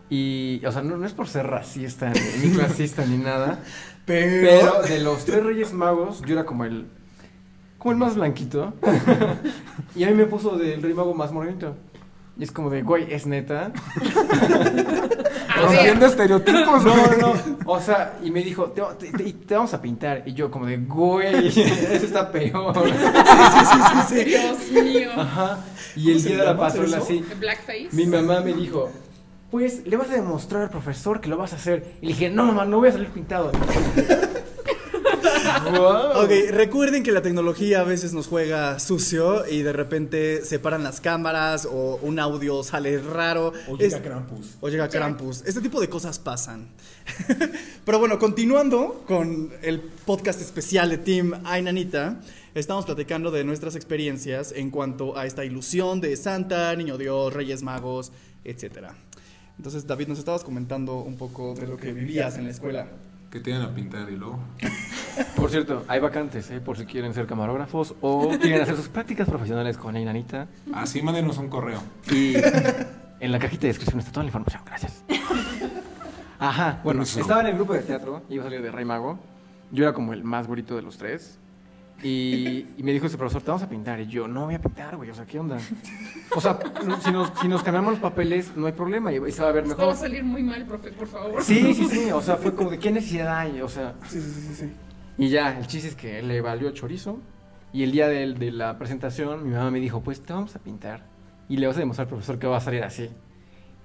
Y, 0.09 0.61
o 0.65 0.71
sea, 0.71 0.81
no, 0.81 0.97
no 0.97 1.05
es 1.05 1.13
por 1.13 1.27
ser 1.27 1.45
racista, 1.45 2.09
ni, 2.09 2.47
ni 2.47 2.55
clasista, 2.55 3.05
ni 3.05 3.17
nada. 3.17 3.59
Pero, 4.09 4.73
Pero 4.81 4.81
de 4.81 4.99
los 5.01 5.23
tres 5.23 5.43
reyes 5.43 5.71
magos, 5.71 6.21
yo 6.25 6.33
era 6.33 6.43
como 6.45 6.65
el. 6.65 6.87
Como 7.77 7.91
el 7.91 7.97
más 7.99 8.15
blanquito. 8.15 8.73
y 9.95 10.03
a 10.03 10.07
mí 10.07 10.13
me 10.15 10.25
puso 10.25 10.57
del 10.57 10.81
rey 10.81 10.93
mago 10.95 11.13
más 11.13 11.31
morenito. 11.31 11.75
Y 12.37 12.43
es 12.43 12.51
como 12.51 12.69
de, 12.69 12.81
güey, 12.81 13.05
es 13.13 13.25
neta. 13.27 13.71
Rompiendo 15.61 16.05
estereotipos, 16.05 16.83
No, 16.85 16.91
güey. 16.93 17.19
no, 17.19 17.33
o 17.65 17.79
sea, 17.81 18.17
y 18.23 18.31
me 18.31 18.41
dijo, 18.43 18.65
te, 18.71 18.81
te- 18.97 19.11
te- 19.17 19.33
te 19.33 19.55
vamos 19.55 19.73
a 19.73 19.81
pintar. 19.81 20.23
Y 20.25 20.33
yo 20.33 20.49
como 20.49 20.65
de, 20.65 20.77
güey, 20.77 21.47
eso 21.47 22.05
está 22.05 22.31
peor. 22.31 22.73
Dios 24.25 24.71
mío. 24.71 25.09
Ajá. 25.17 25.59
Y 25.95 26.11
el 26.11 26.13
¿Cómo 26.17 26.19
se 26.23 26.29
día 26.29 26.37
de 26.39 26.53
la 26.55 26.67
eso? 26.67 26.97
así. 26.97 27.25
Blackface. 27.39 27.89
Mi 27.91 28.05
mamá 28.05 28.41
me 28.41 28.53
dijo, 28.53 28.89
pues 29.51 29.85
le 29.85 29.97
vas 29.97 30.09
a 30.09 30.13
demostrar 30.13 30.63
al 30.63 30.69
profesor 30.69 31.21
que 31.21 31.29
lo 31.29 31.37
vas 31.37 31.53
a 31.53 31.55
hacer. 31.57 31.93
Y 32.01 32.07
le 32.07 32.13
dije, 32.13 32.29
no, 32.29 32.45
mamá, 32.45 32.65
no 32.65 32.77
voy 32.77 32.89
a 32.89 32.91
salir 32.91 33.09
pintado. 33.09 33.51
Ok, 36.15 36.31
recuerden 36.51 37.03
que 37.03 37.11
la 37.11 37.21
tecnología 37.21 37.81
a 37.81 37.83
veces 37.83 38.13
nos 38.13 38.27
juega 38.27 38.79
sucio 38.79 39.47
y 39.47 39.61
de 39.61 39.73
repente 39.73 40.43
se 40.45 40.59
paran 40.59 40.83
las 40.83 41.01
cámaras 41.01 41.67
o 41.69 41.99
un 42.01 42.19
audio 42.19 42.63
sale 42.63 42.99
raro. 42.99 43.53
O 43.67 43.77
llega 43.77 43.97
Es- 43.97 44.01
Krampus. 44.03 44.57
O 44.61 44.69
llega 44.69 44.87
Krampus. 44.89 45.43
Este 45.45 45.61
tipo 45.61 45.79
de 45.81 45.89
cosas 45.89 46.19
pasan. 46.19 46.67
Pero 47.85 47.99
bueno, 47.99 48.17
continuando 48.19 49.03
con 49.07 49.51
el 49.61 49.79
podcast 49.79 50.41
especial 50.41 50.89
de 50.89 50.97
Team 50.97 51.33
Ay 51.43 51.61
Nanita, 51.61 52.19
estamos 52.55 52.85
platicando 52.85 53.31
de 53.31 53.43
nuestras 53.43 53.75
experiencias 53.75 54.53
en 54.55 54.69
cuanto 54.71 55.17
a 55.17 55.25
esta 55.25 55.45
ilusión 55.45 56.01
de 56.01 56.15
Santa, 56.15 56.75
Niño 56.75 56.97
Dios, 56.97 57.33
Reyes 57.33 57.63
Magos, 57.63 58.11
etcétera. 58.43 58.95
Entonces, 59.59 59.85
David, 59.85 60.07
nos 60.07 60.19
estabas 60.19 60.45
comentando 60.45 61.01
un 61.01 61.17
poco 61.17 61.53
de 61.53 61.67
lo 61.67 61.75
que 61.75 61.91
vivías 61.91 62.37
en 62.37 62.45
la 62.45 62.51
escuela. 62.51 62.87
Que 63.29 63.41
te 63.41 63.49
iban 63.49 63.61
a 63.61 63.75
pintar 63.75 64.09
y 64.09 64.15
luego. 64.15 64.39
Por 65.35 65.49
cierto, 65.49 65.83
hay 65.89 65.99
vacantes, 65.99 66.49
¿eh? 66.49 66.61
por 66.61 66.77
si 66.77 66.85
quieren 66.85 67.13
ser 67.13 67.27
camarógrafos 67.27 67.93
o 67.99 68.29
quieren 68.39 68.61
hacer 68.61 68.77
sus 68.77 68.87
prácticas 68.87 69.27
profesionales 69.27 69.77
con 69.77 69.93
la 69.93 69.99
Nanita. 69.99 70.47
Así 70.73 71.01
mándenos 71.01 71.37
un 71.39 71.49
correo. 71.49 71.83
Y 72.09 72.35
en 73.19 73.31
la 73.33 73.37
cajita 73.37 73.63
de 73.63 73.67
descripción 73.67 73.99
está 73.99 74.13
toda 74.13 74.23
la 74.23 74.29
información. 74.29 74.61
Gracias. 74.65 75.03
Ajá, 76.39 76.79
bueno, 76.85 77.03
estaba 77.03 77.41
en 77.41 77.47
el 77.47 77.55
grupo 77.55 77.73
de 77.73 77.81
teatro, 77.81 78.23
iba 78.29 78.43
a 78.43 78.47
salir 78.47 78.61
de 78.61 78.71
Rey 78.71 78.85
Mago. 78.85 79.19
Yo 79.71 79.83
era 79.83 79.93
como 79.93 80.13
el 80.13 80.23
más 80.23 80.47
bonito 80.47 80.77
de 80.77 80.83
los 80.83 80.97
tres. 80.97 81.37
Y, 82.01 82.65
y 82.77 82.83
me 82.83 82.93
dijo 82.93 83.07
ese 83.07 83.17
profesor, 83.17 83.41
te 83.41 83.47
vamos 83.51 83.63
a 83.63 83.69
pintar. 83.69 83.99
Y 83.99 84.07
yo, 84.07 84.27
no 84.27 84.45
voy 84.45 84.55
a 84.55 84.61
pintar, 84.61 84.95
güey, 84.95 85.09
o 85.09 85.13
sea, 85.13 85.25
¿qué 85.25 85.39
onda? 85.39 85.57
O 86.35 86.39
sea, 86.39 86.57
si 87.03 87.11
nos, 87.11 87.31
si 87.41 87.47
nos 87.47 87.61
cambiamos 87.63 87.91
los 87.93 87.99
papeles, 87.99 88.55
no 88.55 88.67
hay 88.67 88.73
problema, 88.73 89.11
y 89.11 89.31
se 89.31 89.41
va 89.41 89.49
a 89.49 89.51
ver 89.51 89.63
Esto 89.65 89.77
va 89.77 89.83
a 89.83 89.87
mejor. 89.87 89.95
salir 90.01 90.23
muy 90.23 90.41
mal, 90.43 90.65
profe, 90.65 90.91
por 90.91 91.07
favor. 91.07 91.43
Sí, 91.43 91.73
sí, 91.73 91.87
sí, 91.89 92.11
o 92.11 92.21
sea, 92.21 92.37
fue 92.37 92.55
como 92.55 92.69
de 92.71 92.79
qué 92.79 92.91
necesidad 92.91 93.37
hay, 93.37 93.59
o 93.61 93.67
sea. 93.67 93.95
Sí, 94.07 94.21
sí, 94.21 94.31
sí, 94.31 94.41
sí. 94.41 94.55
sí. 94.55 94.71
Y 95.17 95.29
ya, 95.29 95.57
el 95.57 95.67
chiste 95.67 95.89
es 95.89 95.95
que 95.95 96.21
le 96.21 96.39
valió 96.41 96.71
chorizo. 96.71 97.19
Y 97.73 97.83
el 97.83 97.91
día 97.91 98.07
de, 98.07 98.33
de 98.33 98.51
la 98.51 98.77
presentación, 98.79 99.43
mi 99.43 99.53
mamá 99.53 99.69
me 99.69 99.79
dijo, 99.79 100.01
pues 100.01 100.21
te 100.21 100.33
vamos 100.33 100.55
a 100.55 100.59
pintar. 100.59 101.03
Y 101.49 101.57
le 101.57 101.67
vas 101.67 101.75
a 101.75 101.79
demostrar 101.81 102.05
al 102.05 102.09
profesor 102.09 102.39
que 102.39 102.47
va 102.47 102.57
a 102.57 102.61
salir 102.61 102.83
así. 102.83 103.09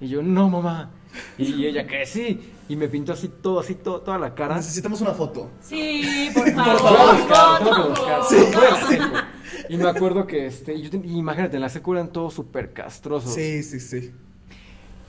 Y 0.01 0.09
yo, 0.09 0.23
no, 0.23 0.51
mamá. 0.51 0.91
Y 1.39 1.65
ella, 1.67 1.87
que 1.87 2.05
sí. 2.07 2.51
Y 2.69 2.77
me 2.77 2.89
pintó 2.89 3.13
así 3.13 3.29
todo, 3.29 3.61
así 3.61 3.75
todo, 3.77 4.01
toda 4.01 4.19
la 4.19 4.35
cara. 4.35 4.57
Necesitamos 4.57 5.01
una 5.01 5.13
foto. 5.13 5.51
Sí, 5.61 6.31
por 6.35 6.51
favor. 6.55 7.65
que 7.85 7.89
buscar. 7.91 8.23
Sí. 8.29 8.37
Secu. 8.89 9.05
Y 9.69 9.77
me 9.77 9.89
acuerdo 9.89 10.27
que, 10.27 10.47
este, 10.47 10.81
yo 10.81 10.91
ten- 10.91 11.05
imagínate, 11.05 11.57
en 11.57 11.63
la 11.63 11.69
secu 11.69 11.93
eran 11.95 12.09
todos 12.09 12.35
súper 12.35 12.73
castrosos. 12.73 13.33
Sí, 13.35 13.63
sí, 13.63 13.81
sí. 13.81 14.13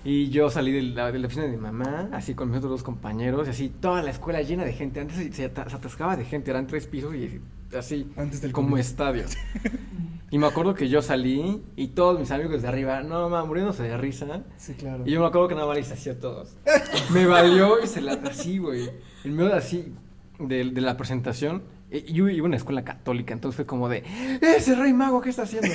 Y 0.03 0.29
yo 0.29 0.51
salí 0.51 0.71
de 0.71 0.83
la, 0.83 1.11
de 1.11 1.17
la 1.17 1.25
oficina 1.25 1.45
de 1.47 1.51
mi 1.53 1.57
mamá, 1.57 2.09
así 2.13 2.35
con 2.35 2.49
mis 2.49 2.57
otros 2.59 2.69
dos 2.71 2.83
compañeros, 2.83 3.47
y 3.47 3.49
así 3.51 3.69
toda 3.69 4.03
la 4.03 4.11
escuela 4.11 4.41
llena 4.43 4.63
de 4.63 4.73
gente. 4.73 4.99
Antes 4.99 5.17
se, 5.17 5.33
se 5.33 5.45
ata- 5.45 5.67
se 5.67 5.75
atascaba 5.77 6.15
de 6.15 6.25
gente, 6.25 6.51
eran 6.51 6.67
tres 6.67 6.85
pisos 6.85 7.15
y 7.15 7.41
así, 7.75 8.07
Antes 8.15 8.41
del 8.41 8.51
como 8.51 8.69
COVID. 8.71 8.81
estadio. 8.81 9.23
y 10.31 10.37
me 10.37 10.47
acuerdo 10.47 10.73
que 10.73 10.89
yo 10.89 11.01
salí 11.01 11.63
y 11.75 11.87
todos 11.89 12.19
mis 12.19 12.31
amigos 12.31 12.61
de 12.61 12.67
arriba, 12.67 13.01
no 13.01 13.29
mamá, 13.29 13.45
muriéndose 13.45 13.83
de 13.83 13.97
risa. 13.97 14.43
Sí, 14.57 14.73
claro. 14.73 15.03
Y 15.05 15.11
yo 15.11 15.21
me 15.21 15.27
acuerdo 15.27 15.47
que 15.47 15.55
nada 15.55 15.67
más 15.67 15.77
les 15.77 15.91
hacía 15.91 16.13
a 16.13 16.19
todos. 16.19 16.55
me 17.11 17.25
valió 17.25 17.81
y 17.83 17.87
se 17.87 18.01
la 18.01 18.13
así, 18.13 18.57
güey. 18.57 18.89
En 19.23 19.35
medio 19.35 19.49
de 19.49 19.57
así, 19.57 19.93
de, 20.39 20.65
de 20.65 20.81
la 20.81 20.97
presentación, 20.97 21.63
eh, 21.91 22.03
yo 22.11 22.27
iba 22.27 22.45
a 22.45 22.47
una 22.47 22.57
escuela 22.57 22.83
católica, 22.83 23.33
entonces 23.33 23.55
fue 23.55 23.65
como 23.65 23.87
de, 23.87 24.03
ese 24.41 24.75
rey 24.75 24.91
mago, 24.91 25.21
¿qué 25.21 25.29
está 25.29 25.43
haciendo? 25.43 25.69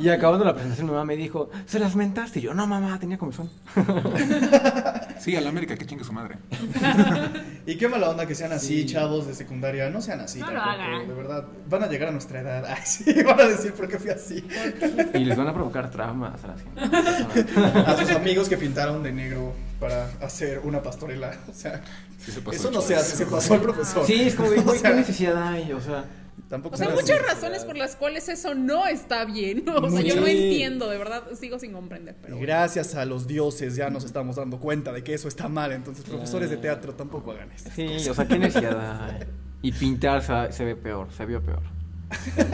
y 0.00 0.08
acabando 0.08 0.44
la 0.44 0.54
presentación, 0.54 0.86
mi 0.86 0.92
mamá 0.92 1.04
me 1.04 1.16
dijo, 1.16 1.50
¿se 1.66 1.78
las 1.78 1.94
mentaste? 1.94 2.38
Y 2.38 2.42
yo, 2.42 2.54
no, 2.54 2.66
mamá, 2.66 2.98
tenía 2.98 3.18
comezón. 3.18 3.50
Sí, 5.20 5.36
a 5.36 5.40
la 5.40 5.50
América, 5.50 5.76
que 5.76 5.86
chingue 5.86 6.04
su 6.04 6.12
madre. 6.12 6.36
Y 7.66 7.76
qué 7.76 7.88
mala 7.88 8.08
onda 8.10 8.26
que 8.26 8.34
sean 8.34 8.52
así, 8.52 8.80
Sí. 8.82 8.86
chavos 8.86 9.26
de 9.26 9.34
secundaria. 9.34 9.90
No 9.90 10.00
sean 10.00 10.20
así 10.20 10.40
No 10.40 10.46
lo 10.50 10.52
tampoco, 10.54 10.82
hagan. 10.82 11.08
de 11.08 11.14
verdad. 11.14 11.44
Van 11.68 11.82
a 11.84 11.86
llegar 11.88 12.08
a 12.08 12.12
nuestra 12.12 12.40
edad. 12.40 12.64
Ay, 12.68 12.82
sí, 12.84 13.04
van 13.22 13.38
a 13.40 13.44
decir 13.44 13.72
por 13.74 13.86
qué 13.86 13.98
fui 13.98 14.10
así. 14.10 14.44
Y 15.14 15.24
les 15.24 15.36
van 15.36 15.46
a 15.48 15.54
provocar 15.54 15.90
traumas 15.90 16.42
a 16.42 16.46
las 16.48 16.62
gente. 16.62 17.60
A 17.86 17.96
sus 17.96 18.10
amigos 18.10 18.48
que 18.48 18.56
pintaron 18.56 19.02
de 19.02 19.12
negro 19.12 19.52
para 19.78 20.08
hacer 20.22 20.60
una 20.64 20.82
pastorela. 20.82 21.32
O 21.48 21.54
sea, 21.54 21.80
Sí 22.18 22.32
se 22.32 22.40
pasó 22.42 22.56
eso 22.56 22.70
no 22.70 22.80
se 22.82 22.96
hace, 22.96 23.16
se 23.16 23.26
pasó 23.26 23.54
el 23.54 23.60
profesor. 23.62 24.06
Sí, 24.06 24.22
es 24.22 24.34
como 24.34 24.50
¿qué 24.50 24.90
necesidad 24.94 25.42
hay? 25.48 25.72
O 25.72 25.80
sea, 25.80 26.04
Tampoco 26.50 26.74
O 26.74 26.78
sea, 26.78 26.88
muchas 26.90 27.10
así. 27.10 27.18
razones 27.26 27.64
por 27.64 27.76
las 27.78 27.96
cuales 27.96 28.28
eso 28.28 28.54
no 28.54 28.86
está 28.86 29.24
bien. 29.24 29.64
O 29.68 29.88
sea, 29.88 30.00
yo 30.02 30.16
no 30.20 30.26
entiendo, 30.26 30.90
de 30.90 30.98
verdad, 30.98 31.22
sigo 31.40 31.58
sin 31.58 31.72
comprender. 31.72 32.16
Pero 32.20 32.34
Y 32.34 32.38
bueno. 32.38 32.46
gracias 32.46 32.94
a 32.96 33.04
los 33.06 33.26
dioses 33.26 33.76
ya 33.76 33.88
nos 33.88 34.04
estamos 34.04 34.36
dando 34.36 34.58
cuenta 34.60 34.92
de 34.92 35.02
que 35.04 35.14
eso 35.14 35.28
está 35.28 35.48
mal. 35.48 35.70
Entonces, 35.72 36.04
profesores 36.04 36.50
de 36.50 36.56
teatro 36.58 36.94
tampoco 36.94 37.30
hagan 37.30 37.52
esto. 37.52 37.70
sí, 37.74 37.86
o 38.08 38.14
sea, 38.14 38.26
¿qué 38.26 38.38
necesidad? 38.38 39.26
Y 39.62 39.72
pintar 39.72 40.22
se, 40.22 40.52
se 40.52 40.64
ve 40.64 40.74
peor, 40.76 41.08
se 41.16 41.24
vio 41.24 41.40
peor. 41.42 41.62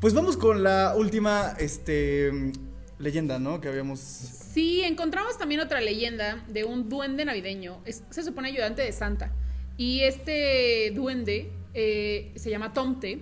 Pues 0.00 0.12
vamos 0.12 0.36
con 0.36 0.62
la 0.62 0.94
última 0.94 1.54
este, 1.58 2.30
leyenda, 2.98 3.38
¿no? 3.38 3.60
Que 3.62 3.68
habíamos. 3.68 3.98
Sí, 3.98 4.82
encontramos 4.82 5.38
también 5.38 5.60
otra 5.62 5.80
leyenda 5.80 6.44
de 6.48 6.64
un 6.64 6.88
duende 6.90 7.24
navideño. 7.24 7.78
Es- 7.86 8.02
se 8.10 8.22
supone 8.22 8.48
ayudante 8.48 8.82
de 8.82 8.92
Santa. 8.92 9.32
Y 9.78 10.00
este 10.00 10.92
duende 10.94 11.50
eh, 11.76 12.32
se 12.34 12.48
llama 12.48 12.72
Tomte. 12.72 13.20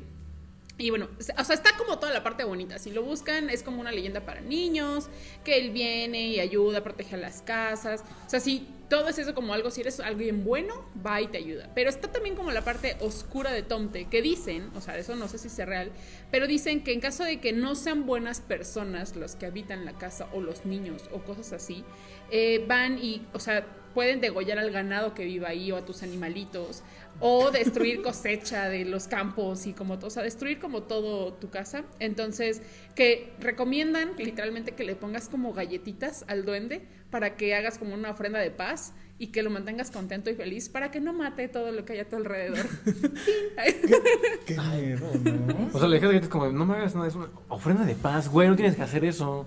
Y 0.79 0.91
bueno, 0.91 1.09
o 1.19 1.45
sea, 1.45 1.55
está 1.55 1.77
como 1.77 1.99
toda 1.99 2.13
la 2.13 2.23
parte 2.23 2.45
bonita. 2.45 2.79
Si 2.79 2.91
lo 2.91 3.03
buscan, 3.03 3.51
es 3.51 3.63
como 3.63 3.81
una 3.81 3.93
leyenda 3.93 4.21
para 4.21 4.41
niños, 4.41 5.09
que 5.45 5.59
él 5.59 5.71
viene 5.71 6.29
y 6.29 6.41
ayuda, 6.41 6.83
protege 6.83 7.17
a 7.17 7.19
las 7.19 7.43
casas. 7.43 8.03
O 8.27 8.31
sea, 8.31 8.41
si 8.41 8.67
todo 8.89 9.09
es 9.09 9.19
eso 9.19 9.35
como 9.35 9.55
algo, 9.55 9.71
si 9.71 9.81
eres 9.81 9.99
alguien 10.01 10.45
bueno, 10.45 10.75
va 11.05 11.21
y 11.21 11.27
te 11.27 11.39
ayuda. 11.39 11.69
Pero 11.75 11.91
está 11.91 12.11
también 12.11 12.37
como 12.37 12.53
la 12.53 12.63
parte 12.63 12.97
oscura 13.01 13.53
de 13.53 13.63
Tomte, 13.63 14.07
que 14.07 14.23
dicen, 14.23 14.71
o 14.77 14.81
sea, 14.81 14.97
eso 14.97 15.17
no 15.17 15.29
sé 15.29 15.39
si 15.39 15.49
sea 15.49 15.67
real, 15.67 15.91
pero 16.31 16.47
dicen 16.47 16.83
que 16.83 16.93
en 16.93 17.01
caso 17.01 17.25
de 17.25 17.41
que 17.41 17.53
no 17.53 17.75
sean 17.75 18.07
buenas 18.07 18.41
personas 18.41 19.17
los 19.17 19.35
que 19.37 19.47
habitan 19.47 19.85
la 19.85 19.93
casa 19.93 20.29
o 20.33 20.41
los 20.41 20.65
niños 20.65 21.03
o 21.13 21.21
cosas 21.21 21.53
así, 21.53 21.85
eh, 22.31 22.65
van 22.69 22.99
y, 22.99 23.23
o 23.33 23.41
sea, 23.41 23.67
pueden 23.95 24.21
degollar 24.21 24.59
al 24.59 24.71
ganado 24.71 25.15
que 25.15 25.25
viva 25.25 25.49
ahí 25.49 25.71
o 25.73 25.77
a 25.77 25.85
tus 25.85 26.03
animalitos 26.03 26.83
o 27.21 27.51
destruir 27.51 28.03
cosecha 28.03 28.69
de 28.69 28.85
los 28.85 29.09
campos 29.09 29.67
y 29.67 29.73
como 29.73 29.99
todo, 29.99 30.09
o 30.09 30.11
sea, 30.11 30.23
destruir 30.23 30.59
como 30.59 30.83
todo 30.83 31.33
tu 31.35 31.51
casa. 31.51 31.85
Entonces, 31.99 32.63
que 32.95 33.33
recomiendan 33.41 34.13
literalmente 34.19 34.73
que 34.73 34.85
le 34.85 34.97
pongas 34.97 35.29
como 35.29 35.53
galletitas 35.53 36.25
al 36.29 36.45
duende 36.45 36.87
para 37.11 37.37
que 37.37 37.55
hagas 37.55 37.79
como 37.79 37.95
una 37.95 38.11
ofrenda 38.11 38.39
de 38.41 38.51
paz 38.51 38.95
y 39.17 39.29
que 39.29 39.43
lo 39.43 39.51
mantengas 39.51 39.93
contento 39.93 40.29
y 40.29 40.35
feliz 40.35 40.69
para 40.69 40.91
que 40.91 41.01
no 41.01 41.13
mate 41.13 41.47
todo 41.49 41.71
lo 41.71 41.85
que 41.85 41.93
hay 41.93 42.01
a 42.01 42.09
tu 42.09 42.17
alrededor. 42.17 42.67
Qué 44.47 44.57
miedo, 44.59 45.09
¿no? 45.23 45.71
O 45.73 45.79
sea, 45.79 45.89
le 45.89 45.97
dije 45.97 46.07
a 46.07 46.09
la 46.09 46.15
gente 46.15 46.29
como, 46.29 46.49
no 46.49 46.67
me 46.67 46.75
hagas 46.75 46.97
nada, 46.97 47.07
es 47.07 47.15
una 47.15 47.29
ofrenda 47.49 47.85
de 47.85 47.95
paz, 47.95 48.29
güey, 48.29 48.49
no 48.49 48.57
tienes 48.57 48.75
que 48.75 48.83
hacer 48.83 49.05
eso. 49.05 49.47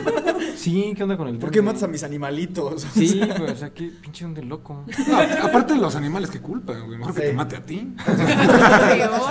sí, 0.56 0.92
¿qué 0.94 1.02
onda 1.02 1.16
con 1.16 1.28
el 1.28 1.38
¿Por 1.38 1.50
qué 1.50 1.62
matas 1.62 1.84
a 1.84 1.88
mis 1.88 2.02
animalitos? 2.02 2.82
Sí, 2.92 3.18
güey, 3.38 3.50
o 3.50 3.56
sea, 3.56 3.70
qué 3.70 3.90
pinche 4.02 4.24
duende 4.24 4.42
loco. 4.42 4.84
No, 5.08 5.18
aparte 5.46 5.72
de 5.72 5.80
los 5.80 5.96
animales, 5.96 6.30
qué 6.30 6.40
culpa, 6.40 6.74
güey. 6.74 6.98
Mejor 6.98 7.14
que 7.14 7.20
te 7.22 7.32
mate 7.32 7.56
a 7.56 7.64
ti. 7.64 7.94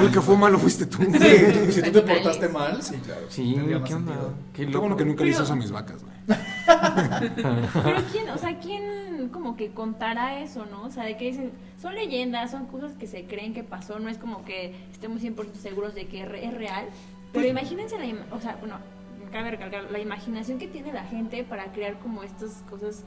El 0.01 0.11
que 0.11 0.21
fue 0.21 0.37
malo 0.37 0.57
fuiste 0.57 0.87
tú. 0.87 1.03
Sí, 1.03 1.11
Qué 1.11 1.71
si 1.71 1.81
tú 1.83 1.91
te 1.91 2.01
portaste 2.01 2.49
mal, 2.49 2.81
sí, 2.81 2.95
claro. 3.05 3.27
Sí, 3.29 3.53
¿qué 3.53 3.75
onda? 3.75 3.87
sentido. 3.87 4.33
Qué 4.53 4.65
loco. 4.65 4.79
bueno 4.79 4.97
que 4.97 5.05
nunca 5.05 5.23
le 5.23 5.29
hizo 5.29 5.43
eso 5.43 5.53
a 5.53 5.55
mis 5.55 5.69
vacas, 5.71 6.03
güey. 6.03 6.16
Pero 6.27 8.01
quién, 8.11 8.29
o 8.29 8.37
sea, 8.37 8.57
quién 8.59 9.29
como 9.31 9.55
que 9.55 9.71
contará 9.71 10.39
eso, 10.41 10.65
¿no? 10.65 10.83
O 10.83 10.89
sea, 10.89 11.03
de 11.03 11.17
que 11.17 11.25
dicen, 11.25 11.51
son 11.81 11.95
leyendas, 11.95 12.51
son 12.51 12.65
cosas 12.67 12.93
que 12.93 13.07
se 13.07 13.25
creen 13.25 13.53
que 13.53 13.63
pasó, 13.63 13.99
no 13.99 14.09
es 14.09 14.17
como 14.17 14.43
que 14.45 14.75
estemos 14.91 15.21
100% 15.21 15.53
seguros 15.53 15.95
de 15.95 16.07
que 16.07 16.21
es 16.23 16.27
re- 16.27 16.45
es 16.45 16.53
real. 16.53 16.85
Pero 17.33 17.47
imagínense 17.47 17.97
la, 17.97 18.05
o 18.35 18.39
sea, 18.41 18.57
bueno, 18.59 18.77
cabe 19.31 19.51
recalcar 19.51 19.91
la 19.91 19.99
imaginación 19.99 20.57
que 20.59 20.67
tiene 20.67 20.93
la 20.93 21.03
gente 21.03 21.43
para 21.43 21.71
crear 21.71 21.99
como 21.99 22.23
estas 22.23 22.63
cosas 22.69 23.03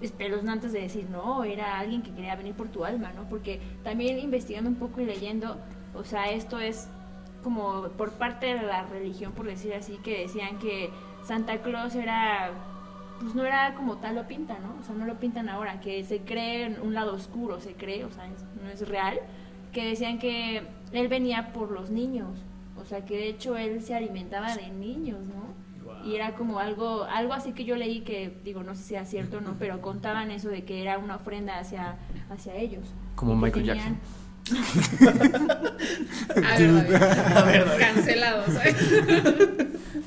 espeluznantes 0.00 0.72
de 0.72 0.80
decir, 0.80 1.06
no, 1.10 1.44
era 1.44 1.78
alguien 1.78 2.02
que 2.02 2.10
quería 2.12 2.34
venir 2.34 2.54
por 2.54 2.68
tu 2.68 2.84
alma, 2.84 3.12
¿no? 3.14 3.24
Porque 3.28 3.60
también 3.84 4.18
investigando 4.18 4.70
un 4.70 4.76
poco 4.76 5.00
y 5.00 5.04
leyendo, 5.06 5.58
o 5.94 6.04
sea, 6.04 6.30
esto 6.30 6.58
es 6.58 6.88
como 7.42 7.88
por 7.96 8.12
parte 8.12 8.46
de 8.54 8.62
la 8.62 8.82
religión, 8.84 9.32
por 9.32 9.46
decir 9.46 9.74
así, 9.74 9.98
que 10.02 10.20
decían 10.22 10.58
que 10.58 10.90
Santa 11.24 11.58
Claus 11.62 11.94
era, 11.94 12.50
pues 13.20 13.34
no 13.34 13.44
era 13.44 13.74
como 13.74 13.96
tal 13.96 14.14
lo 14.16 14.26
pintan, 14.26 14.62
¿no? 14.62 14.74
O 14.80 14.82
sea, 14.84 14.94
no 14.94 15.04
lo 15.06 15.14
pintan 15.16 15.48
ahora, 15.48 15.80
que 15.80 16.02
se 16.04 16.20
cree 16.20 16.64
en 16.66 16.80
un 16.80 16.94
lado 16.94 17.14
oscuro, 17.14 17.60
se 17.60 17.74
cree, 17.74 18.04
o 18.04 18.10
sea, 18.10 18.26
es- 18.26 18.44
no 18.62 18.68
es 18.70 18.88
real, 18.88 19.18
que 19.72 19.84
decían 19.84 20.18
que 20.18 20.62
él 20.92 21.08
venía 21.08 21.52
por 21.52 21.70
los 21.70 21.90
niños, 21.90 22.38
o 22.80 22.84
sea, 22.84 23.04
que 23.04 23.16
de 23.16 23.28
hecho 23.28 23.56
él 23.56 23.82
se 23.82 23.94
alimentaba 23.94 24.54
de 24.56 24.68
niños, 24.70 25.18
¿no? 25.26 25.50
y 26.02 26.14
era 26.14 26.32
como 26.32 26.58
algo 26.60 27.04
algo 27.04 27.34
así 27.34 27.52
que 27.52 27.66
yo 27.66 27.76
leí 27.76 28.00
que 28.00 28.34
digo 28.42 28.62
no 28.62 28.74
sé 28.74 28.82
si 28.84 28.88
sea 28.90 29.04
cierto 29.04 29.36
o 29.36 29.40
no 29.42 29.56
pero 29.58 29.82
contaban 29.82 30.30
eso 30.30 30.48
de 30.48 30.64
que 30.64 30.80
era 30.80 30.96
una 30.96 31.16
ofrenda 31.16 31.58
hacia 31.58 31.96
hacia 32.30 32.54
ellos 32.54 32.86
Como 33.16 33.36
Michael 33.36 33.66
tenían- 33.66 33.98
A 36.44 36.58
ver, 37.44 37.64
David. 37.64 37.78
Cancelado, 37.78 38.44
¿sabes? 38.52 38.76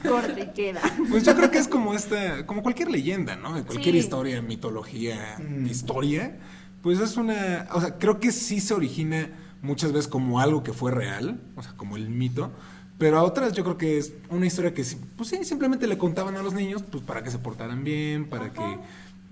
corte 0.08 0.52
queda 0.54 0.82
Pues 1.10 1.24
yo 1.24 1.36
creo 1.36 1.50
que 1.50 1.58
es 1.60 1.68
como 1.68 1.94
esta, 1.94 2.46
como 2.46 2.62
cualquier 2.62 2.90
leyenda, 2.92 3.36
¿no? 3.36 3.54
De 3.56 3.64
cualquier 3.64 3.94
Sí. 3.96 4.00
historia, 4.00 4.42
mitología, 4.42 5.38
Mm. 5.40 5.66
historia. 5.68 6.38
Pues 6.82 7.00
es 7.00 7.16
una, 7.16 7.68
o 7.74 7.80
sea, 7.80 7.98
creo 7.98 8.20
que 8.20 8.32
sí 8.32 8.60
se 8.60 8.74
origina 8.74 9.30
muchas 9.62 9.94
veces 9.94 10.10
como 10.10 10.40
algo 10.42 10.64
que 10.64 10.74
fue 10.74 10.92
real, 10.92 11.40
o 11.56 11.64
sea, 11.64 11.74
como 11.78 11.96
el 11.96 12.10
mito. 12.10 12.52
Pero 12.98 13.18
a 13.18 13.24
otras 13.24 13.54
yo 13.54 13.64
creo 13.64 13.78
que 13.78 13.98
es 13.98 14.14
una 14.30 14.46
historia 14.46 14.74
que, 14.74 14.84
sí, 14.84 14.98
pues 15.18 15.30
sí, 15.30 15.44
simplemente 15.46 15.88
le 15.88 15.98
contaban 15.98 16.36
a 16.36 16.44
los 16.44 16.54
niños, 16.54 16.84
pues 16.84 17.04
para 17.04 17.24
que 17.24 17.32
se 17.32 17.40
portaran 17.40 17.84
bien, 17.84 18.30
para 18.30 18.52
que 18.54 18.62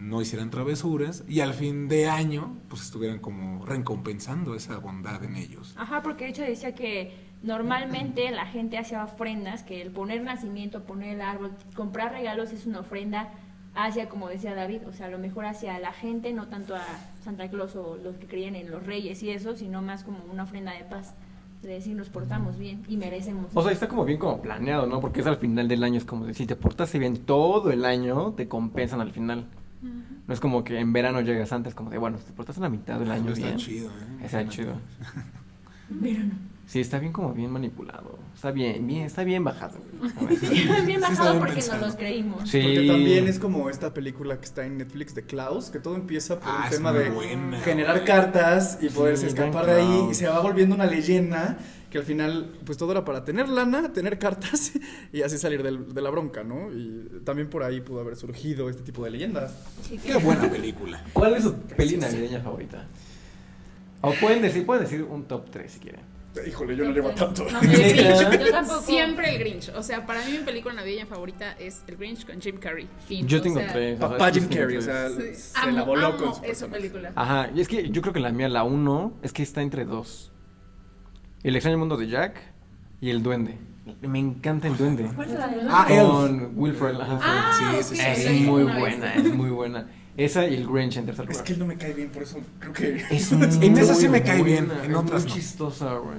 no 0.01 0.19
hicieran 0.21 0.49
travesuras 0.49 1.23
y 1.27 1.41
al 1.41 1.53
fin 1.53 1.87
de 1.87 2.07
año, 2.07 2.57
pues 2.69 2.81
estuvieran 2.81 3.19
como 3.19 3.65
recompensando 3.65 4.55
esa 4.55 4.77
bondad 4.79 5.23
en 5.23 5.35
ellos. 5.35 5.75
Ajá, 5.77 6.01
porque 6.01 6.25
de 6.25 6.31
hecho 6.31 6.41
decía 6.41 6.73
que 6.73 7.13
normalmente 7.43 8.29
la 8.31 8.47
gente 8.47 8.77
hacía 8.77 9.03
ofrendas, 9.03 9.63
que 9.63 9.81
el 9.81 9.91
poner 9.91 10.23
nacimiento, 10.23 10.83
poner 10.83 11.15
el 11.15 11.21
árbol, 11.21 11.51
comprar 11.75 12.11
regalos 12.11 12.51
es 12.51 12.65
una 12.65 12.79
ofrenda 12.79 13.29
hacia, 13.75 14.09
como 14.09 14.27
decía 14.27 14.55
David, 14.55 14.87
o 14.87 14.91
sea, 14.91 15.05
a 15.05 15.09
lo 15.09 15.19
mejor 15.19 15.45
hacia 15.45 15.77
la 15.79 15.93
gente, 15.93 16.33
no 16.33 16.47
tanto 16.47 16.75
a 16.75 16.83
Santa 17.23 17.47
Claus 17.49 17.75
o 17.75 17.97
los 17.97 18.17
que 18.17 18.25
creían 18.25 18.55
en 18.55 18.71
los 18.71 18.85
reyes 18.85 19.21
y 19.21 19.29
eso, 19.29 19.55
sino 19.55 19.83
más 19.83 20.03
como 20.03 20.19
una 20.31 20.43
ofrenda 20.43 20.73
de 20.73 20.83
paz, 20.83 21.13
de 21.61 21.69
decir 21.69 21.95
nos 21.95 22.09
portamos 22.09 22.57
bien 22.57 22.83
y 22.87 22.97
merecemos. 22.97 23.51
O 23.53 23.61
sea, 23.61 23.71
está 23.71 23.87
como 23.87 24.03
bien 24.03 24.17
como 24.17 24.41
planeado, 24.41 24.87
¿no? 24.87 24.99
Porque 24.99 25.21
es 25.21 25.27
al 25.27 25.37
final 25.37 25.67
del 25.67 25.83
año, 25.83 25.99
es 25.99 26.05
como 26.05 26.33
si 26.33 26.47
te 26.47 26.55
portaste 26.55 26.97
bien 26.97 27.17
todo 27.17 27.71
el 27.71 27.85
año, 27.85 28.33
te 28.33 28.47
compensan 28.47 28.99
al 28.99 29.11
final. 29.11 29.47
No 30.27 30.33
es 30.33 30.39
como 30.39 30.63
que 30.63 30.79
en 30.79 30.93
verano 30.93 31.21
llegas 31.21 31.51
antes, 31.51 31.73
como 31.75 31.89
de, 31.89 31.97
bueno, 31.97 32.17
te 32.17 32.31
portaste 32.33 32.61
la 32.61 32.69
mitad 32.69 32.99
del 32.99 33.11
año 33.11 33.31
Está 33.31 33.45
bien. 33.47 33.57
chido, 33.57 33.89
¿eh? 33.89 34.25
Está 34.25 34.47
chido. 34.47 34.75
Verano. 35.89 36.33
Sí, 36.67 36.79
está 36.79 36.99
bien 36.99 37.11
como 37.11 37.33
bien 37.33 37.51
manipulado. 37.51 38.17
Está 38.33 38.51
bien, 38.51 38.85
bien, 38.87 39.01
está 39.05 39.25
bien 39.25 39.43
bajado. 39.43 39.77
bien 40.85 41.01
bajado 41.01 41.37
porque 41.39 41.55
nos 41.55 41.81
los 41.81 41.95
creímos. 41.97 42.49
Sí. 42.49 42.61
Porque 42.61 42.87
también 42.87 43.27
es 43.27 43.39
como 43.39 43.69
esta 43.69 43.93
película 43.93 44.37
que 44.39 44.45
está 44.45 44.65
en 44.65 44.77
Netflix 44.77 45.13
de 45.13 45.23
Klaus, 45.23 45.69
que 45.69 45.79
todo 45.79 45.95
empieza 45.95 46.39
por 46.39 46.47
Ah, 46.49 46.57
un 46.59 46.63
es 46.65 46.71
tema 46.77 46.93
de 46.93 47.09
buena, 47.09 47.59
generar 47.59 47.95
güey. 47.97 48.05
cartas 48.05 48.77
y 48.81 48.87
poderse 48.89 49.23
Sí, 49.23 49.27
escapar 49.35 49.65
de 49.65 49.81
ahí 49.81 50.07
y 50.11 50.13
se 50.13 50.27
va 50.27 50.39
volviendo 50.39 50.73
una 50.75 50.85
leyenda 50.85 51.57
que 51.91 51.97
al 51.99 52.03
final 52.05 52.49
pues 52.65 52.77
todo 52.77 52.91
era 52.91 53.05
para 53.05 53.23
tener 53.23 53.47
lana, 53.49 53.93
tener 53.93 54.17
cartas 54.17 54.71
y 55.13 55.21
así 55.21 55.37
salir 55.37 55.61
del- 55.61 55.93
de 55.93 56.01
la 56.01 56.09
bronca, 56.09 56.43
¿no? 56.43 56.71
Y 56.73 57.21
también 57.23 57.49
por 57.49 57.61
ahí 57.63 57.81
pudo 57.81 57.99
haber 57.99 58.15
surgido 58.15 58.69
este 58.69 58.81
tipo 58.81 59.03
de 59.05 59.11
leyendas. 59.11 59.53
Sí, 59.87 59.99
Qué 60.03 60.15
buena 60.15 60.49
película. 60.49 61.03
¿Cuál 61.13 61.35
es 61.35 61.43
su 61.43 61.53
peli 61.55 61.97
navideña 61.97 62.39
favorita? 62.41 62.87
O 64.01 64.13
pueden 64.13 64.41
decir, 64.41 64.65
pueden 64.65 64.83
decir 64.83 65.03
un 65.03 65.25
top 65.25 65.49
3 65.51 65.71
si 65.71 65.79
quieren. 65.79 66.01
Híjole, 66.47 66.77
yo 66.77 66.85
no 66.85 66.91
llevo 66.93 67.09
tanto. 67.11 67.45
No, 67.51 67.59
el 67.59 67.67
Grinch, 67.69 68.39
yo 68.39 68.51
tampoco. 68.51 68.81
Siempre 68.83 69.35
el 69.35 69.39
Grinch. 69.39 69.69
O 69.75 69.83
sea, 69.83 70.05
para 70.05 70.23
mí 70.25 70.31
mi 70.31 70.37
película 70.45 70.73
navideña 70.73 71.05
favorita 71.05 71.51
es 71.59 71.83
El 71.87 71.97
Grinch 71.97 72.25
con 72.25 72.39
Jim 72.39 72.57
Carrey. 72.57 72.87
Fin. 73.05 73.27
Yo 73.27 73.39
O 73.39 73.41
tengo 73.41 73.59
sea, 73.59 73.73
tres. 73.73 73.95
o 73.95 73.99
sea, 73.99 74.09
Papá 74.09 74.29
es 74.29 74.33
que 74.35 74.39
Jim 74.39 74.49
Carrey, 74.49 74.77
o 74.77 74.79
tres. 74.79 74.85
sea, 74.85 75.09
sí, 75.09 75.35
se 75.35 75.57
amo, 75.59 75.71
la 75.77 75.83
voló 75.83 76.07
amo 76.07 76.17
con 76.17 76.35
su 76.35 76.43
esa 76.45 76.67
película. 76.67 77.11
Ajá, 77.15 77.49
y 77.53 77.59
es 77.59 77.67
que 77.67 77.89
yo 77.89 78.01
creo 78.01 78.13
que 78.13 78.21
la 78.21 78.31
mía, 78.31 78.47
la 78.47 78.63
uno, 78.63 79.13
es 79.21 79.33
que 79.33 79.43
está 79.43 79.61
entre 79.61 79.83
dos. 79.83 80.31
El 81.43 81.55
extraño 81.55 81.77
mundo 81.77 81.97
de 81.97 82.07
Jack 82.07 82.35
y 82.99 83.09
el 83.09 83.23
duende. 83.23 83.57
Me 84.01 84.19
encanta 84.19 84.67
el 84.67 84.77
duende. 84.77 85.09
¿Cuál 85.15 85.27
es 85.29 85.33
la 85.39 85.47
de 85.47 85.61
Ah, 85.69 85.85
Con 85.87 86.53
ajá. 87.01 87.19
Ah, 87.21 87.51
Sí, 87.57 87.65
ok, 87.77 87.83
sí, 87.83 87.95
sí, 87.95 88.01
es 88.05 88.17
sí. 88.19 88.43
muy 88.45 88.63
buena, 88.63 89.15
es 89.15 89.33
muy 89.33 89.49
buena. 89.49 89.87
Esa 90.17 90.45
y 90.45 90.55
el 90.55 90.67
Grinch 90.67 90.97
en 90.97 91.05
tercer 91.05 91.25
Es 91.25 91.29
lugar. 91.31 91.43
que 91.45 91.53
él 91.53 91.59
no 91.59 91.65
me 91.65 91.77
cae 91.77 91.93
bien, 91.93 92.09
por 92.09 92.23
eso 92.23 92.37
creo 92.59 92.73
que 92.73 93.05
Es 93.09 93.31
En 93.61 93.77
esa 93.77 93.95
sí 93.95 94.03
muy 94.07 94.19
me 94.19 94.23
cae 94.23 94.43
bien, 94.43 94.67
buena, 94.67 94.85
en 94.85 94.91
es 94.91 94.97
otras 94.97 95.21
muy 95.23 95.29
no. 95.29 95.35
chistosa, 95.35 95.93
güey. 95.95 96.17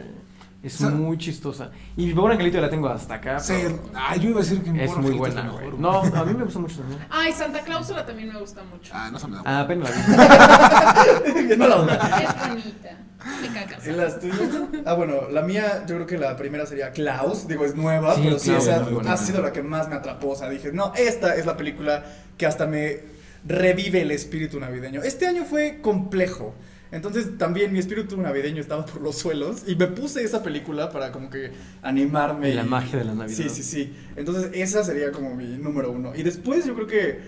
Es 0.62 0.76
O 0.76 0.78
sea- 0.78 0.90
muy 0.90 1.18
chistosa. 1.18 1.72
Y 1.96 2.06
mi 2.06 2.14
pobre 2.14 2.34
angelito 2.34 2.60
la 2.60 2.70
tengo 2.70 2.88
hasta 2.88 3.14
acá. 3.14 3.40
Sí, 3.40 3.54
pero 3.62 3.80
ah, 3.94 4.14
yo 4.16 4.30
iba 4.30 4.38
a 4.40 4.42
decir 4.44 4.62
que 4.62 4.70
mi 4.70 4.80
es 4.80 4.96
muy 4.96 5.10
buena, 5.12 5.42
mejor, 5.42 5.74
No, 5.78 6.00
a 6.02 6.24
mí 6.24 6.34
me 6.34 6.44
gusta 6.44 6.60
mucho 6.60 6.76
también. 6.78 7.00
Ay, 7.10 7.32
Santa 7.32 7.60
Cláusula 7.62 8.06
también 8.06 8.32
me 8.32 8.38
gusta 8.38 8.62
mucho. 8.64 8.92
Ah, 8.94 9.10
no 9.10 9.18
se 9.18 9.26
me 9.26 9.36
da. 9.36 9.42
Ah, 9.44 9.60
apenas 9.62 9.90
la 9.90 11.34
vi. 11.34 11.42
Bien 11.46 11.58
mala 11.58 11.76
onda. 11.76 11.94
Es 12.22 12.48
bonita. 12.48 12.98
Me 13.40 13.48
cacas. 13.52 13.86
¿En 13.86 13.96
las 13.96 14.20
tuyas? 14.20 14.38
Ah, 14.84 14.94
bueno, 14.94 15.28
la 15.30 15.42
mía, 15.42 15.84
yo 15.88 15.94
creo 15.96 16.06
que 16.06 16.18
la 16.18 16.36
primera 16.36 16.64
sería 16.66 16.90
Klaus. 16.92 17.46
Digo, 17.48 17.64
es 17.64 17.74
nueva, 17.74 18.14
Sí, 18.14 18.20
pero 18.24 18.38
sí, 18.38 18.50
Klaus 18.50 18.64
esa 18.64 18.76
es 19.00 19.06
ha 19.08 19.16
sido 19.16 19.42
la 19.42 19.52
que 19.52 19.62
más 19.62 19.88
me 19.88 19.96
atrapó. 19.96 20.30
O 20.30 20.36
sea, 20.36 20.48
dije, 20.48 20.72
no, 20.72 20.92
esta 20.94 21.34
es 21.34 21.44
la 21.46 21.56
película 21.56 22.04
que 22.36 22.46
hasta 22.46 22.66
me 22.66 23.00
revive 23.44 24.02
el 24.02 24.10
espíritu 24.12 24.60
navideño. 24.60 25.02
Este 25.02 25.26
año 25.26 25.44
fue 25.44 25.80
complejo. 25.82 26.54
Entonces 26.93 27.38
también 27.38 27.72
mi 27.72 27.78
espíritu 27.78 28.16
navideño 28.20 28.61
estaba 28.61 28.84
por 28.86 29.01
los 29.01 29.16
suelos 29.18 29.62
y 29.66 29.74
me 29.76 29.86
puse 29.88 30.22
esa 30.22 30.43
película 30.43 30.90
para 30.90 31.11
como 31.11 31.30
que 31.30 31.51
animarme. 31.82 32.55
La 32.55 32.62
y- 32.64 32.68
magia 32.68 32.99
de 32.99 33.05
la 33.07 33.14
Navidad. 33.14 33.36
Sí, 33.36 33.49
sí, 33.49 33.62
sí. 33.62 33.93
Entonces 34.14 34.51
esa 34.55 34.84
sería 34.84 35.11
como 35.11 35.34
mi 35.34 35.47
número 35.57 35.90
uno. 35.90 36.14
Y 36.14 36.22
después 36.22 36.64
yo 36.66 36.74
creo 36.74 36.86
que, 36.86 37.20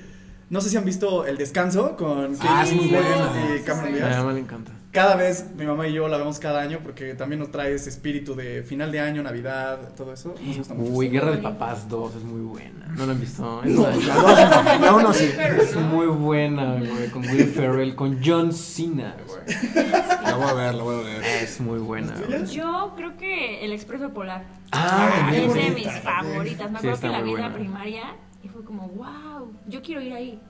no 0.51 0.61
sé 0.61 0.69
si 0.69 0.77
han 0.77 0.85
visto 0.85 1.25
El 1.27 1.39
Descanso 1.39 1.97
con 1.97 2.35
Ah, 2.41 2.61
Kate 2.61 2.69
es 2.71 2.75
muy 2.77 2.85
Winslet 2.85 3.03
buena. 3.03 3.57
y 3.57 3.61
Cameron 3.63 3.95
Sí. 3.95 4.01
A 4.03 4.09
mi 4.09 4.15
mamá 4.17 4.33
le 4.35 4.41
encanta. 4.41 4.73
Cada 4.95 5.17
vez 5.17 5.47
mi 5.57 5.67
mamá 5.67 5.89
y 5.89 5.93
yo 5.93 6.07
la 6.07 6.19
vemos 6.19 6.39
cada 6.39 6.61
año 6.63 6.79
porque 6.81 7.15
también 7.15 7.41
nos 7.41 7.51
trae 7.51 7.75
ese 7.75 7.91
espíritu 7.91 8.37
de 8.37 8.63
final 8.63 8.93
de 8.93 9.01
año, 9.01 9.25
Navidad, 9.25 9.93
todo 9.97 10.13
eso. 10.13 10.37
Nos 10.41 10.59
gusta 10.59 10.73
mucho. 10.75 10.93
Uy, 10.93 11.09
Guerra 11.09 11.33
de 11.33 11.39
Papás 11.39 11.89
2 11.89 12.15
es 12.15 12.23
muy 12.23 12.43
buena. 12.43 12.87
¿No 12.97 13.05
la 13.05 13.11
han 13.13 13.21
visto? 13.21 13.61
Es, 13.65 13.73
No. 13.73 13.89
la- 13.91 14.79
La 14.81 14.95
uno 14.95 15.13
sí. 15.13 15.29
es 15.37 15.75
muy 15.75 16.07
buena, 16.07 16.77
güey. 16.77 17.11
Con 17.11 17.23
Will 17.27 17.47
Ferrell, 17.49 17.97
con 17.97 18.21
John 18.25 18.53
Cena, 18.53 19.17
güey. 19.27 19.75
La 20.23 20.37
voy 20.37 20.47
a 20.49 20.53
ver, 20.55 20.75
la 20.77 20.83
voy 20.85 20.95
a 20.95 21.03
ver. 21.03 21.25
Es 21.43 21.61
muy 21.61 21.81
buena. 21.81 22.15
Yo 22.53 22.93
creo 22.97 23.17
que 23.17 23.65
El 23.65 23.73
Expreso 23.73 24.11
Polar. 24.11 24.45
Ah, 24.71 25.29
es 25.35 25.53
de 25.55 25.71
mis 25.71 25.91
favoritas. 25.91 26.71
Me 26.71 26.79
Sí, 26.79 26.87
acuerdo 26.87 26.95
está 26.95 27.07
que 27.09 27.13
la 27.13 27.23
vi 27.23 27.33
en 27.33 27.41
la 27.41 27.53
primaria 27.53 28.03
y 28.45 28.49
fue 28.49 28.63
como, 28.65 28.87
wow, 28.91 29.53
yo 29.67 29.83
quiero 29.83 30.01
ir 30.01 30.13
ahí. 30.15 30.41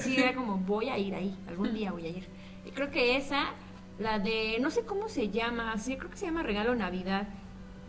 Sí, 0.00 0.16
era 0.18 0.34
como, 0.34 0.56
voy 0.56 0.88
a 0.88 0.98
ir 0.98 1.14
ahí, 1.14 1.36
algún 1.48 1.72
día 1.72 1.92
voy 1.92 2.06
a 2.06 2.08
ir. 2.08 2.26
Y 2.70 2.72
creo 2.72 2.90
que 2.90 3.16
esa, 3.16 3.46
la 3.98 4.20
de, 4.20 4.58
no 4.60 4.70
sé 4.70 4.82
cómo 4.82 5.08
se 5.08 5.30
llama, 5.30 5.76
sí, 5.78 5.96
creo 5.96 6.08
que 6.10 6.16
se 6.16 6.26
llama 6.26 6.42
Regalo 6.44 6.74
Navidad. 6.76 7.26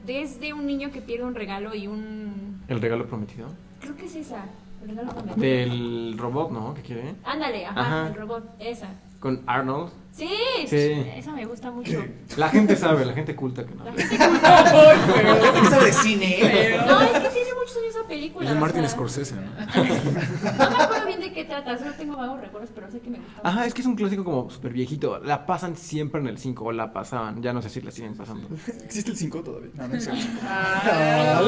Desde 0.06 0.54
un 0.54 0.66
niño 0.66 0.90
que 0.92 1.02
pierde 1.02 1.24
un 1.26 1.36
regalo 1.36 1.76
y 1.76 1.86
un... 1.86 2.64
El 2.68 2.82
regalo 2.82 3.06
prometido. 3.06 3.48
Creo 3.80 3.96
que 3.96 4.06
es 4.06 4.16
esa, 4.16 4.46
el 4.82 4.90
regalo 4.90 5.12
prometido. 5.12 5.38
Del 5.40 6.16
robot, 6.18 6.52
¿no? 6.52 6.74
¿Qué 6.74 6.82
quiere? 6.82 7.16
Ándale, 7.24 7.68
ajá, 7.68 7.80
Ajá. 7.80 8.08
el 8.08 8.16
robot, 8.16 8.44
esa. 8.58 8.88
Con 9.20 9.44
Arnold. 9.46 9.92
Sí, 10.12 10.30
Sí. 10.68 11.06
esa 11.16 11.32
me 11.32 11.46
gusta 11.46 11.72
mucho. 11.72 12.04
La 12.38 12.50
gente 12.50 12.76
sabe, 12.76 13.06
la 13.06 13.14
gente 13.14 13.36
culta 13.36 13.66
que 13.66 13.74
no. 13.76 13.86
La 13.86 13.92
gente 13.94 14.10
¿Qué 14.18 14.18
sabe 15.70 15.86
de 15.86 15.94
cine? 15.94 16.38
No, 16.86 17.02
es 17.02 17.10
que 17.12 17.30
tiene 17.30 17.50
muchos 17.58 17.78
años 17.78 17.96
esa 17.96 18.08
película. 18.08 18.46
Es 18.46 18.52
de 18.52 18.58
o 18.58 18.60
Martin 18.62 18.82
sea, 18.82 18.90
Scorsese, 18.90 19.36
¿no? 19.36 19.42
No 19.72 20.70
me 20.78 20.84
acuerdo 20.84 21.06
bien 21.08 21.20
de 21.22 21.32
qué 21.34 21.46
trata, 21.46 21.78
solo 21.78 21.92
tengo 21.98 22.18
vagos 22.18 22.42
recuerdos, 22.42 22.70
pero 22.76 22.92
sé 22.92 23.00
que 23.00 23.10
me 23.10 23.20
gusta. 23.20 23.42
Ajá, 23.44 23.66
es 23.66 23.74
que 23.74 23.82
es 23.82 23.88
un 23.88 23.96
clásico 23.96 24.24
como 24.26 24.50
súper 24.50 24.74
viejito. 24.74 25.20
La 25.20 25.46
pasan 25.46 25.76
siempre 25.78 26.20
en 26.22 26.28
el 26.28 26.38
5 26.38 26.64
o 26.66 26.72
la 26.72 26.92
pasaban. 26.94 27.42
Ya 27.42 27.54
no 27.54 27.62
sé 27.62 27.70
si 27.70 27.82
la 27.82 27.92
siguen 27.92 28.16
pasando. 28.16 28.48
¿Existe 28.84 29.12
el 29.12 29.18
5 29.18 29.44
todavía? 29.44 29.70
No, 29.76 29.88
no 29.88 29.96
existe. 29.96 30.28
Ah. 30.46 31.42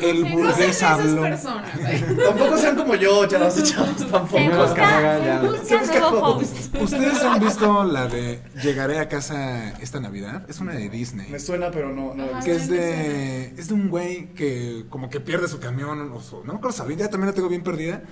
El 0.00 0.22
sean 0.22 0.32
burgués 0.32 0.82
habló. 0.82 1.22
personas. 1.22 1.70
¿eh? 1.80 2.16
Tampoco 2.24 2.56
sean 2.56 2.76
como 2.76 2.94
yo, 2.94 3.26
chavos, 3.26 3.62
chavos, 3.64 3.98
Se 3.98 4.04
tampoco. 4.06 4.48
los 4.48 4.72
carga 4.72 5.18
busca, 5.18 5.24
ya. 5.26 5.40
se 5.40 5.64
Se 5.66 5.78
busca 5.78 5.78
busca 5.80 5.98
nuevo 6.00 6.26
host. 6.26 6.76
host. 6.80 6.94
¿Ustedes 7.00 7.24
han 7.24 7.40
visto 7.40 7.84
la 7.84 8.06
de 8.06 8.42
Llegaré 8.62 8.98
a 8.98 9.08
casa 9.08 9.70
esta 9.80 10.00
Navidad? 10.00 10.44
Es 10.48 10.60
una 10.60 10.72
de 10.72 10.88
Disney. 10.88 11.30
Me 11.30 11.38
suena, 11.38 11.70
pero 11.70 11.92
no, 11.94 12.14
no. 12.14 12.24
Ajá. 12.24 12.40
Que 12.40 12.52
es 12.52 12.68
de, 12.68 13.46
es 13.56 13.68
de 13.68 13.74
un 13.74 13.88
güey 13.88 14.34
que 14.34 14.84
como 14.90 15.08
que 15.08 15.20
pierde 15.20 15.48
su 15.48 15.60
camión, 15.60 16.12
o 16.12 16.20
su, 16.20 16.44
no 16.44 16.52
me 16.52 16.58
acuerdo 16.58 16.76
su 16.76 16.84
vida, 16.84 17.08
también 17.08 17.28
la 17.28 17.34
tengo 17.34 17.48
bien 17.48 17.62
perdida, 17.62 18.02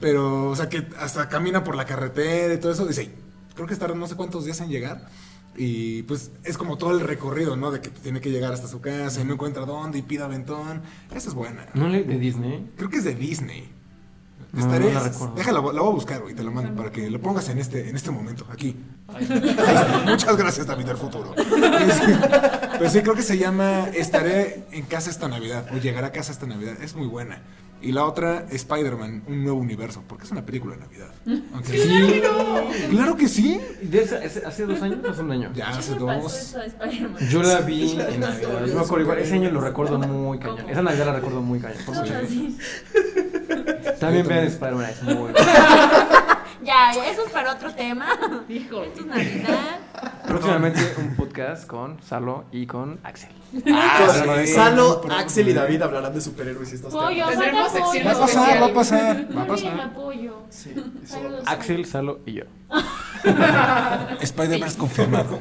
pero, 0.00 0.48
o 0.48 0.56
sea, 0.56 0.68
que 0.68 0.86
hasta 0.98 1.28
camina 1.28 1.64
por 1.64 1.76
la 1.76 1.84
carretera 1.84 2.54
y 2.54 2.58
todo 2.58 2.72
eso, 2.72 2.86
dice, 2.86 3.10
creo 3.54 3.66
que 3.66 3.74
estará 3.74 3.94
no 3.94 4.06
sé 4.06 4.16
cuántos 4.16 4.44
días 4.44 4.60
en 4.60 4.70
llegar, 4.70 5.08
y 5.56 6.02
pues 6.04 6.30
es 6.44 6.56
como 6.56 6.78
todo 6.78 6.92
el 6.92 7.00
recorrido, 7.00 7.56
¿no? 7.56 7.70
De 7.70 7.80
que 7.80 7.90
tiene 7.90 8.20
que 8.20 8.30
llegar 8.30 8.52
hasta 8.52 8.68
su 8.68 8.80
casa 8.80 9.20
y 9.20 9.24
no 9.24 9.34
encuentra 9.34 9.66
dónde 9.66 9.98
y 9.98 10.02
pida 10.02 10.26
aventón, 10.26 10.82
esa 11.14 11.28
es 11.28 11.34
buena. 11.34 11.66
¿No 11.74 11.88
le 11.88 12.04
de 12.04 12.18
Disney? 12.18 12.70
Creo 12.76 12.88
que 12.88 12.98
es 12.98 13.04
de 13.04 13.14
Disney. 13.14 13.77
No, 14.52 14.60
Estaré, 14.60 14.86
no 14.92 15.00
la 15.00 15.08
recuerdo. 15.08 15.34
déjala, 15.34 15.58
la 15.60 15.80
voy 15.82 15.90
a 15.90 15.94
buscar 15.94 16.22
y 16.30 16.34
te 16.34 16.42
la 16.42 16.50
mando 16.50 16.74
para 16.74 16.90
que 16.90 17.10
lo 17.10 17.20
pongas 17.20 17.48
en 17.50 17.58
este, 17.58 17.88
en 17.90 17.96
este 17.96 18.10
momento, 18.10 18.46
aquí. 18.50 18.76
Muchas 20.06 20.36
gracias, 20.36 20.66
David 20.66 20.86
del 20.86 20.96
futuro. 20.96 21.34
Pero 21.36 22.90
sí, 22.90 23.00
creo 23.02 23.14
que 23.14 23.22
se 23.22 23.36
llama 23.38 23.88
Estaré 23.94 24.64
en 24.72 24.84
casa 24.86 25.10
esta 25.10 25.28
Navidad 25.28 25.66
o 25.72 25.78
Llegaré 25.78 26.06
a 26.06 26.12
casa 26.12 26.32
esta 26.32 26.46
Navidad. 26.46 26.74
Es 26.82 26.94
muy 26.96 27.06
buena. 27.06 27.42
Y 27.80 27.92
la 27.92 28.04
otra, 28.06 28.44
Spider-Man, 28.50 29.22
un 29.28 29.44
nuevo 29.44 29.58
universo, 29.60 30.02
porque 30.08 30.24
es 30.24 30.32
una 30.32 30.44
película 30.44 30.74
de 30.74 30.80
Navidad. 30.80 31.10
Aunque- 31.54 32.22
Claro 32.90 33.16
que 33.16 33.28
sí. 33.28 33.60
¿De 33.82 34.02
esa- 34.02 34.22
ese- 34.24 34.44
¿Hace 34.44 34.66
dos 34.66 34.82
años 34.82 34.98
o 35.06 35.10
hace 35.10 35.22
un 35.22 35.30
año? 35.30 35.52
Ya 35.54 35.68
hace 35.68 35.92
¿Qué 35.94 36.00
me 36.00 36.06
pasó 36.06 36.22
dos. 36.22 36.34
eso 36.40 36.58
de 36.58 36.66
Spider-Man? 36.66 37.28
Yo 37.28 37.42
la 37.44 37.60
vi 37.60 37.92
en 37.92 38.20
Navidad. 38.20 38.66
Yo 38.66 38.74
me 38.74 38.80
acuerdo 38.80 39.00
igual. 39.04 39.18
Ese 39.18 39.34
año 39.34 39.50
lo 39.52 39.60
recuerdo 39.60 39.96
muy 39.98 40.38
cañón. 40.40 40.68
Esa 40.68 40.82
Navidad 40.82 41.06
la 41.06 41.12
recuerdo 41.12 41.40
muy 41.40 41.60
cañón. 41.60 41.78
por. 41.86 41.94
También 44.00 44.26
vean 44.26 44.44
Spider-Man, 44.46 44.90
es 44.90 45.02
muy 45.02 45.32
Ya, 46.60 46.92
ya, 46.92 47.06
eso 47.10 47.24
es 47.24 47.32
para 47.32 47.52
otro 47.52 47.72
tema. 47.72 48.08
Híjole. 48.48 48.88
Esto 48.88 49.00
es 49.00 49.06
Navidad. 49.06 49.78
Próximamente 50.26 50.80
un 50.98 51.14
podcast 51.14 51.66
con 51.66 52.02
Salo 52.02 52.44
y 52.50 52.66
con 52.66 52.98
Axel. 53.04 53.30
Ah, 53.72 54.08
sí. 54.44 54.52
Salo, 54.52 55.00
Axel 55.10 55.48
y 55.48 55.52
David 55.54 55.82
hablarán 55.82 56.12
de 56.12 56.20
superhéroes 56.20 56.72
y 56.72 56.74
estos 56.74 56.92
Pollo, 56.92 57.26
temas. 57.28 57.30
Tendremos 57.30 57.74
Va 57.74 57.78
a 57.78 57.84
pollo. 57.84 58.20
pasar, 58.20 58.62
va 58.62 58.66
a 58.66 58.74
pasar, 58.74 59.36
va 59.36 59.42
a 59.42 59.46
pasar. 59.46 59.80
apoyo. 59.80 60.42
Sí, 60.50 60.74
eso. 61.04 61.18
Axel, 61.46 61.86
Salo 61.86 62.20
y 62.26 62.32
yo. 62.34 62.44
Spider-Man 64.20 64.68
es 64.68 64.76
confirmado. 64.76 65.38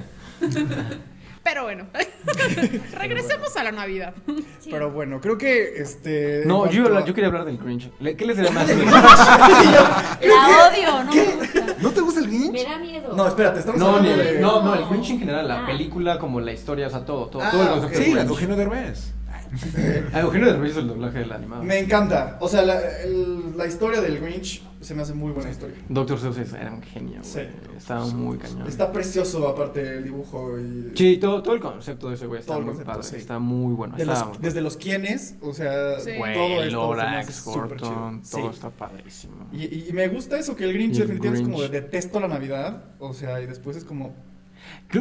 Pero 1.44 1.64
bueno, 1.64 1.86
regresemos 2.98 3.56
a 3.56 3.64
la 3.64 3.72
Navidad. 3.72 4.14
Sí. 4.60 4.70
Pero 4.70 4.92
bueno, 4.92 5.22
creo 5.22 5.38
que 5.38 5.78
este. 5.82 6.44
No, 6.46 6.70
yo, 6.70 6.96
a- 6.98 7.06
yo 7.06 7.14
quería 7.14 7.28
hablar 7.28 7.46
del 7.46 7.58
Grinch. 7.58 7.90
¿Qué 8.18 8.26
les 8.26 8.36
daría 8.38 8.52
más? 8.52 8.68
La 10.22 10.70
odio, 10.70 11.04
no 11.06 11.14
me 11.14 11.24
gusta. 11.24 11.76
¿No 11.80 11.92
te 11.92 12.02
gusta 12.02 12.20
el 12.20 12.28
Grinch? 12.28 12.52
Me 12.52 12.64
da 12.64 12.78
miedo. 12.78 13.14
No, 13.16 13.28
espérate, 13.28 13.60
estamos 13.60 13.80
No, 13.80 13.88
hablando 13.96 14.12
el, 14.12 14.18
de. 14.36 14.40
no, 14.40 14.62
no, 14.64 14.74
el 14.76 14.86
Grinch 14.90 15.10
en 15.12 15.20
general, 15.20 15.48
la 15.48 15.64
Ah. 15.64 15.66
película, 15.66 16.20
como 16.20 16.40
la 16.42 16.52
historia, 16.52 16.88
o 16.88 16.90
sea, 16.90 17.06
todo, 17.06 17.28
todo, 17.28 17.42
Ah, 17.44 17.50
todo 17.52 17.64
el 17.64 17.70
concepto. 17.70 17.98
Sí, 18.04 18.14
de. 18.14 18.22
Eugenio 18.22 18.56
Derbez. 18.56 19.14
Eugenio 20.14 20.48
Derbez 20.48 20.72
hizo 20.72 20.80
el 20.82 20.88
doblaje 20.90 21.20
del 21.20 21.32
animado. 21.32 21.64
Me 21.64 21.80
encanta. 21.80 22.38
O 22.42 22.50
sea, 22.50 22.62
la, 22.64 22.80
el- 23.04 23.58
la 23.58 23.66
historia 23.66 24.02
del 24.02 24.20
Grinch 24.20 24.62
se 24.80 24.94
me 24.96 25.02
hace 25.02 25.14
muy 25.14 25.32
buena 25.32 25.50
historia. 25.50 25.76
Doctor 25.90 26.20
Seuss 26.20 26.38
es- 26.38 26.54
era 26.54 26.72
un 26.72 26.82
genio, 26.82 27.24
Sí. 27.24 27.40
güey. 27.40 27.78
Estaba 27.78 28.06
muy 28.08 28.38
cañón. 28.38 28.68
Está 28.68 28.92
precioso, 28.92 29.48
aparte 29.48 29.98
el 29.98 30.04
dibujo 30.04 30.60
y. 30.60 30.92
Sí, 30.96 31.18
todo, 31.18 31.42
todo 31.42 31.56
el 31.56 31.62
concepto 31.62 32.10
de 32.10 32.16
ese 32.16 32.28
güey 32.28 32.40
está 32.42 32.54
Todo 32.54 32.62
muy 32.62 32.70
concepto, 32.70 32.92
padre. 32.94 33.04
sí. 33.08 33.16
Está 33.16 33.40
muy 33.40 33.74
bueno. 33.74 33.96
de 33.96 34.04
está 34.04 34.26
los- 34.26 34.42
desde 34.42 34.62
los 34.62 34.78
quienes, 34.78 35.36
o 35.42 35.54
sea, 35.54 36.00
Sí. 36.00 36.12
Güey, 36.18 36.34
todo 36.36 36.50
me 36.62 36.66
Lorax, 36.72 37.44
chido. 37.44 37.52
Horton, 37.56 38.22
Sí. 38.24 38.38
todo 38.38 38.52
está 38.52 38.70
padrísimo. 38.70 39.48
Y, 39.52 39.90
y 39.90 39.94
me 39.94 40.08
gusta 40.08 40.38
eso, 40.38 40.56
que 40.56 40.64
el 40.66 40.74
Grinch 40.74 40.98
definitivamente 40.98 41.42
es 41.44 41.48
como 41.48 41.62
de 41.62 41.70
detesto 41.70 42.20
la 42.20 42.28
Navidad, 42.28 42.86
o 43.00 43.14
sea, 43.14 43.42
y 43.42 43.46
después 43.48 43.78
es 43.78 43.84
como, 43.84 44.16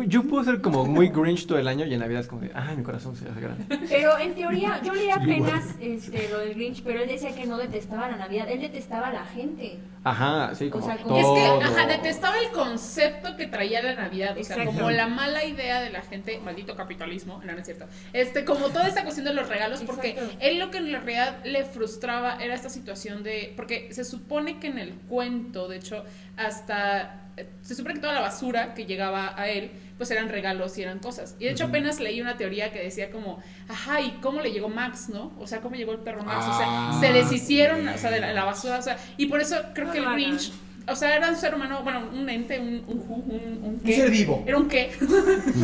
Yo 0.09 0.25
puedo 0.25 0.43
ser 0.43 0.61
como 0.61 0.85
muy 0.85 1.09
Grinch 1.11 1.47
todo 1.47 1.59
el 1.59 1.69
año 1.69 1.87
y 1.87 1.95
en 1.95 2.01
Navidad 2.01 2.23
es 2.23 2.27
como 2.27 2.43
de, 2.43 2.51
ay, 2.55 2.77
mi 2.77 2.83
corazón 2.83 3.15
se 3.17 3.29
hace 3.29 3.41
grande. 3.41 3.65
Pero 3.89 4.19
en 4.19 4.35
teoría, 4.35 4.81
yo 4.83 4.93
leí 4.93 5.11
apenas 5.11 5.65
este, 5.81 6.29
lo 6.29 6.41
del 6.41 6.55
Grinch, 6.55 6.83
pero 6.83 7.01
él 7.03 7.09
decía 7.09 7.35
que 7.35 7.47
no 7.47 7.57
detestaba 7.57 8.09
la 8.09 8.17
Navidad, 8.17 8.49
él 8.51 8.61
detestaba 8.61 9.09
a 9.09 9.13
la 9.13 9.25
gente. 9.25 9.79
Ajá, 10.03 10.55
sí, 10.55 10.71
como 10.71 10.85
sea, 10.87 10.97
como- 10.99 11.17
Es 11.17 11.27
que, 11.61 11.65
ajá, 11.65 11.87
detestaba 11.87 12.37
el 12.39 12.51
concepto 12.51 13.37
que 13.37 13.47
traía 13.47 13.83
la 13.83 13.95
Navidad. 13.95 14.37
O 14.39 14.43
sea, 14.45 14.57
Exacto. 14.57 14.73
como 14.79 14.91
la 14.91 15.07
mala 15.09 15.45
idea 15.45 15.81
de 15.81 15.91
la 15.91 16.03
gente, 16.03 16.39
maldito 16.45 16.75
capitalismo, 16.77 17.41
no, 17.45 17.53
no 17.53 17.59
es 17.59 17.65
cierto. 17.65 17.87
Este, 18.13 18.45
como 18.45 18.67
toda 18.69 18.89
esta 18.89 19.03
cuestión 19.03 19.25
de 19.27 19.35
los 19.35 19.49
regalos, 19.49 19.83
porque 19.85 20.11
Exacto. 20.11 20.37
él 20.41 20.59
lo 20.59 20.71
que 20.71 20.79
en 20.79 20.91
realidad 20.93 21.39
le 21.45 21.65
frustraba 21.65 22.37
era 22.43 22.55
esta 22.55 22.69
situación 22.71 23.23
de. 23.23 23.53
Porque 23.57 23.93
se 23.93 24.05
supone 24.05 24.59
que 24.59 24.67
en 24.69 24.79
el 24.79 24.95
cuento, 25.09 25.69
de 25.69 25.77
hecho, 25.77 26.05
hasta. 26.37 27.23
Se 27.61 27.75
supone 27.75 27.95
que 27.95 28.01
toda 28.01 28.15
la 28.15 28.21
basura 28.23 28.73
que 28.73 28.87
llegaba 28.87 29.35
a 29.39 29.49
él, 29.49 29.71
pues 29.99 30.11
eran 30.11 30.31
regalos 30.31 30.79
y 30.79 30.83
eran 30.83 31.01
cosas. 31.01 31.37
Y 31.39 31.45
de 31.45 31.51
hecho, 31.51 31.65
apenas 31.67 32.01
leí 32.01 32.19
una 32.23 32.39
teoría 32.39 32.73
que 32.73 32.83
decía 32.83 33.11
como, 33.11 33.43
ajá, 33.69 34.01
¿y 34.01 34.13
cómo 34.23 34.41
le 34.41 34.53
llegó 34.53 34.71
Max, 34.71 35.11
no? 35.11 35.35
O 35.39 35.47
sea, 35.47 35.61
¿cómo 35.61 35.77
llegó 35.77 35.93
el 35.93 35.99
perro 35.99 36.25
Max? 36.25 36.47
O 36.49 36.57
sea, 36.57 36.67
Ah, 36.67 36.99
se 36.99 37.13
deshicieron, 37.13 37.87
o 37.89 37.99
sea, 37.99 38.11
de 38.11 38.21
la, 38.21 38.33
la 38.33 38.45
basura, 38.45 38.79
o 38.79 38.83
sea, 38.83 38.97
y 39.19 39.27
por 39.27 39.41
eso 39.43 39.57
creo 39.75 39.89
No 39.89 39.93
que 39.93 39.99
el. 39.99 40.05
Grinch 40.07 40.51
o 40.89 40.95
sea, 40.97 41.17
era 41.17 41.29
un 41.31 41.37
ser 41.37 41.55
humano, 41.55 41.83
bueno, 41.83 42.09
un 42.13 42.29
ente, 42.29 42.59
un, 42.61 42.85
un, 42.87 42.99
un, 43.09 43.31
un, 43.31 43.65
un 43.65 43.81
qué. 43.81 43.97
ser 43.97 44.11
vivo. 44.11 44.45
Era 44.47 44.57
un 44.59 44.69
qué. 44.69 44.91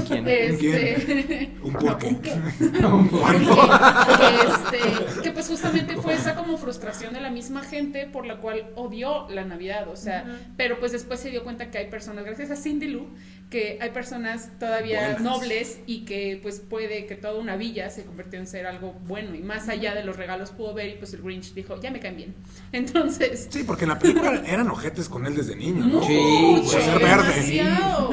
¿Quién? 0.06 0.26
Este, 0.28 1.52
Un 1.62 1.72
porqué. 1.74 2.06
un 2.08 2.16
qué. 2.20 2.32
Un. 2.82 3.08
Que, 3.08 4.78
este, 4.78 5.22
que 5.22 5.30
pues 5.32 5.46
justamente 5.48 5.96
fue 5.96 6.14
esa 6.14 6.34
como 6.34 6.56
frustración 6.58 7.14
de 7.14 7.20
la 7.20 7.30
misma 7.30 7.62
gente 7.62 8.06
por 8.06 8.26
la 8.26 8.38
cual 8.38 8.70
odió 8.74 9.28
la 9.30 9.44
Navidad, 9.44 9.88
o 9.88 9.96
sea, 9.96 10.24
pero 10.56 10.78
pues 10.78 10.92
después 10.92 11.20
se 11.20 11.30
dio 11.30 11.42
cuenta 11.44 11.70
que 11.70 11.78
hay 11.78 11.88
personas, 11.88 12.24
gracias 12.24 12.50
a 12.50 12.56
Cindy 12.56 12.88
Lou, 12.88 13.08
que 13.50 13.78
hay 13.80 13.90
personas 13.90 14.50
todavía 14.58 15.00
Buenas. 15.00 15.20
nobles 15.20 15.80
y 15.86 16.04
que 16.04 16.38
pues 16.42 16.60
puede 16.60 17.06
que 17.06 17.14
toda 17.16 17.38
una 17.38 17.56
villa 17.56 17.90
se 17.90 18.04
convirtió 18.04 18.38
en 18.40 18.46
ser 18.46 18.66
algo 18.66 18.92
bueno 19.06 19.34
y 19.34 19.40
más 19.42 19.68
allá 19.68 19.94
de 19.94 20.02
los 20.04 20.16
regalos 20.16 20.50
pudo 20.50 20.72
ver 20.74 20.90
y 20.90 20.94
pues 20.94 21.12
el 21.14 21.22
Grinch 21.22 21.52
dijo, 21.54 21.80
ya 21.80 21.90
me 21.90 22.00
caen 22.00 22.16
bien. 22.16 22.34
Entonces, 22.72 23.48
Sí, 23.50 23.64
porque 23.64 23.84
en 23.84 23.90
la 23.90 23.98
película 23.98 24.42
eran 24.46 24.68
ojetes 24.70 25.08
con 25.12 25.26
él 25.26 25.36
desde 25.36 25.54
niño, 25.54 25.84
¿no? 25.86 26.02
Sí, 26.02 26.56
Por 26.56 26.82
ser 26.82 26.98
verde. 26.98 27.40
demasiado. 27.42 28.10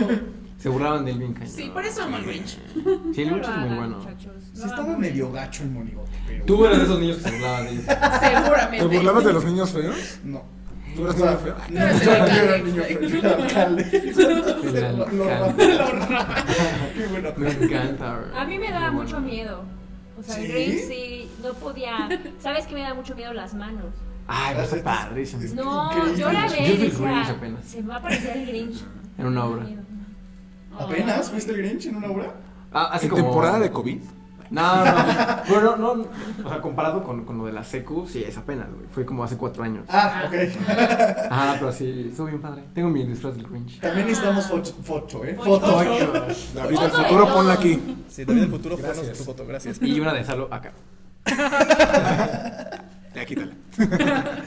Se 0.59 0.67
burlaban 0.69 1.05
de 1.05 1.11
él 1.11 1.19
bien 1.19 1.33
cañón. 1.33 1.49
Sí, 1.49 1.71
por 1.73 1.85
eso 1.85 2.03
amo 2.03 2.17
al 2.17 2.25
Grinch. 2.25 2.59
Sí, 3.15 3.21
el 3.21 3.29
Grinch 3.29 3.47
es 3.47 3.57
muy 3.57 3.77
bueno. 3.77 4.05
Sí 4.53 4.63
estaba 4.65 4.97
medio 4.97 5.31
gacho 5.31 5.63
el 5.63 5.71
monigote, 5.71 6.11
pero... 6.27 6.45
Tú 6.45 6.65
eres 6.65 6.79
de 6.79 6.83
esos 6.83 6.99
niños 6.99 7.17
que 7.17 7.23
se 7.23 7.31
burlaban 7.31 7.63
de 7.65 7.71
él. 7.71 7.81
Seguramente. 8.19 8.77
¿Te 8.89 8.95
burlabas 8.97 9.23
de 9.23 9.33
los 9.33 9.45
niños 9.45 9.71
feos? 9.71 10.19
No. 10.25 10.43
¿Tú 10.95 11.11
sea, 11.13 11.25
niño 11.25 11.37
feo? 11.37 11.55
No, 11.69 11.87
el 11.87 11.99
yo 12.01 12.11
era 12.11 12.55
el 12.57 12.65
niño 12.65 12.83
feo, 12.83 12.99
el 12.99 13.25
alcalde. 13.25 13.83
El. 13.93 15.05
Qué 16.95 17.07
bueno. 17.07 17.29
Me 17.37 17.51
encanta. 17.51 18.19
A 18.35 18.45
mí 18.45 18.57
me 18.57 18.71
daba 18.71 18.91
mucho 18.91 19.19
miedo. 19.21 19.63
O 20.19 20.23
sea, 20.23 20.37
el. 20.39 20.47
Grinch 20.51 20.87
sí, 20.87 21.29
no 21.41 21.53
podía. 21.53 22.09
¿Sabes 22.39 22.65
qué 22.67 22.73
me 22.75 22.81
da 22.81 22.93
mucho 22.93 23.15
miedo? 23.15 23.31
Las 23.33 23.53
manos. 23.53 23.93
Ay, 24.31 24.55
pues 24.55 24.73
está 24.73 24.83
padrísimo. 25.07 25.41
Es 25.41 25.53
No, 25.55 26.15
yo 26.15 26.31
la 26.31 26.45
Yo 26.47 26.51
veía 26.53 26.75
fui 26.75 26.85
el 26.85 26.91
Grinch 26.91 27.29
apenas. 27.29 27.65
se 27.65 27.81
va 27.81 27.95
a 27.95 27.97
aparecer 27.97 28.37
el 28.37 28.45
Grinch. 28.45 28.83
En 29.17 29.25
una 29.25 29.45
obra. 29.45 29.65
¿Apenas 30.79 31.29
fuiste 31.31 31.51
el 31.51 31.57
Grinch 31.57 31.87
en 31.87 31.95
una 31.95 32.07
obra? 32.11 32.33
Ah, 32.71 32.89
así 32.93 33.05
¿En 33.07 33.09
como... 33.09 33.23
temporada 33.23 33.59
de 33.59 33.71
COVID? 33.71 33.99
No, 34.51 34.83
no, 34.83 34.91
bueno, 35.47 35.75
no, 35.77 35.95
no, 35.95 36.05
o 36.43 36.49
sea, 36.49 36.59
comparado 36.59 37.03
con, 37.03 37.23
con 37.23 37.37
lo 37.37 37.45
de 37.45 37.51
la 37.51 37.63
secu, 37.63 38.07
sí, 38.07 38.23
es 38.23 38.35
apenas, 38.35 38.65
güey, 38.67 38.87
fue 38.91 39.05
como 39.05 39.23
hace 39.23 39.37
cuatro 39.37 39.61
años. 39.63 39.85
Ah, 39.89 40.23
ok. 40.25 40.33
Ah, 41.31 41.55
pero 41.59 41.71
sí, 41.71 42.07
estuvo 42.09 42.25
bien 42.27 42.41
padre. 42.41 42.63
Tengo 42.73 42.89
mi 42.89 43.03
disfraz 43.03 43.35
del 43.35 43.45
Grinch. 43.47 43.79
También 43.79 44.07
necesitamos 44.07 44.47
foto, 44.47 44.71
foto 44.83 45.23
¿eh? 45.25 45.35
Foto. 45.35 45.59
Foto. 45.59 46.25
David 46.55 46.79
del 46.79 46.91
futuro, 46.91 47.33
ponla 47.33 47.53
aquí. 47.53 47.79
Sí, 48.09 48.25
David 48.25 48.41
del 48.41 48.49
futuro, 48.49 48.77
ponos 48.77 49.11
tu 49.13 49.23
foto, 49.23 49.45
gracias. 49.45 49.79
Y 49.81 49.99
una 49.99 50.13
de 50.13 50.23
Salo 50.25 50.47
acá. 50.51 50.71
Quítala. 53.25 53.55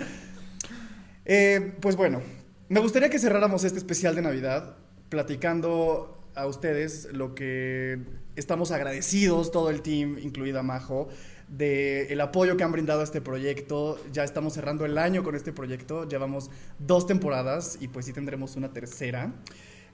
Eh, 1.24 1.74
pues 1.80 1.94
bueno, 1.94 2.20
me 2.68 2.80
gustaría 2.80 3.08
que 3.08 3.20
cerráramos 3.20 3.62
este 3.62 3.78
especial 3.78 4.16
de 4.16 4.22
Navidad 4.22 4.76
platicando 5.08 6.22
a 6.34 6.46
ustedes 6.46 7.08
lo 7.12 7.34
que 7.34 8.00
estamos 8.34 8.72
agradecidos, 8.72 9.52
todo 9.52 9.70
el 9.70 9.82
team, 9.82 10.18
incluida 10.18 10.62
Majo, 10.62 11.08
de 11.48 12.12
el 12.12 12.20
apoyo 12.20 12.56
que 12.56 12.64
han 12.64 12.72
brindado 12.72 13.02
a 13.02 13.04
este 13.04 13.20
proyecto. 13.20 14.00
Ya 14.12 14.24
estamos 14.24 14.54
cerrando 14.54 14.84
el 14.84 14.98
año 14.98 15.22
con 15.22 15.34
este 15.34 15.52
proyecto, 15.52 16.08
llevamos 16.08 16.50
dos 16.78 17.06
temporadas 17.06 17.78
y 17.80 17.88
pues 17.88 18.06
sí 18.06 18.12
tendremos 18.12 18.56
una 18.56 18.72
tercera. 18.72 19.32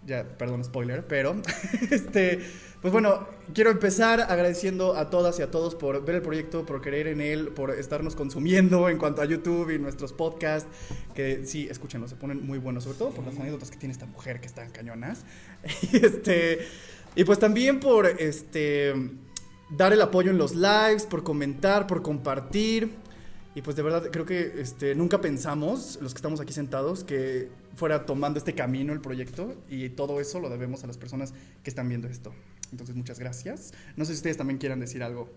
Ya, 0.06 0.24
perdón, 0.38 0.64
spoiler, 0.64 1.04
pero 1.04 1.36
este, 1.90 2.40
pues 2.80 2.92
bueno, 2.92 3.26
quiero 3.52 3.70
empezar 3.70 4.20
agradeciendo 4.20 4.94
a 4.96 5.10
todas 5.10 5.38
y 5.38 5.42
a 5.42 5.50
todos 5.50 5.74
por 5.74 6.04
ver 6.04 6.16
el 6.16 6.22
proyecto, 6.22 6.64
por 6.64 6.80
creer 6.80 7.08
en 7.08 7.20
él, 7.20 7.48
por 7.48 7.72
estarnos 7.72 8.14
consumiendo 8.14 8.88
en 8.88 8.98
cuanto 8.98 9.20
a 9.20 9.24
YouTube 9.24 9.70
y 9.70 9.78
nuestros 9.78 10.12
podcasts, 10.12 10.70
que 11.14 11.44
sí, 11.44 11.68
escúchenlo, 11.68 12.08
se 12.08 12.16
ponen 12.16 12.46
muy 12.46 12.58
buenos, 12.58 12.84
sobre 12.84 12.98
todo 12.98 13.10
por 13.10 13.26
las 13.26 13.38
anécdotas 13.38 13.70
que 13.70 13.76
tiene 13.76 13.92
esta 13.92 14.06
mujer 14.06 14.40
que 14.40 14.46
están 14.46 14.70
cañonas. 14.70 15.24
Y 15.92 15.96
este, 16.04 16.66
y 17.16 17.24
pues 17.24 17.38
también 17.38 17.80
por 17.80 18.06
este 18.06 18.94
dar 19.70 19.92
el 19.92 20.00
apoyo 20.00 20.30
en 20.30 20.38
los 20.38 20.54
lives, 20.54 21.04
por 21.04 21.22
comentar, 21.22 21.86
por 21.86 22.02
compartir. 22.02 22.90
Y 23.54 23.62
pues 23.62 23.76
de 23.76 23.82
verdad 23.82 24.08
creo 24.10 24.24
que 24.24 24.60
este, 24.60 24.94
nunca 24.94 25.20
pensamos, 25.20 25.98
los 26.00 26.12
que 26.12 26.18
estamos 26.18 26.40
aquí 26.40 26.52
sentados, 26.52 27.02
que 27.02 27.48
fuera 27.76 28.06
tomando 28.06 28.38
este 28.38 28.54
camino 28.54 28.92
el 28.92 29.00
proyecto 29.00 29.54
y 29.68 29.88
todo 29.90 30.20
eso 30.20 30.38
lo 30.40 30.48
debemos 30.48 30.84
a 30.84 30.86
las 30.86 30.98
personas 30.98 31.32
que 31.62 31.70
están 31.70 31.88
viendo 31.88 32.08
esto. 32.08 32.32
Entonces 32.70 32.94
muchas 32.94 33.18
gracias. 33.18 33.72
No 33.96 34.04
sé 34.04 34.12
si 34.12 34.18
ustedes 34.18 34.36
también 34.36 34.58
quieran 34.58 34.80
decir 34.80 35.02
algo. 35.02 35.28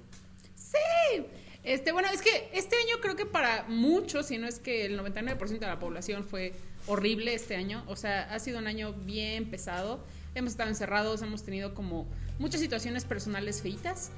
Este, 1.63 1.91
bueno, 1.91 2.07
es 2.11 2.21
que 2.21 2.49
este 2.53 2.75
año 2.75 2.99
creo 3.01 3.15
que 3.15 3.27
para 3.27 3.65
muchos, 3.67 4.27
si 4.27 4.39
no 4.39 4.47
es 4.47 4.57
que 4.57 4.85
el 4.85 4.99
99% 4.99 5.59
de 5.59 5.67
la 5.67 5.79
población 5.79 6.23
fue 6.23 6.53
horrible 6.87 7.35
este 7.35 7.55
año, 7.55 7.83
o 7.87 7.95
sea, 7.95 8.33
ha 8.33 8.39
sido 8.39 8.57
un 8.57 8.65
año 8.65 8.93
bien 8.93 9.45
pesado, 9.51 10.03
hemos 10.33 10.53
estado 10.53 10.69
encerrados, 10.69 11.21
hemos 11.21 11.43
tenido 11.43 11.75
como 11.75 12.07
muchas 12.39 12.61
situaciones 12.61 13.05
personales 13.05 13.61
feitas, 13.61 14.09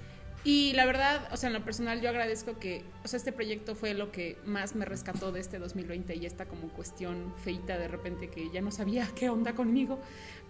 Y 0.46 0.74
la 0.74 0.86
verdad, 0.86 1.30
o 1.32 1.38
sea, 1.38 1.48
en 1.48 1.54
lo 1.54 1.64
personal 1.64 2.02
yo 2.02 2.10
agradezco 2.10 2.60
que, 2.60 2.84
o 3.04 3.08
sea, 3.08 3.16
este 3.16 3.32
proyecto 3.32 3.76
fue 3.76 3.94
lo 3.94 4.12
que 4.12 4.38
más 4.46 4.76
me 4.76 4.84
rescató 4.84 5.32
de 5.32 5.40
este 5.40 5.58
2020 5.58 6.16
y 6.16 6.26
esta 6.26 6.48
como 6.48 6.68
cuestión 6.68 7.34
feita 7.38 7.78
de 7.78 7.88
repente 7.88 8.30
que 8.30 8.50
ya 8.50 8.62
no 8.62 8.70
sabía 8.70 9.08
qué 9.16 9.30
onda 9.30 9.56
conmigo. 9.56 10.00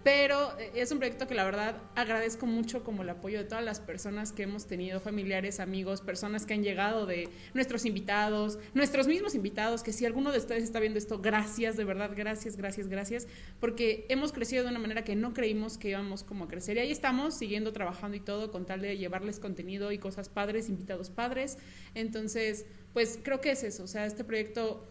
Pero 0.04 0.56
eh, 0.58 0.70
es 0.74 0.92
un 0.92 0.98
proyecto 0.98 1.26
que 1.26 1.34
la 1.34 1.44
verdad 1.44 1.80
agradezco 1.96 2.44
mucho 2.44 2.84
como 2.84 3.02
el 3.02 3.08
apoyo 3.08 3.38
de 3.38 3.44
todas 3.46 3.64
las 3.64 3.80
personas 3.80 4.32
que 4.32 4.42
hemos 4.42 4.66
tenido, 4.66 5.00
familiares, 5.00 5.60
amigos, 5.60 6.02
personas 6.02 6.44
que 6.44 6.52
han 6.52 6.62
llegado 6.62 7.06
de 7.06 7.30
nuestros 7.54 7.86
invitados, 7.86 8.58
nuestros 8.74 9.08
mismos 9.08 9.34
invitados, 9.34 9.82
que 9.82 9.94
si 9.94 10.04
alguno 10.04 10.30
de 10.30 10.38
ustedes 10.38 10.62
está 10.62 10.78
viendo 10.78 10.98
esto, 10.98 11.20
gracias, 11.20 11.78
de 11.78 11.84
verdad, 11.84 12.10
gracias, 12.14 12.56
gracias, 12.56 12.88
gracias, 12.88 13.26
porque 13.60 14.04
hemos 14.10 14.32
crecido 14.32 14.62
de 14.62 14.68
una 14.68 14.78
manera 14.78 15.04
que 15.04 15.16
no 15.16 15.32
creímos 15.32 15.78
que 15.78 15.88
íbamos 15.88 16.22
como 16.22 16.44
a 16.44 16.48
crecer. 16.48 16.76
Y 16.76 16.80
ahí 16.80 16.92
estamos, 16.92 17.34
siguiendo 17.34 17.72
trabajando 17.72 18.14
y 18.14 18.20
todo, 18.20 18.52
con 18.52 18.66
tal 18.66 18.82
de 18.82 18.98
llevarles 18.98 19.40
contenido 19.40 19.90
y 19.90 19.96
cosas 19.96 20.28
padres, 20.28 20.68
invitados 20.68 21.08
padres. 21.08 21.56
Entonces, 21.94 22.66
pues 22.92 23.18
creo 23.22 23.40
que 23.40 23.52
es 23.52 23.64
eso, 23.64 23.84
o 23.84 23.88
sea, 23.88 24.04
este 24.04 24.22
proyecto 24.22 24.86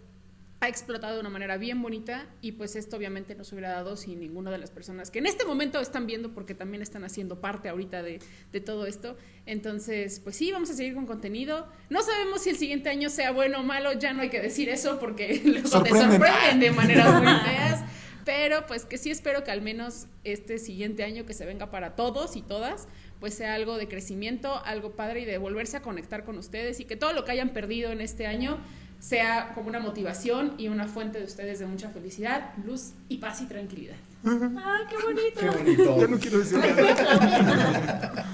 ha 0.63 0.69
explotado 0.69 1.15
de 1.15 1.19
una 1.19 1.29
manera 1.29 1.57
bien 1.57 1.81
bonita 1.81 2.25
y 2.39 2.53
pues 2.53 2.77
esto 2.77 2.95
obviamente 2.95 3.35
no 3.35 3.43
se 3.43 3.53
hubiera 3.53 3.73
dado 3.73 3.97
sin 3.97 4.21
ninguna 4.21 4.49
de 4.49 4.57
las 4.57 4.71
personas 4.71 5.11
que 5.11 5.19
en 5.19 5.25
este 5.25 5.43
momento 5.43 5.77
están 5.81 6.07
viendo 6.07 6.31
porque 6.33 6.55
también 6.55 6.81
están 6.81 7.03
haciendo 7.03 7.41
parte 7.41 7.67
ahorita 7.67 8.01
de, 8.01 8.19
de, 8.53 8.61
todo 8.61 8.85
esto. 8.85 9.17
Entonces, 9.45 10.21
pues 10.21 10.37
sí, 10.37 10.53
vamos 10.53 10.69
a 10.69 10.73
seguir 10.73 10.93
con 10.93 11.05
contenido. 11.05 11.67
No 11.89 12.01
sabemos 12.01 12.43
si 12.43 12.49
el 12.49 12.55
siguiente 12.55 12.89
año 12.89 13.09
sea 13.09 13.31
bueno 13.31 13.59
o 13.59 13.63
malo, 13.63 13.91
ya 13.91 14.13
no 14.13 14.21
hay 14.21 14.29
que 14.29 14.39
decir 14.39 14.69
eso 14.69 14.99
porque 15.01 15.41
luego 15.43 15.67
Sorprenden. 15.67 16.09
te 16.11 16.15
sorprenden 16.17 16.59
de 16.61 16.71
maneras 16.71 17.21
muy 17.21 17.33
feas. 17.45 17.83
Pero 18.23 18.65
pues 18.65 18.85
que 18.85 18.97
sí 18.97 19.11
espero 19.11 19.43
que 19.43 19.51
al 19.51 19.61
menos 19.61 20.07
este 20.23 20.59
siguiente 20.59 21.03
año 21.03 21.25
que 21.25 21.33
se 21.33 21.45
venga 21.45 21.71
para 21.71 21.97
todos 21.97 22.37
y 22.37 22.41
todas, 22.41 22.87
pues 23.19 23.33
sea 23.33 23.53
algo 23.53 23.77
de 23.77 23.89
crecimiento, 23.89 24.63
algo 24.63 24.95
padre 24.95 25.19
y 25.19 25.25
de 25.25 25.37
volverse 25.37 25.75
a 25.75 25.81
conectar 25.81 26.23
con 26.23 26.37
ustedes 26.37 26.79
y 26.79 26.85
que 26.85 26.95
todo 26.95 27.11
lo 27.11 27.25
que 27.25 27.33
hayan 27.33 27.49
perdido 27.49 27.91
en 27.91 27.99
este 27.99 28.27
año 28.27 28.59
sea 29.03 29.51
como 29.53 29.67
una 29.67 29.81
motivación 29.81 30.53
y 30.57 30.69
una 30.69 30.87
fuente 30.87 31.19
de 31.19 31.25
ustedes 31.25 31.59
de 31.59 31.65
mucha 31.65 31.89
felicidad, 31.89 32.53
luz 32.65 32.93
y 33.09 33.17
paz 33.17 33.41
y 33.41 33.47
tranquilidad. 33.47 33.97
¡Ay, 34.23 34.85
qué 34.89 34.95
bonito! 35.05 35.39
Qué 35.41 35.49
bonito. 35.49 35.99
Ya 35.99 36.07
no 36.07 36.17
quiero 36.17 36.39
decir 36.39 36.57
nada. 36.57 38.25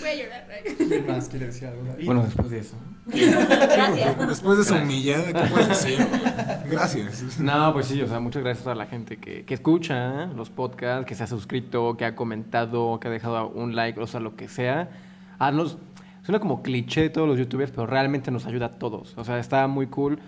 Voy 0.00 0.08
a 0.10 0.14
llorar. 0.14 0.46
¿Quién 0.76 1.06
más 1.06 1.28
quiere 1.30 1.46
decir 1.46 1.68
algo? 1.68 1.82
Bueno, 2.04 2.24
después 2.24 2.50
de 2.50 2.58
eso. 2.58 2.76
Gracias. 3.06 4.28
Después 4.28 4.58
de 4.58 4.64
esa 4.64 4.82
humillada, 4.82 5.32
¿qué 5.32 5.48
puedes 5.48 5.68
decir? 5.68 6.06
Gracias. 6.70 7.40
No, 7.40 7.72
pues 7.72 7.86
sí, 7.86 8.02
o 8.02 8.06
sea, 8.06 8.20
muchas 8.20 8.42
gracias 8.42 8.66
a 8.66 8.74
la 8.74 8.84
gente 8.84 9.16
que, 9.16 9.46
que 9.46 9.54
escucha 9.54 10.26
los 10.26 10.50
podcasts, 10.50 11.06
que 11.06 11.14
se 11.14 11.24
ha 11.24 11.26
suscrito, 11.26 11.96
que 11.96 12.04
ha 12.04 12.14
comentado, 12.14 13.00
que 13.00 13.08
ha 13.08 13.10
dejado 13.10 13.48
un 13.48 13.74
like, 13.74 13.98
o 13.98 14.06
sea, 14.06 14.20
lo 14.20 14.36
que 14.36 14.48
sea. 14.48 14.90
Ah, 15.38 15.52
nos, 15.52 15.78
suena 16.28 16.40
como 16.40 16.62
cliché 16.62 17.00
de 17.00 17.08
todos 17.08 17.26
los 17.26 17.38
youtubers, 17.38 17.70
pero 17.70 17.86
realmente 17.86 18.30
nos 18.30 18.44
ayuda 18.44 18.66
a 18.66 18.78
todos. 18.78 19.16
O 19.16 19.24
sea, 19.24 19.38
está 19.38 19.66
muy 19.66 19.86
cool 19.86 20.18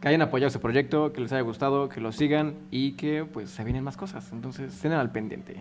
que 0.00 0.08
hayan 0.08 0.22
apoyado 0.22 0.46
este 0.46 0.58
proyecto, 0.58 1.12
que 1.12 1.20
les 1.20 1.30
haya 1.32 1.42
gustado, 1.42 1.90
que 1.90 2.00
lo 2.00 2.12
sigan 2.12 2.54
y 2.70 2.92
que 2.92 3.26
pues 3.26 3.50
se 3.50 3.62
vienen 3.62 3.84
más 3.84 3.98
cosas. 3.98 4.32
Entonces, 4.32 4.72
estén 4.72 4.92
al 4.92 5.12
pendiente. 5.12 5.60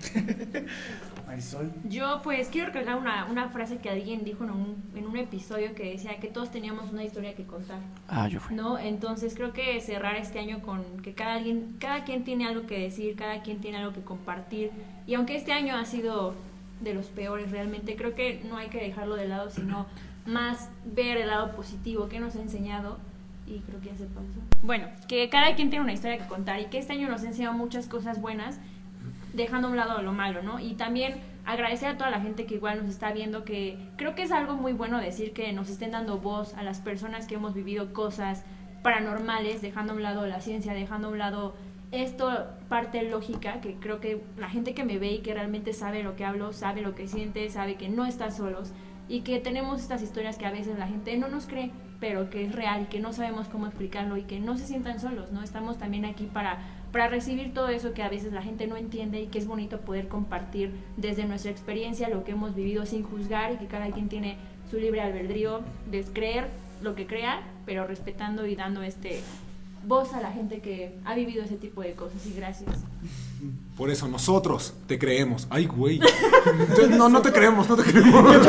Marisol. 1.28 1.74
Yo 1.84 2.22
pues 2.24 2.47
quiero 2.47 2.68
recalcar 2.68 2.95
una, 2.95 3.26
una 3.26 3.50
frase 3.50 3.80
que 3.80 3.89
alguien 3.89 4.24
dijo 4.24 4.45
en 4.45 4.52
un, 4.52 4.84
en 4.95 5.06
un 5.06 5.18
episodio 5.18 5.76
que 5.76 5.91
decía 5.91 6.18
que 6.22 6.30
todos 6.30 6.50
teníamos 6.50 6.93
una 6.93 7.04
historia 7.04 7.36
que 7.36 7.43
contar, 7.43 7.80
Ah, 8.08 8.30
yo 8.30 8.39
fui. 8.39 8.56
¿no? 8.56 8.80
Entonces 8.80 9.36
creo 9.36 9.52
que 9.52 9.82
cerrar 9.82 10.16
este 10.16 10.39
año 10.39 10.62
con 10.62 11.02
que 11.04 11.14
cada, 11.14 11.34
alguien, 11.34 11.76
cada 11.78 12.06
quien 12.06 12.24
tiene 12.24 12.47
algo 12.47 12.66
que 12.68 12.80
decir, 12.80 13.18
cada 13.18 13.41
quien 13.41 13.60
tiene 13.60 13.80
algo 13.80 13.91
que 13.91 14.04
compartir. 14.04 14.72
Y 15.06 15.16
aunque 15.16 15.36
este 15.36 15.52
año 15.52 15.76
ha 15.76 15.84
sido 15.84 16.36
de 16.82 16.94
los 16.94 17.08
peores 17.08 17.52
realmente, 17.52 17.96
creo 17.96 18.16
que 18.16 18.42
no 18.48 18.58
hay 18.58 18.70
que 18.70 18.80
dejarlo 18.80 19.16
de 19.16 19.28
lado, 19.28 19.50
sino 19.50 19.88
más 20.26 20.70
ver 20.86 21.18
el 21.18 21.28
lado 21.28 21.56
positivo 21.56 22.10
que 22.10 22.20
nos 22.20 22.36
ha 22.36 22.42
enseñado. 22.42 22.98
Y 23.48 23.60
creo 23.62 23.80
que 23.82 23.88
ya 23.88 23.96
se 23.96 24.06
pasó. 24.06 24.28
Bueno, 24.62 24.88
que 25.08 25.28
cada 25.30 25.56
quien 25.56 25.70
tiene 25.70 25.84
una 25.84 25.94
historia 25.94 26.20
que 26.20 26.28
contar 26.28 26.60
y 26.60 26.66
que 26.66 26.78
este 26.78 26.94
año 26.94 27.10
nos 27.10 27.24
ha 27.24 27.28
enseñado 27.28 27.56
muchas 27.56 27.88
cosas 27.88 28.22
buenas 28.22 28.60
dejando 29.34 29.68
a 29.68 29.72
un 29.72 29.78
lado 29.78 30.02
lo 30.02 30.12
malo, 30.12 30.44
¿no? 30.44 30.60
Y 30.60 30.74
también 30.74 31.16
agradecer 31.46 31.90
a 31.90 31.98
toda 31.98 32.10
la 32.10 32.22
gente 32.22 32.46
que 32.46 32.56
igual 32.56 32.80
nos 32.80 32.90
está 32.90 33.12
viendo, 33.12 33.44
que 33.44 33.78
creo 33.96 34.16
que 34.16 34.24
es 34.24 34.32
algo 34.32 34.56
muy 34.56 34.74
bueno 34.74 35.00
decir 35.00 35.34
que 35.34 35.52
nos 35.54 35.70
estén 35.70 35.92
dando 35.92 36.20
voz 36.20 36.54
a 36.56 36.64
las 36.64 36.80
personas 36.80 37.28
que 37.28 37.36
hemos 37.36 37.54
vivido 37.54 37.94
cosas 37.94 38.44
paranormales, 38.84 39.62
dejando 39.62 39.94
a 39.94 39.96
un 39.96 40.04
lado 40.04 40.26
la 40.28 40.42
ciencia, 40.42 40.74
dejando 40.74 41.08
a 41.08 41.12
un 41.12 41.18
lado 41.18 41.56
esto, 41.92 42.30
parte 42.68 43.02
lógica, 43.04 43.62
que 43.62 43.76
creo 43.76 44.00
que 44.00 44.22
la 44.38 44.50
gente 44.50 44.74
que 44.74 44.84
me 44.84 45.00
ve 45.00 45.14
y 45.14 45.18
que 45.20 45.34
realmente 45.34 45.74
sabe 45.74 46.04
lo 46.04 46.16
que 46.16 46.26
hablo, 46.26 46.54
sabe 46.54 46.82
lo 46.82 46.94
que 46.96 47.08
siente, 47.08 47.50
sabe 47.50 47.76
que 47.76 47.90
no 47.90 48.06
está 48.06 48.30
solos 48.30 48.72
y 49.08 49.22
que 49.22 49.40
tenemos 49.40 49.82
estas 49.82 50.04
historias 50.04 50.38
que 50.38 50.46
a 50.46 50.52
veces 50.52 50.78
la 50.78 50.88
gente 50.88 51.18
no 51.18 51.28
nos 51.30 51.48
cree, 51.48 51.72
pero 52.00 52.30
que 52.30 52.46
es 52.46 52.54
real 52.54 52.84
y 52.84 52.86
que 52.86 53.00
no 53.00 53.12
sabemos 53.12 53.48
cómo 53.48 53.66
explicarlo 53.66 54.18
y 54.18 54.24
que 54.24 54.40
no 54.40 54.56
se 54.56 54.68
sientan 54.68 55.00
solos, 55.00 55.32
¿no? 55.32 55.42
Estamos 55.42 55.80
también 55.80 56.06
aquí 56.06 56.26
para, 56.32 56.60
para 56.92 57.08
recibir 57.08 57.54
todo 57.54 57.70
eso 57.70 57.94
que 57.94 58.04
a 58.04 58.10
veces 58.10 58.34
la 58.34 58.44
gente 58.44 58.68
no 58.68 58.78
entiende 58.78 59.20
y 59.20 59.28
que 59.28 59.40
es 59.40 59.48
bonito 59.48 59.82
poder 59.82 60.08
compartir 60.08 60.76
desde 60.96 61.26
nuestra 61.26 61.50
experiencia 61.50 62.08
lo 62.08 62.24
que 62.24 62.34
hemos 62.34 62.54
vivido 62.54 62.86
sin 62.86 63.02
juzgar 63.02 63.54
y 63.54 63.58
que 63.58 63.66
cada 63.66 63.90
quien 63.90 64.10
tiene 64.10 64.38
su 64.70 64.78
libre 64.78 65.02
albedrío 65.02 65.62
de 65.90 66.04
creer 66.04 66.48
lo 66.84 66.94
que 66.94 67.08
crea, 67.08 67.42
pero 67.66 67.88
respetando 67.88 68.46
y 68.46 68.56
dando 68.56 68.84
este 68.84 69.22
voz 69.86 70.14
a 70.14 70.22
la 70.22 70.32
gente 70.32 70.60
que 70.60 70.98
ha 71.06 71.16
vivido 71.16 71.44
ese 71.44 71.56
tipo 71.56 71.82
de 71.82 71.94
cosas 71.94 72.26
y 72.26 72.34
gracias. 72.34 72.70
Por 73.78 73.90
eso 73.90 74.08
nosotros 74.10 74.74
te 74.88 75.00
creemos. 75.00 75.48
Ay, 75.50 75.66
güey. 75.66 76.00
No, 76.98 77.08
no 77.10 77.22
te 77.22 77.32
creemos, 77.32 77.70
no 77.70 77.76
te 77.78 77.84
creemos. 77.84 78.36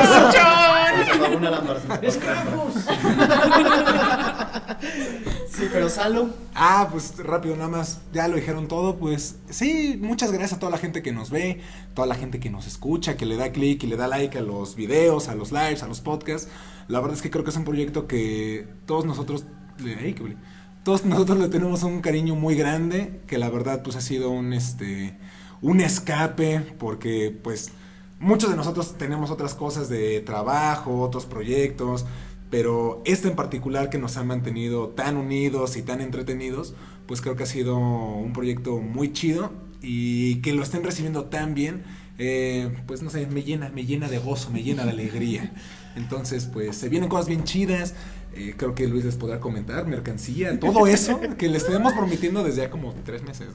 Sí, 5.50 5.66
pero 5.72 5.88
Salo. 5.90 6.30
Ah, 6.54 6.88
pues 6.90 7.14
rápido, 7.18 7.56
nada 7.56 7.68
más, 7.68 8.00
ya 8.12 8.28
lo 8.28 8.36
dijeron 8.36 8.68
todo, 8.68 8.96
pues 8.96 9.36
sí, 9.50 9.98
muchas 10.00 10.30
gracias 10.32 10.54
a 10.54 10.58
toda 10.58 10.70
la 10.72 10.78
gente 10.78 11.02
que 11.02 11.12
nos 11.12 11.30
ve, 11.30 11.60
toda 11.94 12.06
la 12.06 12.14
gente 12.14 12.40
que 12.40 12.50
nos 12.50 12.66
escucha, 12.66 13.16
que 13.16 13.26
le 13.26 13.36
da 13.36 13.52
clic 13.52 13.82
y 13.82 13.86
le 13.86 13.96
da 13.96 14.08
like 14.08 14.38
a 14.38 14.42
los 14.42 14.74
videos, 14.76 15.28
a 15.28 15.34
los 15.34 15.52
lives, 15.52 15.82
a 15.82 15.88
los 15.88 16.00
podcasts. 16.00 16.48
La 16.88 17.00
verdad 17.00 17.16
es 17.16 17.22
que 17.22 17.30
creo 17.30 17.44
que 17.44 17.50
es 17.50 17.56
un 17.56 17.64
proyecto 17.64 18.06
que 18.06 18.66
todos 18.86 19.04
nosotros, 19.04 19.44
le- 19.78 19.96
ay, 19.96 20.14
qué 20.14 20.22
bonito. 20.22 20.40
Todos 20.82 21.04
nosotros 21.04 21.38
le 21.38 21.48
tenemos 21.48 21.82
un 21.82 22.00
cariño 22.00 22.34
muy 22.34 22.54
grande, 22.54 23.20
que 23.26 23.38
la 23.38 23.50
verdad 23.50 23.82
pues 23.82 23.96
ha 23.96 24.00
sido 24.00 24.30
un, 24.30 24.52
este, 24.52 25.18
un 25.60 25.80
escape, 25.80 26.60
porque 26.78 27.36
pues 27.42 27.72
muchos 28.18 28.50
de 28.50 28.56
nosotros 28.56 28.96
tenemos 28.96 29.30
otras 29.30 29.54
cosas 29.54 29.88
de 29.88 30.20
trabajo, 30.20 31.00
otros 31.00 31.26
proyectos, 31.26 32.06
pero 32.50 33.02
este 33.04 33.28
en 33.28 33.36
particular 33.36 33.90
que 33.90 33.98
nos 33.98 34.16
ha 34.16 34.24
mantenido 34.24 34.88
tan 34.88 35.16
unidos 35.16 35.76
y 35.76 35.82
tan 35.82 36.00
entretenidos, 36.00 36.74
pues 37.06 37.20
creo 37.20 37.36
que 37.36 37.42
ha 37.44 37.46
sido 37.46 37.76
un 37.76 38.32
proyecto 38.32 38.78
muy 38.78 39.12
chido 39.12 39.50
y 39.82 40.36
que 40.42 40.52
lo 40.52 40.62
estén 40.62 40.82
recibiendo 40.84 41.24
tan 41.26 41.54
bien, 41.54 41.82
eh, 42.18 42.70
pues 42.86 43.02
no 43.02 43.10
sé, 43.10 43.26
me 43.26 43.42
llena, 43.42 43.70
me 43.70 43.84
llena 43.86 44.08
de 44.08 44.18
gozo, 44.18 44.50
me 44.50 44.62
llena 44.62 44.84
de 44.84 44.90
alegría. 44.90 45.52
Entonces, 45.96 46.46
pues 46.52 46.76
se 46.76 46.88
vienen 46.88 47.08
cosas 47.08 47.26
bien 47.28 47.44
chidas. 47.44 47.94
eh, 48.34 48.54
creo 48.56 48.74
que 48.74 48.86
Luis 48.86 49.04
les 49.04 49.16
podrá 49.16 49.40
comentar, 49.40 49.86
mercancía, 49.86 50.58
todo 50.60 50.86
eso 50.86 51.18
que 51.36 51.48
les 51.48 51.66
tenemos 51.66 51.92
prometiendo 51.94 52.44
desde 52.44 52.62
ya 52.62 52.70
como 52.70 52.94
tres 53.04 53.22
meses. 53.22 53.48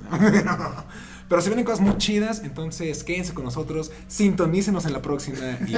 Pero 1.30 1.42
se 1.42 1.50
vienen 1.50 1.66
cosas 1.66 1.82
muy 1.82 1.98
chidas, 1.98 2.42
entonces 2.44 3.04
quédense 3.04 3.34
con 3.34 3.46
nosotros, 3.46 3.92
sintonícenos 4.08 4.86
en 4.86 4.94
la 4.94 5.02
próxima 5.02 5.58
y 5.68 5.76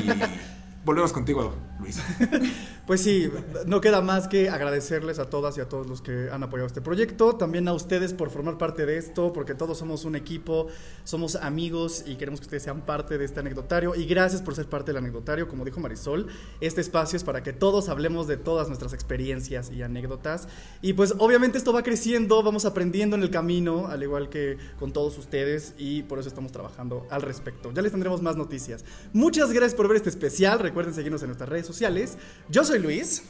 volvemos 0.87 1.11
contigo, 1.11 1.53
Luis. 1.79 2.01
Pues 2.87 3.01
sí, 3.01 3.29
no 3.65 3.81
queda 3.81 4.01
más 4.01 4.29
que 4.29 4.49
agradecerles 4.49 5.19
a 5.19 5.29
todas 5.29 5.57
y 5.57 5.59
a 5.59 5.67
todos 5.67 5.87
los 5.87 6.01
que 6.01 6.29
han 6.31 6.41
apoyado 6.43 6.67
este 6.67 6.79
proyecto, 6.79 7.35
también 7.35 7.67
a 7.67 7.73
ustedes 7.73 8.13
por 8.13 8.29
formar 8.29 8.57
parte 8.57 8.85
de 8.85 8.97
esto, 8.97 9.33
porque 9.33 9.55
todos 9.55 9.77
somos 9.77 10.05
un 10.05 10.15
equipo, 10.15 10.67
somos 11.03 11.35
amigos 11.35 12.05
y 12.07 12.15
queremos 12.15 12.39
que 12.39 12.45
ustedes 12.45 12.63
sean 12.63 12.85
parte 12.85 13.17
de 13.17 13.25
este 13.25 13.41
anecdotario 13.41 13.93
y 13.93 14.05
gracias 14.05 14.41
por 14.41 14.55
ser 14.55 14.67
parte 14.67 14.93
del 14.93 15.03
anecdotario, 15.03 15.49
como 15.49 15.65
dijo 15.65 15.81
Marisol, 15.81 16.27
este 16.61 16.79
espacio 16.79 17.17
es 17.17 17.25
para 17.25 17.43
que 17.43 17.51
todos 17.51 17.89
hablemos 17.89 18.25
de 18.25 18.37
todas 18.37 18.69
nuestras 18.69 18.93
experiencias 18.93 19.69
y 19.69 19.83
anécdotas 19.83 20.47
y 20.81 20.93
pues 20.93 21.13
obviamente 21.17 21.57
esto 21.57 21.73
va 21.73 21.83
creciendo, 21.83 22.41
vamos 22.41 22.63
aprendiendo 22.63 23.17
en 23.17 23.23
el 23.23 23.31
camino, 23.31 23.87
al 23.87 24.01
igual 24.01 24.29
que 24.29 24.57
con 24.79 24.93
todos 24.93 25.17
ustedes 25.17 25.73
y 25.77 26.03
por 26.03 26.19
eso 26.19 26.29
estamos 26.29 26.53
trabajando 26.53 27.05
al 27.09 27.21
respecto. 27.21 27.73
Ya 27.73 27.81
les 27.81 27.91
tendremos 27.91 28.21
más 28.21 28.37
noticias. 28.37 28.85
Muchas 29.11 29.51
gracias 29.51 29.75
por 29.75 29.89
ver 29.89 29.97
este 29.97 30.09
especial, 30.09 30.57
recuerden 30.77 30.93
seguirnos 30.93 31.23
en 31.23 31.29
nuestras 31.29 31.49
redes 31.49 31.65
sociales. 31.65 32.19
Yo 32.49 32.63
soy 32.63 32.77
Luis. 32.77 33.23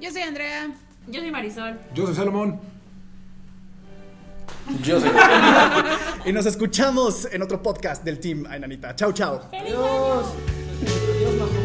Yo 0.00 0.12
soy 0.12 0.22
Andrea. 0.22 0.72
Yo 1.08 1.18
soy 1.20 1.32
Marisol. 1.32 1.80
Yo 1.92 2.06
soy 2.06 2.14
Salomón. 2.14 2.60
Yo 4.84 5.00
soy. 5.00 5.10
Y 6.24 6.32
nos 6.32 6.46
escuchamos 6.46 7.26
en 7.32 7.42
otro 7.42 7.60
podcast 7.60 8.04
del 8.04 8.20
Team 8.20 8.46
Ainanita. 8.48 8.94
Chao, 8.94 9.10
chao. 9.12 9.50
¡Feliz 9.50 9.74
año! 9.74 11.61